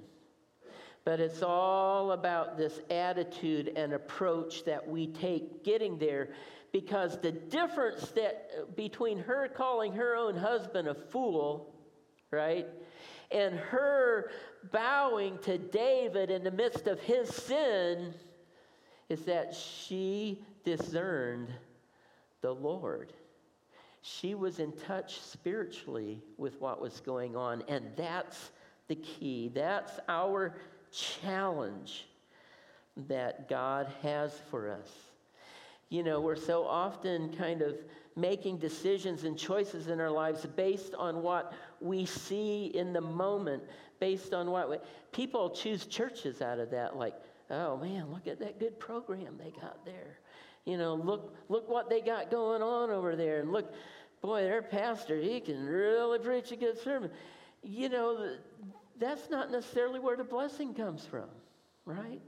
But 1.06 1.20
it's 1.20 1.44
all 1.44 2.14
about 2.14 2.58
this 2.58 2.80
attitude 2.90 3.74
and 3.76 3.94
approach 3.94 4.64
that 4.66 4.88
we 4.88 5.08
take 5.08 5.64
getting 5.64 5.98
there 5.98 6.30
because 6.72 7.20
the 7.20 7.32
difference 7.32 8.10
that 8.12 8.76
between 8.76 9.20
her 9.20 9.48
calling 9.50 9.94
her 9.94 10.16
own 10.16 10.36
husband 10.36 10.88
a 10.88 10.96
fool, 10.96 11.76
right? 12.32 12.68
And 13.32 13.56
her 13.56 14.32
bowing 14.72 15.38
to 15.40 15.58
David 15.58 16.30
in 16.30 16.44
the 16.44 16.52
midst 16.52 16.88
of 16.88 17.00
his 17.00 17.30
sin 17.30 18.14
is 19.10 19.26
that 19.26 19.54
she 19.54 20.44
discerned 20.64 21.50
the 22.42 22.54
Lord. 22.54 23.14
She 24.02 24.36
was 24.36 24.60
in 24.60 24.72
touch 24.74 25.20
spiritually 25.22 26.22
with 26.38 26.60
what 26.60 26.82
was 26.82 27.00
going 27.00 27.36
on, 27.36 27.64
and 27.68 27.86
that's 27.96 28.52
the 28.88 28.96
key. 28.96 29.50
That's 29.54 30.00
our 30.10 30.56
challenge 30.92 32.06
that 33.08 33.50
God 33.50 33.88
has 34.02 34.40
for 34.52 34.70
us. 34.70 34.90
You 35.90 36.04
know, 36.04 36.22
we're 36.22 36.36
so 36.36 36.66
often 36.66 37.30
kind 37.36 37.62
of 37.62 37.78
making 38.16 38.58
decisions 38.58 39.24
and 39.24 39.38
choices 39.38 39.88
in 39.88 40.00
our 40.00 40.12
lives 40.12 40.46
based 40.56 40.94
on 40.96 41.22
what 41.22 41.54
we 41.84 42.06
see 42.06 42.72
in 42.74 42.94
the 42.94 43.02
moment, 43.02 43.64
based 44.00 44.34
on 44.34 44.50
what 44.52 44.70
we, 44.70 44.78
people 45.12 45.50
choose 45.50 45.86
churches 45.86 46.42
out 46.42 46.60
of 46.60 46.72
that, 46.72 46.96
like, 46.96 47.14
oh 47.50 47.78
man, 47.78 48.12
look 48.12 48.28
at 48.28 48.40
that 48.40 48.60
good 48.60 48.80
program 48.80 49.38
they 49.38 49.52
got 49.62 49.86
there. 49.86 50.20
You 50.66 50.78
know, 50.78 50.96
look, 50.96 51.36
look 51.50 51.70
what 51.70 51.90
they 51.90 52.02
got 52.02 52.32
going 52.32 52.62
on 52.62 52.90
over 52.90 53.16
there. 53.16 53.42
And 53.42 53.52
look, 53.52 53.74
boy, 54.22 54.44
their 54.44 54.62
pastor, 54.62 55.20
he 55.20 55.42
can 55.42 55.66
really 55.66 56.20
preach 56.20 56.52
a 56.52 56.56
good 56.56 56.80
sermon. 56.80 57.12
You 57.62 57.90
know, 57.90 58.38
that's 58.98 59.30
not 59.30 59.52
necessarily 59.52 60.00
where 60.00 60.16
the 60.16 60.24
blessing 60.24 60.74
comes 60.74 61.06
from, 61.06 61.28
right? 61.86 62.22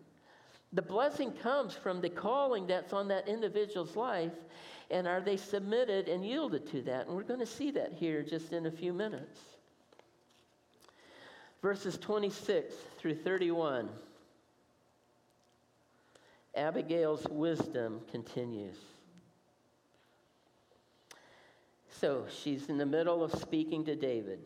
The 0.74 0.82
blessing 0.82 1.32
comes 1.32 1.74
from 1.74 2.01
the 2.01 2.10
calling 2.10 2.68
that's 2.68 2.91
on 2.91 3.08
that 3.08 3.30
individual's 3.30 3.95
life, 3.95 4.34
and 4.91 5.07
are 5.07 5.21
they 5.21 5.38
submitted 5.38 6.07
and 6.07 6.25
yielded 6.25 6.69
to 6.71 6.81
that? 6.83 7.07
And 7.07 7.15
we're 7.15 7.23
going 7.23 7.39
to 7.39 7.45
see 7.45 7.71
that 7.71 7.93
here 7.93 8.21
just 8.21 8.53
in 8.53 8.65
a 8.65 8.71
few 8.71 8.93
minutes. 8.93 9.39
Verses 11.61 11.97
26 11.97 12.73
through 12.99 13.15
31. 13.15 13.89
Abigail's 16.55 17.25
wisdom 17.29 18.01
continues. 18.11 18.77
So 21.89 22.25
she's 22.29 22.69
in 22.69 22.77
the 22.77 22.86
middle 22.86 23.23
of 23.23 23.33
speaking 23.33 23.86
to 23.86 23.95
David. 23.95 24.39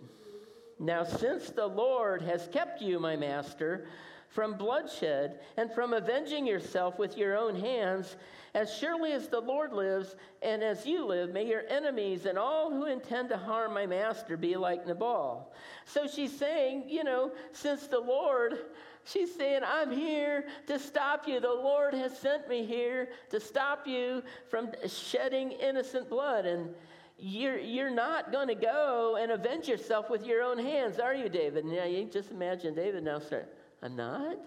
Now, 0.79 1.03
since 1.03 1.49
the 1.49 1.67
Lord 1.67 2.21
has 2.21 2.47
kept 2.53 2.81
you, 2.81 2.99
my 2.99 3.15
master, 3.15 3.87
from 4.29 4.53
bloodshed 4.53 5.39
and 5.57 5.71
from 5.71 5.93
avenging 5.93 6.47
yourself 6.47 6.97
with 6.97 7.17
your 7.17 7.37
own 7.37 7.55
hands, 7.55 8.15
as 8.53 8.73
surely 8.73 9.11
as 9.11 9.27
the 9.27 9.39
Lord 9.39 9.73
lives 9.73 10.15
and 10.41 10.63
as 10.63 10.85
you 10.85 11.05
live, 11.05 11.31
may 11.31 11.45
your 11.45 11.63
enemies 11.69 12.25
and 12.25 12.37
all 12.37 12.71
who 12.71 12.85
intend 12.85 13.29
to 13.29 13.37
harm 13.37 13.73
my 13.73 13.85
master 13.85 14.37
be 14.37 14.55
like 14.55 14.87
Nabal. 14.87 15.51
So 15.85 16.07
she's 16.07 16.35
saying, 16.35 16.85
you 16.87 17.03
know, 17.03 17.31
since 17.51 17.87
the 17.87 17.99
Lord, 17.99 18.57
she's 19.03 19.33
saying, 19.35 19.61
I'm 19.65 19.91
here 19.91 20.45
to 20.67 20.79
stop 20.79 21.27
you. 21.27 21.39
The 21.39 21.47
Lord 21.47 21.93
has 21.93 22.17
sent 22.17 22.47
me 22.47 22.65
here 22.65 23.09
to 23.29 23.39
stop 23.39 23.87
you 23.87 24.23
from 24.49 24.71
shedding 24.87 25.51
innocent 25.51 26.09
blood. 26.09 26.45
And 26.45 26.69
you're, 27.17 27.59
you're 27.59 27.91
not 27.91 28.31
going 28.31 28.47
to 28.47 28.55
go 28.55 29.17
and 29.19 29.31
avenge 29.31 29.67
yourself 29.67 30.09
with 30.09 30.25
your 30.25 30.41
own 30.41 30.57
hands, 30.57 30.99
are 30.99 31.13
you, 31.13 31.29
David? 31.29 31.65
Now, 31.65 31.83
you 31.83 32.05
just 32.05 32.31
imagine 32.31 32.73
David 32.73 33.03
now 33.03 33.19
start, 33.19 33.53
I'm 33.81 33.95
not? 33.95 34.37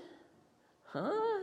Huh? 0.85 1.41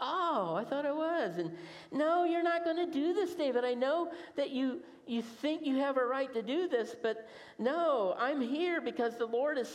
Oh, 0.00 0.54
I 0.54 0.64
thought 0.64 0.86
I 0.86 0.92
was. 0.92 1.38
And 1.38 1.50
no, 1.92 2.24
you're 2.24 2.42
not 2.42 2.64
going 2.64 2.76
to 2.76 2.90
do 2.90 3.12
this, 3.12 3.34
David. 3.34 3.64
I 3.64 3.74
know 3.74 4.12
that 4.36 4.50
you, 4.50 4.80
you 5.06 5.22
think 5.22 5.66
you 5.66 5.76
have 5.76 5.96
a 5.96 6.04
right 6.04 6.32
to 6.34 6.42
do 6.42 6.68
this, 6.68 6.94
but 7.02 7.28
no, 7.58 8.14
I'm 8.18 8.40
here 8.40 8.80
because 8.80 9.16
the 9.16 9.26
Lord 9.26 9.58
has 9.58 9.70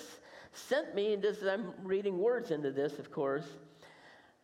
sent 0.53 0.95
me. 0.95 1.14
And 1.14 1.22
this, 1.22 1.43
I'm 1.43 1.74
reading 1.84 2.18
words 2.18 2.51
into 2.51 2.72
this, 2.72 2.99
of 2.99 3.11
course. 3.11 3.45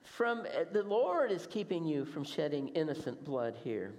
From 0.03 0.45
the 0.71 0.83
Lord 0.83 1.31
is 1.31 1.47
keeping 1.47 1.85
you 1.85 2.03
from 2.05 2.23
shedding 2.23 2.69
innocent 2.69 3.23
blood 3.23 3.55
here. 3.63 3.93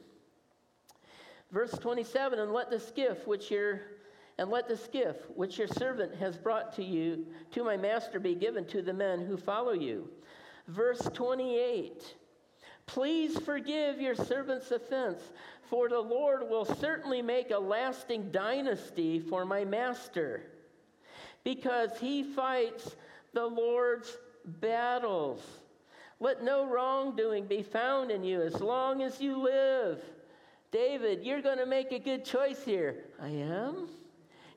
Verse 1.51 1.73
27 1.73 2.39
And 2.39 2.53
let 2.53 2.71
the 2.71 2.81
skiff 2.81 3.27
which 3.27 3.51
your 3.51 3.81
and 4.41 4.51
let 4.51 4.67
the 4.67 4.77
skiff 4.77 5.17
which 5.37 5.59
your 5.59 5.69
servant 5.69 6.15
has 6.15 6.35
brought 6.39 6.75
to 6.75 6.83
you 6.83 7.27
to 7.53 7.63
my 7.63 7.77
master 7.77 8.19
be 8.19 8.35
given 8.35 8.65
to 8.65 8.81
the 8.81 8.93
men 8.93 9.21
who 9.21 9.37
follow 9.37 9.73
you. 9.73 10.09
Verse 10.67 11.03
28 11.13 12.15
Please 12.87 13.39
forgive 13.39 14.01
your 14.01 14.15
servant's 14.15 14.71
offense, 14.71 15.21
for 15.69 15.91
the 15.91 16.01
Lord 16.01 16.49
will 16.49 16.65
certainly 16.65 17.21
make 17.21 17.51
a 17.51 17.59
lasting 17.59 18.31
dynasty 18.33 19.21
for 19.21 19.45
my 19.45 19.63
master, 19.63 20.51
because 21.45 21.91
he 22.01 22.23
fights 22.23 22.97
the 23.35 23.47
Lord's 23.47 24.17
battles. 24.47 25.43
Let 26.19 26.43
no 26.43 26.67
wrongdoing 26.67 27.45
be 27.45 27.63
found 27.63 28.11
in 28.11 28.25
you 28.25 28.41
as 28.41 28.59
long 28.59 29.03
as 29.03 29.21
you 29.21 29.37
live. 29.37 30.03
David, 30.73 31.25
you're 31.25 31.43
going 31.43 31.59
to 31.59 31.67
make 31.67 31.93
a 31.93 31.99
good 31.99 32.25
choice 32.25 32.65
here. 32.65 33.05
I 33.21 33.29
am? 33.29 33.89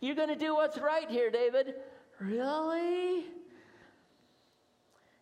You're 0.03 0.15
going 0.15 0.27
to 0.27 0.35
do 0.35 0.53
what's 0.53 0.77
right 0.77 1.09
here, 1.09 1.31
David. 1.31 1.75
Really? 2.19 3.23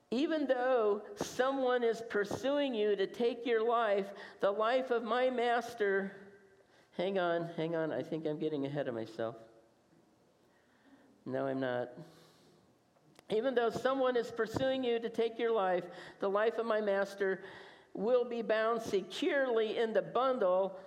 Even 0.09 0.47
though 0.47 1.03
someone 1.17 1.83
is 1.83 2.01
pursuing 2.09 2.73
you 2.73 2.95
to 2.95 3.05
take 3.05 3.45
your 3.45 3.63
life, 3.63 4.07
the 4.39 4.49
life 4.49 4.89
of 4.89 5.03
my 5.03 5.29
master. 5.29 6.13
Hang 6.97 7.19
on, 7.19 7.47
hang 7.55 7.75
on. 7.75 7.91
I 7.91 8.01
think 8.01 8.25
I'm 8.25 8.39
getting 8.39 8.65
ahead 8.65 8.87
of 8.87 8.95
myself. 8.95 9.35
No, 11.27 11.45
I'm 11.45 11.59
not. 11.59 11.89
Even 13.29 13.53
though 13.53 13.69
someone 13.69 14.17
is 14.17 14.31
pursuing 14.31 14.83
you 14.83 14.97
to 14.97 15.09
take 15.09 15.37
your 15.37 15.51
life, 15.51 15.83
the 16.21 16.27
life 16.27 16.57
of 16.57 16.65
my 16.65 16.81
master 16.81 17.43
will 17.93 18.25
be 18.25 18.41
bound 18.41 18.81
securely 18.81 19.77
in 19.77 19.93
the 19.93 20.01
bundle 20.01 20.79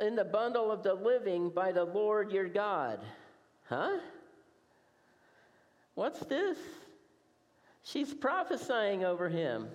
in 0.00 0.16
the 0.16 0.24
bundle 0.24 0.70
of 0.70 0.82
the 0.82 0.94
living 0.94 1.50
by 1.50 1.72
the 1.72 1.84
Lord 1.84 2.32
your 2.32 2.48
God. 2.48 3.00
Huh? 3.64 3.98
What's 5.94 6.20
this? 6.20 6.58
She's 7.84 8.14
prophesying 8.14 9.04
over 9.04 9.28
him. 9.28 9.68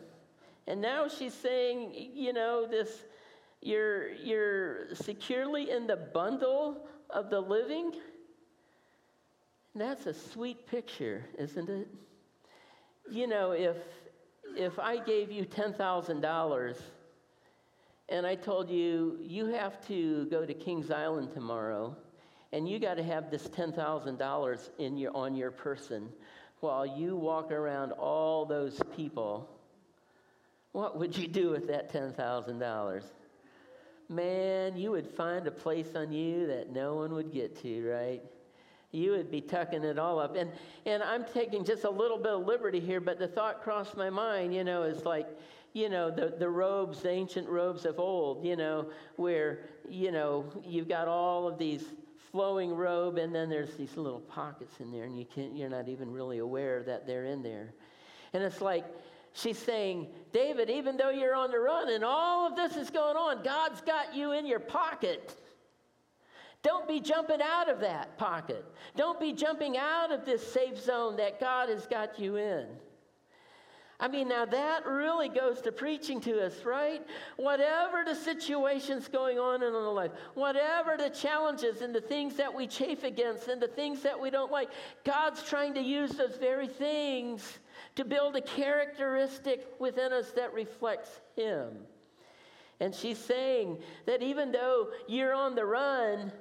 And 0.67 0.81
now 0.81 1.07
she's 1.07 1.33
saying, 1.33 1.93
you 2.13 2.33
know, 2.33 2.67
this 2.69 2.89
you're 3.61 4.13
you're 4.13 4.93
securely 4.95 5.71
in 5.71 5.87
the 5.87 5.95
bundle 5.95 6.87
of 7.09 7.29
the 7.29 7.39
living. 7.39 7.91
And 9.73 9.81
that's 9.81 10.05
a 10.05 10.13
sweet 10.13 10.67
picture, 10.67 11.25
isn't 11.37 11.69
it? 11.69 11.87
You 13.09 13.27
know, 13.27 13.51
if 13.51 13.77
if 14.55 14.79
I 14.79 14.97
gave 14.97 15.31
you 15.31 15.45
$10,000 15.45 16.77
and 18.09 18.25
I 18.25 18.35
told 18.35 18.69
you, 18.69 19.17
you 19.21 19.47
have 19.47 19.85
to 19.87 20.25
go 20.25 20.45
to 20.45 20.53
Kings 20.53 20.91
Island 20.91 21.33
tomorrow 21.33 21.95
and 22.53 22.67
you 22.67 22.79
got 22.79 22.95
to 22.95 23.03
have 23.03 23.29
this 23.29 23.47
$10,000 23.49 24.69
in 24.77 24.97
your, 24.97 25.15
on 25.15 25.35
your 25.35 25.51
person 25.51 26.09
while 26.61 26.85
you 26.85 27.15
walk 27.15 27.51
around 27.51 27.91
all 27.91 28.45
those 28.45 28.79
people, 28.95 29.49
what 30.71 30.97
would 30.97 31.15
you 31.17 31.27
do 31.27 31.49
with 31.49 31.67
that 31.67 31.91
$10,000? 31.91 33.03
Man, 34.09 34.77
you 34.77 34.91
would 34.91 35.07
find 35.07 35.45
a 35.45 35.51
place 35.51 35.95
on 35.95 36.11
you 36.11 36.47
that 36.47 36.71
no 36.71 36.95
one 36.95 37.13
would 37.13 37.31
get 37.31 37.61
to, 37.61 37.89
right? 37.89 38.23
you 38.91 39.11
would 39.11 39.29
be 39.29 39.41
tucking 39.41 39.83
it 39.83 39.99
all 39.99 40.19
up. 40.19 40.35
And, 40.35 40.51
and 40.85 41.03
I'm 41.03 41.25
taking 41.25 41.65
just 41.65 41.83
a 41.83 41.89
little 41.89 42.17
bit 42.17 42.31
of 42.31 42.45
liberty 42.45 42.79
here, 42.79 42.99
but 42.99 43.19
the 43.19 43.27
thought 43.27 43.61
crossed 43.61 43.97
my 43.97 44.09
mind, 44.09 44.53
you 44.53 44.63
know, 44.63 44.83
is 44.83 45.05
like, 45.05 45.27
you 45.77 45.89
know, 45.89 46.09
the, 46.09 46.33
the 46.39 46.49
robes, 46.49 47.01
the 47.01 47.09
ancient 47.09 47.47
robes 47.47 47.85
of 47.85 47.99
old, 47.99 48.43
you 48.43 48.55
know, 48.55 48.89
where, 49.15 49.59
you 49.87 50.11
know, 50.11 50.43
you've 50.65 50.89
got 50.89 51.07
all 51.07 51.47
of 51.47 51.59
these 51.59 51.83
flowing 52.31 52.73
robe 52.73 53.19
and 53.19 53.33
then 53.33 53.47
there's 53.47 53.75
these 53.75 53.95
little 53.95 54.21
pockets 54.21 54.73
in 54.79 54.91
there 54.91 55.03
and 55.03 55.17
you 55.17 55.25
can't, 55.25 55.55
you're 55.55 55.69
not 55.69 55.87
even 55.87 56.11
really 56.11 56.39
aware 56.39 56.81
that 56.81 57.05
they're 57.05 57.25
in 57.25 57.43
there. 57.43 57.75
And 58.33 58.41
it's 58.41 58.59
like, 58.59 58.85
she's 59.33 59.59
saying, 59.59 60.07
David, 60.33 60.71
even 60.71 60.97
though 60.97 61.11
you're 61.11 61.35
on 61.35 61.51
the 61.51 61.59
run 61.59 61.91
and 61.91 62.03
all 62.03 62.47
of 62.47 62.55
this 62.55 62.75
is 62.75 62.89
going 62.89 63.15
on, 63.15 63.43
God's 63.43 63.79
got 63.81 64.15
you 64.15 64.31
in 64.31 64.47
your 64.47 64.59
pocket. 64.59 65.39
Don't 66.63 66.87
be 66.87 66.99
jumping 66.99 67.41
out 67.41 67.69
of 67.69 67.79
that 67.81 68.17
pocket. 68.17 68.65
Don't 68.95 69.19
be 69.19 69.31
jumping 69.31 69.77
out 69.77 70.11
of 70.11 70.25
this 70.25 70.51
safe 70.51 70.83
zone 70.83 71.17
that 71.17 71.39
God 71.39 71.69
has 71.69 71.85
got 71.85 72.17
you 72.17 72.37
in. 72.37 72.65
I 73.99 74.07
mean, 74.07 74.27
now 74.27 74.45
that 74.45 74.85
really 74.85 75.27
goes 75.27 75.59
to 75.61 75.71
preaching 75.71 76.21
to 76.21 76.45
us, 76.45 76.63
right? 76.63 77.01
Whatever 77.37 78.03
the 78.05 78.13
situation's 78.13 79.07
going 79.07 79.39
on 79.39 79.63
in 79.63 79.73
our 79.73 79.91
life, 79.91 80.11
whatever 80.35 80.97
the 80.97 81.09
challenges 81.09 81.81
and 81.81 81.95
the 81.95 82.01
things 82.01 82.35
that 82.35 82.53
we 82.53 82.67
chafe 82.67 83.03
against 83.03 83.47
and 83.47 83.59
the 83.59 83.67
things 83.67 84.03
that 84.03 84.19
we 84.19 84.29
don't 84.29 84.51
like, 84.51 84.69
God's 85.03 85.41
trying 85.41 85.73
to 85.73 85.81
use 85.81 86.11
those 86.11 86.37
very 86.37 86.67
things 86.67 87.57
to 87.95 88.05
build 88.05 88.35
a 88.35 88.41
characteristic 88.41 89.65
within 89.79 90.13
us 90.13 90.29
that 90.31 90.53
reflects 90.53 91.19
Him. 91.35 91.69
And 92.79 92.93
she's 92.93 93.17
saying 93.17 93.79
that 94.05 94.21
even 94.21 94.51
though 94.51 94.89
you're 95.07 95.33
on 95.33 95.55
the 95.55 95.65
run, 95.65 96.31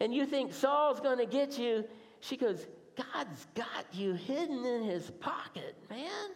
and 0.00 0.12
you 0.12 0.26
think 0.26 0.52
Saul's 0.52 0.98
going 0.98 1.18
to 1.18 1.26
get 1.26 1.58
you, 1.58 1.84
she 2.20 2.36
goes, 2.36 2.66
God's 2.96 3.46
got 3.54 3.86
you 3.92 4.14
hidden 4.14 4.64
in 4.64 4.82
his 4.82 5.10
pocket, 5.20 5.76
man. 5.88 6.30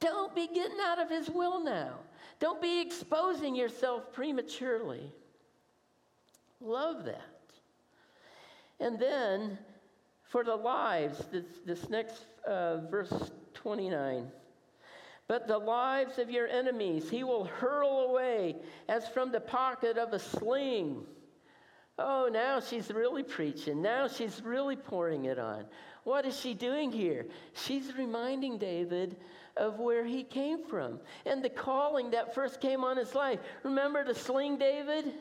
Don't 0.00 0.34
be 0.34 0.46
getting 0.46 0.78
out 0.84 0.98
of 0.98 1.08
his 1.08 1.30
will 1.30 1.62
now. 1.62 1.94
Don't 2.38 2.60
be 2.60 2.80
exposing 2.80 3.56
yourself 3.56 4.12
prematurely. 4.12 5.10
Love 6.60 7.04
that. 7.04 7.22
And 8.78 8.98
then 8.98 9.58
for 10.28 10.44
the 10.44 10.54
lives, 10.54 11.24
this, 11.32 11.44
this 11.64 11.88
next 11.88 12.26
uh, 12.46 12.78
verse 12.90 13.30
29. 13.54 14.30
But 15.28 15.48
the 15.48 15.58
lives 15.58 16.18
of 16.18 16.30
your 16.30 16.46
enemies 16.46 17.10
he 17.10 17.24
will 17.24 17.44
hurl 17.44 18.06
away 18.10 18.56
as 18.88 19.08
from 19.08 19.32
the 19.32 19.40
pocket 19.40 19.98
of 19.98 20.12
a 20.12 20.18
sling. 20.18 21.04
Oh, 21.98 22.28
now 22.30 22.60
she's 22.60 22.90
really 22.90 23.22
preaching. 23.22 23.80
Now 23.80 24.06
she's 24.06 24.42
really 24.44 24.76
pouring 24.76 25.24
it 25.24 25.38
on. 25.38 25.64
What 26.04 26.26
is 26.26 26.38
she 26.38 26.54
doing 26.54 26.92
here? 26.92 27.26
She's 27.54 27.96
reminding 27.96 28.58
David 28.58 29.16
of 29.56 29.78
where 29.78 30.04
he 30.04 30.22
came 30.22 30.64
from 30.64 31.00
and 31.24 31.42
the 31.42 31.48
calling 31.48 32.10
that 32.10 32.34
first 32.34 32.60
came 32.60 32.84
on 32.84 32.96
his 32.96 33.14
life. 33.14 33.40
Remember 33.62 34.04
to 34.04 34.14
sling 34.14 34.58
David? 34.58 35.12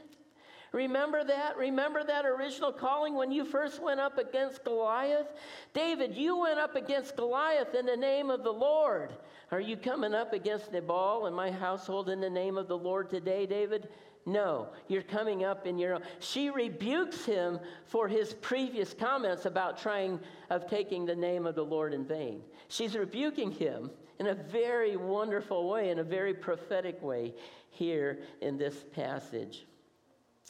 Remember 0.72 1.24
that? 1.24 1.56
Remember 1.56 2.04
that 2.04 2.26
original 2.26 2.74
calling 2.74 3.16
when 3.16 3.32
you 3.32 3.46
first 3.46 3.82
went 3.82 4.02
up 4.02 4.18
against 4.18 4.66
Goliath? 4.66 5.28
David, 5.74 6.16
you 6.16 6.38
went 6.38 6.60
up 6.60 6.76
against 6.76 7.16
Goliath 7.16 7.74
in 7.74 7.86
the 7.86 7.96
name 7.96 8.30
of 8.30 8.44
the 8.44 8.52
Lord. 8.52 9.14
Are 9.52 9.62
you 9.62 9.78
coming 9.78 10.14
up 10.14 10.34
against 10.34 10.74
Nabal 10.74 11.28
and 11.28 11.36
my 11.36 11.50
household 11.50 12.10
in 12.10 12.20
the 12.20 12.30
name 12.30 12.58
of 12.58 12.68
the 12.68 12.78
Lord 12.78 13.10
today, 13.10 13.46
David? 13.46 13.88
No, 14.26 14.70
you're 14.88 15.04
coming 15.04 15.46
up 15.46 15.66
in 15.66 15.78
your 15.78 15.94
own. 15.94 16.02
She 16.20 16.50
rebukes 16.50 17.24
him 17.24 17.60
for 17.86 18.08
his 18.10 18.34
previous 18.34 18.94
comments 18.94 19.46
about 19.46 19.78
trying 19.78 20.20
of 20.50 20.68
taking 20.68 21.06
the 21.06 21.16
name 21.16 21.46
of 21.46 21.56
the 21.56 21.64
Lord 21.64 21.94
in 21.94 22.04
vain. 22.06 22.42
She's 22.68 22.98
rebuking 22.98 23.52
him 23.52 23.92
in 24.20 24.28
a 24.28 24.34
very 24.34 24.96
wonderful 24.96 25.70
way, 25.70 25.90
in 25.90 26.00
a 26.00 26.04
very 26.04 26.34
prophetic 26.34 27.02
way 27.02 27.34
here 27.70 28.20
in 28.42 28.58
this 28.58 28.86
passage. 28.94 29.66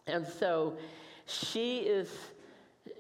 And 0.08 0.26
so 0.26 0.78
she 1.26 1.80
is 1.80 2.10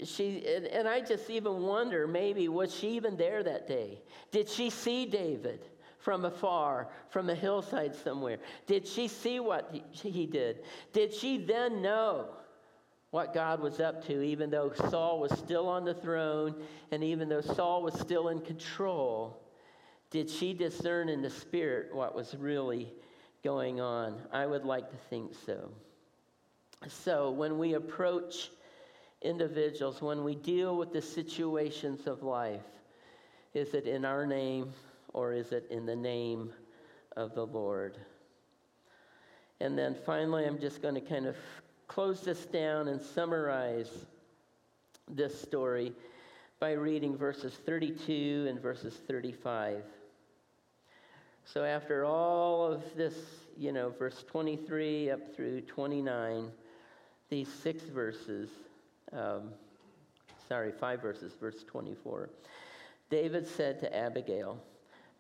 she 0.04 0.44
and, 0.48 0.66
and 0.66 0.88
I 0.88 1.00
just 1.02 1.30
even 1.30 1.62
wonder 1.62 2.08
maybe 2.08 2.48
was 2.48 2.74
she 2.74 2.90
even 2.90 3.16
there 3.18 3.44
that 3.44 3.68
day? 3.68 4.02
Did 4.32 4.50
she 4.50 4.70
see 4.70 5.06
David? 5.06 5.66
from 6.06 6.24
afar, 6.24 6.88
from 7.10 7.32
a 7.32 7.36
hillside 7.36 7.96
somewhere? 7.96 8.38
Did 8.68 8.88
she 8.88 9.08
see 9.08 9.40
what 9.40 9.76
he 9.92 10.28
did? 10.28 10.60
Did 10.94 11.12
she 11.12 11.40
then 11.40 11.82
know 11.82 12.28
what 13.10 13.34
God 13.34 13.60
was 13.60 13.80
up 13.80 14.06
to, 14.06 14.22
even 14.22 14.52
though 14.52 14.72
Saul 14.90 15.20
was 15.20 15.32
still 15.32 15.68
on 15.68 15.84
the 15.84 15.96
throne 15.96 16.62
and 16.92 17.04
even 17.04 17.28
though 17.28 17.42
Saul 17.42 17.82
was 17.82 18.00
still 18.00 18.28
in 18.28 18.40
control? 18.42 19.42
Did 20.16 20.30
she 20.30 20.54
discern 20.54 21.10
in 21.10 21.22
the 21.22 21.30
spirit 21.30 21.94
what 21.94 22.16
was 22.16 22.38
really 22.40 22.90
going 23.44 23.82
on? 23.82 24.16
I 24.32 24.46
would 24.46 24.64
like 24.64 24.90
to 24.90 24.96
think 25.10 25.34
so. 25.46 25.70
So, 26.88 27.32
when 27.32 27.58
we 27.58 27.74
approach 27.74 28.50
individuals, 29.22 30.02
when 30.02 30.24
we 30.24 30.36
deal 30.36 30.78
with 30.78 30.94
the 30.94 31.02
situations 31.02 32.08
of 32.08 32.24
life, 32.24 32.64
is 33.54 33.74
it 33.74 33.88
in 33.88 34.06
our 34.06 34.26
name 34.26 34.72
or 35.12 35.34
is 35.34 35.52
it 35.52 35.68
in 35.70 35.86
the 35.86 35.98
name 35.98 36.54
of 37.18 37.36
the 37.36 37.46
Lord? 37.46 37.98
And 39.60 39.78
then 39.78 39.98
finally, 40.06 40.46
I'm 40.46 40.60
just 40.60 40.82
going 40.82 40.96
to 40.96 41.02
kind 41.02 41.26
of 41.26 41.36
close 41.90 42.22
this 42.22 42.46
down 42.46 42.88
and 42.88 43.02
summarize 43.02 43.92
this 45.12 45.42
story 45.42 45.92
by 46.62 46.72
reading 46.72 47.18
verses 47.18 47.54
32 47.66 48.46
and 48.48 48.62
verses 48.62 48.94
35. 49.10 49.84
So, 51.48 51.64
after 51.64 52.06
all 52.06 52.66
of 52.66 52.84
this, 52.98 53.14
you 53.56 53.72
know, 53.72 53.92
verse 53.92 54.26
23 54.28 55.12
up 55.12 55.36
through 55.36 55.62
29, 55.62 56.50
these 57.30 57.48
six 57.48 57.84
verses, 57.84 58.50
um, 59.14 59.52
sorry, 60.50 60.72
five 60.72 61.04
verses, 61.04 61.34
verse 61.40 61.64
24, 61.68 62.32
David 63.12 63.48
said 63.48 63.80
to 63.80 63.96
Abigail, 63.96 64.60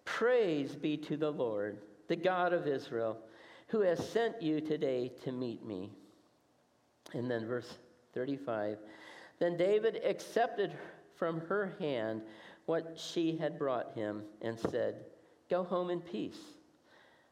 Praise 0.03 0.75
be 0.75 0.97
to 0.97 1.15
the 1.15 1.29
Lord, 1.29 1.77
the 2.07 2.15
God 2.15 2.53
of 2.53 2.67
Israel, 2.67 3.19
who 3.67 3.81
has 3.81 4.09
sent 4.09 4.41
you 4.41 4.59
today 4.59 5.11
to 5.23 5.31
meet 5.31 5.63
me. 5.63 5.91
And 7.13 7.29
then 7.29 7.45
verse 7.45 7.71
35 8.15 8.79
Then 9.37 9.57
David 9.57 10.01
accepted 10.03 10.73
from 11.15 11.41
her 11.41 11.75
hand 11.79 12.23
what 12.65 12.99
she 12.99 13.37
had 13.37 13.59
brought 13.59 13.93
him 13.93 14.23
and 14.41 14.59
said, 14.59 15.05
Go 15.49 15.63
home 15.63 15.89
in 15.89 16.01
peace. 16.01 16.39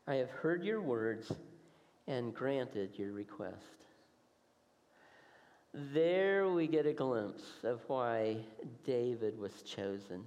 I 0.07 0.15
have 0.15 0.29
heard 0.29 0.63
your 0.63 0.81
words 0.81 1.31
and 2.07 2.33
granted 2.33 2.91
your 2.97 3.11
request. 3.11 3.55
There 5.73 6.49
we 6.49 6.67
get 6.67 6.85
a 6.85 6.93
glimpse 6.93 7.43
of 7.63 7.79
why 7.87 8.37
David 8.85 9.39
was 9.39 9.63
chosen. 9.63 10.23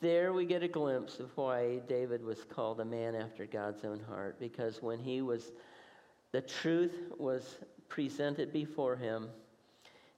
There 0.00 0.32
we 0.32 0.46
get 0.46 0.62
a 0.62 0.68
glimpse 0.68 1.20
of 1.20 1.30
why 1.36 1.80
David 1.86 2.24
was 2.24 2.42
called 2.42 2.80
a 2.80 2.84
man 2.84 3.14
after 3.14 3.46
God's 3.46 3.84
own 3.84 4.00
heart, 4.00 4.40
because 4.40 4.82
when 4.82 4.98
he 4.98 5.20
was, 5.20 5.52
the 6.32 6.40
truth 6.40 7.12
was 7.18 7.58
presented 7.88 8.52
before 8.52 8.96
him 8.96 9.28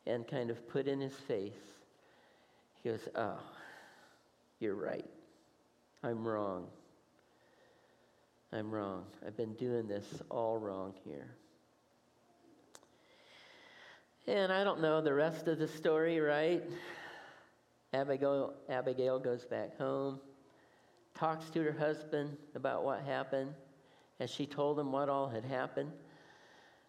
and 0.07 0.27
kind 0.27 0.51
of 0.51 0.67
put 0.69 0.87
in 0.87 1.01
his 1.01 1.15
face, 1.15 1.53
he 2.83 2.89
goes, 2.89 3.09
Oh, 3.15 3.41
you're 4.61 4.77
right. 4.77 5.11
I'm 6.05 6.27
wrong. 6.27 6.67
I'm 8.53 8.71
wrong. 8.71 9.05
I've 9.27 9.37
been 9.37 9.55
doing 9.55 9.87
this 9.87 10.05
all 10.31 10.59
wrong 10.59 10.95
here. 11.05 11.37
And 14.27 14.53
I 14.53 14.65
don't 14.65 14.81
know 14.81 15.01
the 15.01 15.15
rest 15.15 15.47
of 15.49 15.59
the 15.59 15.69
story, 15.69 16.21
right? 16.21 16.63
Abigail, 17.93 18.55
Abigail 18.69 19.19
goes 19.19 19.45
back 19.45 19.77
home, 19.79 20.19
talks 21.15 21.51
to 21.51 21.63
her 21.63 21.73
husband 21.73 22.37
about 22.55 22.85
what 22.85 23.03
happened, 23.03 23.55
as 24.19 24.31
she 24.31 24.47
told 24.47 24.79
him 24.79 24.93
what 24.93 25.09
all 25.09 25.29
had 25.29 25.45
happened. 25.45 25.93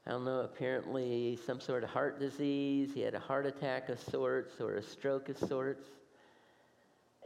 I 0.05 0.11
don't 0.11 0.25
know, 0.25 0.41
apparently 0.41 1.39
some 1.45 1.59
sort 1.59 1.83
of 1.83 1.89
heart 1.89 2.19
disease. 2.19 2.91
He 2.93 3.01
had 3.01 3.13
a 3.13 3.19
heart 3.19 3.45
attack 3.45 3.89
of 3.89 3.99
sorts 3.99 4.59
or 4.59 4.75
a 4.75 4.83
stroke 4.83 5.29
of 5.29 5.37
sorts. 5.37 5.87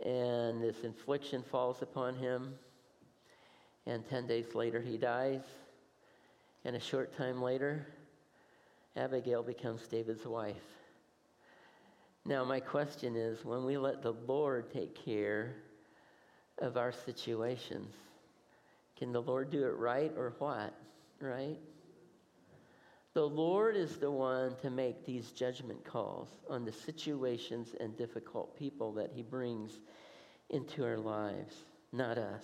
And 0.05 0.61
this 0.61 0.83
infliction 0.83 1.43
falls 1.43 1.81
upon 1.81 2.15
him. 2.15 2.53
And 3.85 4.07
10 4.09 4.27
days 4.27 4.53
later, 4.53 4.81
he 4.81 4.97
dies. 4.97 5.41
And 6.65 6.75
a 6.75 6.79
short 6.79 7.15
time 7.17 7.41
later, 7.41 7.87
Abigail 8.95 9.43
becomes 9.43 9.87
David's 9.87 10.25
wife. 10.25 10.55
Now, 12.25 12.43
my 12.43 12.59
question 12.59 13.15
is 13.15 13.45
when 13.45 13.63
we 13.63 13.77
let 13.77 14.01
the 14.01 14.13
Lord 14.27 14.71
take 14.73 14.93
care 15.05 15.55
of 16.57 16.75
our 16.75 16.91
situations, 16.91 17.93
can 18.97 19.13
the 19.13 19.21
Lord 19.21 19.49
do 19.49 19.63
it 19.63 19.77
right 19.77 20.11
or 20.17 20.33
what? 20.39 20.73
Right? 21.21 21.57
The 23.17 23.27
Lord 23.27 23.75
is 23.75 23.97
the 23.97 24.11
one 24.11 24.55
to 24.61 24.69
make 24.69 25.03
these 25.03 25.31
judgment 25.31 25.83
calls 25.83 26.29
on 26.47 26.65
the 26.65 26.71
situations 26.71 27.69
and 27.79 27.97
difficult 27.97 28.55
people 28.55 28.91
that 28.91 29.09
He 29.11 29.23
brings 29.23 29.71
into 30.51 30.85
our 30.85 30.99
lives, 30.99 31.55
not 31.91 32.19
us. 32.19 32.43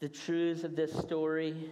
The 0.00 0.08
truths 0.10 0.64
of 0.64 0.76
this 0.76 0.92
story 0.92 1.70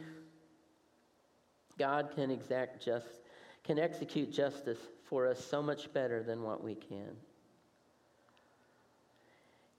God 1.76 2.12
can 2.14 2.30
exact 2.30 2.82
just, 2.82 3.20
can 3.62 3.78
execute 3.78 4.32
justice 4.32 4.78
for 5.04 5.26
us 5.26 5.44
so 5.44 5.60
much 5.60 5.92
better 5.92 6.22
than 6.22 6.42
what 6.42 6.64
we 6.64 6.76
can. 6.76 7.14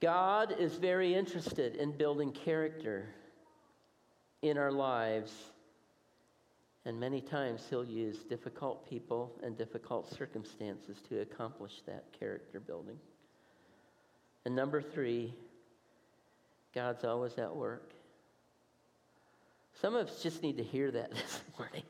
God 0.01 0.53
is 0.59 0.75
very 0.75 1.15
interested 1.15 1.77
in 1.77 1.97
building 1.97 2.31
character 2.31 3.07
in 4.43 4.59
our 4.59 4.71
lives. 4.71 5.31
And 6.85 6.99
many 6.99 7.21
times 7.21 7.65
he'll 7.69 7.85
use 7.85 8.17
difficult 8.23 8.89
people 8.89 9.39
and 9.41 9.57
difficult 9.57 10.11
circumstances 10.13 10.97
to 11.07 11.21
accomplish 11.21 11.81
that 11.85 12.05
character 12.17 12.59
building. 12.59 12.97
And 14.45 14.55
number 14.55 14.81
three, 14.81 15.33
God's 16.75 17.05
always 17.05 17.37
at 17.37 17.55
work. 17.55 17.93
Some 19.81 19.95
of 19.95 20.07
us 20.07 20.21
just 20.21 20.43
need 20.43 20.57
to 20.57 20.63
hear 20.63 20.91
that 20.91 21.11
this 21.15 21.41
morning. 21.57 21.83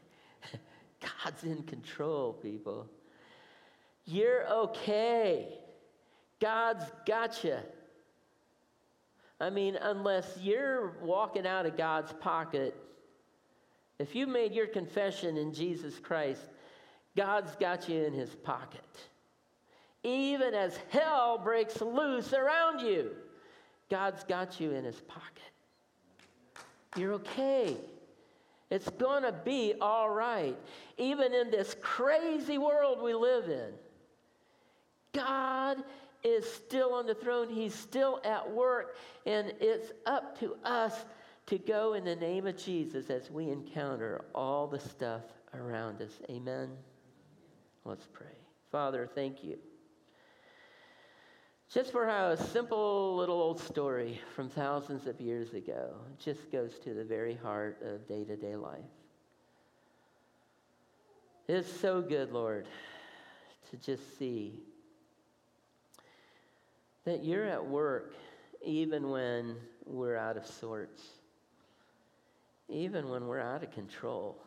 God's 1.24 1.44
in 1.44 1.64
control, 1.64 2.34
people. 2.34 2.88
You're 4.06 4.48
okay. 4.48 5.60
God's 6.40 6.86
got 7.06 7.44
you. 7.44 7.58
I 9.40 9.50
mean, 9.50 9.76
unless 9.76 10.38
you're 10.40 10.98
walking 11.02 11.48
out 11.48 11.66
of 11.66 11.78
God's 11.78 12.14
pocket, 12.14 12.76
if 14.00 14.16
you 14.16 14.28
made 14.28 14.54
your 14.54 14.68
confession 14.68 15.38
in 15.38 15.54
Jesus 15.54 16.00
Christ, 16.00 16.42
God's 17.16 17.56
got 17.56 17.88
you 17.88 18.04
in 18.04 18.14
his 18.14 18.30
pocket. 18.30 18.82
Even 20.04 20.54
as 20.54 20.78
hell 20.90 21.38
breaks 21.38 21.80
loose 21.82 22.34
around 22.34 22.82
you, 22.82 23.12
God's 23.90 24.24
got 24.24 24.60
you 24.60 24.72
in 24.72 24.84
his 24.84 25.00
pocket. 25.02 25.44
You're 26.98 27.14
okay. 27.14 27.78
It's 28.70 28.90
going 28.90 29.24
to 29.24 29.32
be 29.32 29.76
all 29.80 30.10
right. 30.10 30.58
Even 30.98 31.34
in 31.34 31.52
this 31.52 31.76
crazy 31.82 32.58
world 32.58 33.02
we 33.02 33.14
live 33.14 33.50
in, 33.50 33.70
God 35.14 35.78
is 36.24 36.52
still 36.52 36.94
on 36.94 37.06
the 37.06 37.14
throne. 37.14 37.50
He's 37.50 37.76
still 37.76 38.20
at 38.24 38.50
work. 38.50 38.96
And 39.26 39.54
it's 39.60 39.92
up 40.06 40.40
to 40.40 40.56
us 40.64 41.06
to 41.48 41.58
go 41.58 41.94
in 41.94 42.06
the 42.06 42.16
name 42.16 42.48
of 42.48 42.58
Jesus 42.58 43.10
as 43.10 43.30
we 43.30 43.50
encounter 43.50 44.26
all 44.34 44.68
the 44.68 44.80
stuff 44.80 45.24
around 45.54 46.02
us. 46.02 46.12
Amen. 46.30 46.70
Let's 47.86 48.08
pray. 48.12 48.28
Father, 48.72 49.10
thank 49.14 49.44
you. 49.44 49.58
Just 51.74 51.92
for 51.92 52.06
how 52.06 52.30
a 52.30 52.38
simple 52.38 53.16
little 53.16 53.42
old 53.42 53.60
story 53.60 54.22
from 54.36 54.48
thousands 54.48 55.08
of 55.08 55.20
years 55.20 55.54
ago 55.54 55.96
just 56.24 56.52
goes 56.52 56.78
to 56.84 56.94
the 56.94 57.04
very 57.04 57.36
heart 57.36 57.82
of 57.84 58.08
day 58.08 58.24
to 58.24 58.36
day 58.36 58.56
life. 58.56 58.80
It's 61.48 61.72
so 61.82 62.02
good, 62.02 62.32
Lord, 62.32 62.68
to 63.72 63.78
just 63.78 64.18
see 64.18 64.60
that 67.06 67.24
you're 67.24 67.46
at 67.46 67.66
work 67.66 68.14
even 68.64 69.10
when 69.10 69.56
we're 69.86 70.16
out 70.16 70.38
of 70.38 70.46
sorts, 70.46 71.04
even 72.74 73.10
when 73.10 73.28
we're 73.28 73.40
out 73.40 73.64
of 73.64 73.72
control. 73.72 74.38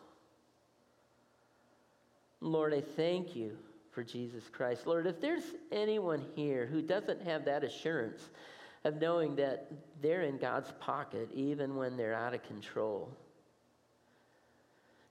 Lord, 2.41 2.73
I 2.73 2.81
thank 2.81 3.35
you 3.35 3.57
for 3.91 4.03
Jesus 4.03 4.43
Christ. 4.51 4.85
Lord, 4.85 5.07
if 5.07 5.19
there's 5.19 5.55
anyone 5.71 6.23
here 6.35 6.67
who 6.67 6.81
doesn't 6.81 7.21
have 7.23 7.45
that 7.45 7.63
assurance 7.63 8.21
of 8.83 9.01
knowing 9.01 9.35
that 9.37 9.71
they're 10.01 10.21
in 10.21 10.37
God's 10.37 10.71
pocket 10.79 11.29
even 11.33 11.75
when 11.75 11.97
they're 11.97 12.13
out 12.13 12.33
of 12.33 12.43
control, 12.43 13.11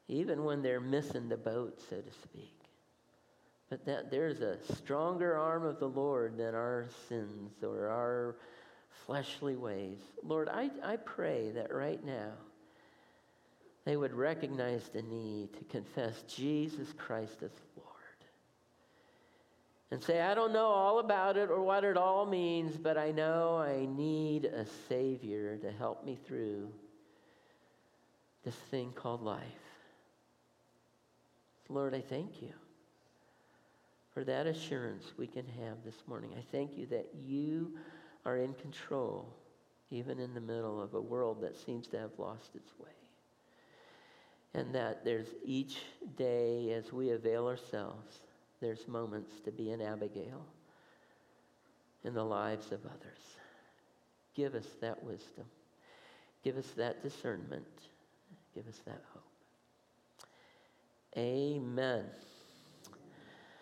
even 0.08 0.44
when 0.44 0.62
they're 0.62 0.80
missing 0.80 1.28
the 1.28 1.36
boat, 1.36 1.80
so 1.90 1.96
to 1.96 2.12
speak, 2.12 2.54
but 3.68 3.84
that 3.86 4.10
there's 4.10 4.40
a 4.40 4.58
stronger 4.74 5.36
arm 5.36 5.64
of 5.64 5.80
the 5.80 5.88
Lord 5.88 6.38
than 6.38 6.54
our 6.54 6.86
sins 7.08 7.64
or 7.64 7.88
our 7.88 8.36
fleshly 9.04 9.56
ways. 9.56 9.98
Lord, 10.22 10.48
I, 10.48 10.70
I 10.84 10.96
pray 10.96 11.50
that 11.50 11.74
right 11.74 12.04
now 12.04 12.32
they 13.86 13.96
would 13.96 14.12
recognize 14.12 14.88
the 14.88 15.00
need 15.00 15.54
to 15.54 15.64
confess 15.64 16.22
Jesus 16.22 16.92
Christ 16.98 17.36
as 17.42 17.52
Lord 17.76 17.86
and 19.92 20.02
say, 20.02 20.20
I 20.20 20.34
don't 20.34 20.52
know 20.52 20.66
all 20.66 20.98
about 20.98 21.36
it 21.36 21.50
or 21.50 21.62
what 21.62 21.84
it 21.84 21.96
all 21.96 22.26
means, 22.26 22.76
but 22.76 22.98
I 22.98 23.12
know 23.12 23.58
I 23.58 23.86
need 23.86 24.46
a 24.46 24.66
Savior 24.88 25.56
to 25.58 25.70
help 25.70 26.04
me 26.04 26.18
through 26.26 26.68
this 28.44 28.56
thing 28.72 28.92
called 28.92 29.22
life. 29.22 29.40
Lord, 31.68 31.94
I 31.94 32.00
thank 32.00 32.42
you 32.42 32.52
for 34.12 34.24
that 34.24 34.48
assurance 34.48 35.12
we 35.16 35.28
can 35.28 35.46
have 35.64 35.76
this 35.84 36.02
morning. 36.08 36.30
I 36.36 36.42
thank 36.50 36.76
you 36.76 36.86
that 36.86 37.06
you 37.24 37.74
are 38.24 38.38
in 38.38 38.52
control, 38.54 39.32
even 39.92 40.18
in 40.18 40.34
the 40.34 40.40
middle 40.40 40.82
of 40.82 40.94
a 40.94 41.00
world 41.00 41.40
that 41.42 41.56
seems 41.56 41.86
to 41.88 41.98
have 42.00 42.10
lost 42.18 42.56
its 42.56 42.72
way. 42.80 42.88
And 44.56 44.74
that 44.74 45.04
there's 45.04 45.28
each 45.44 45.76
day 46.16 46.72
as 46.72 46.92
we 46.92 47.10
avail 47.10 47.46
ourselves 47.46 48.20
there's 48.60 48.88
moments 48.88 49.38
to 49.44 49.52
be 49.52 49.70
an 49.70 49.82
Abigail 49.82 50.44
in 52.04 52.14
the 52.14 52.24
lives 52.24 52.72
of 52.72 52.80
others. 52.86 53.20
Give 54.34 54.54
us 54.54 54.66
that 54.80 55.02
wisdom. 55.04 55.44
Give 56.42 56.56
us 56.56 56.70
that 56.76 57.02
discernment. 57.02 57.66
Give 58.54 58.66
us 58.66 58.80
that 58.86 59.02
hope. 59.12 59.22
Amen. 61.16 62.04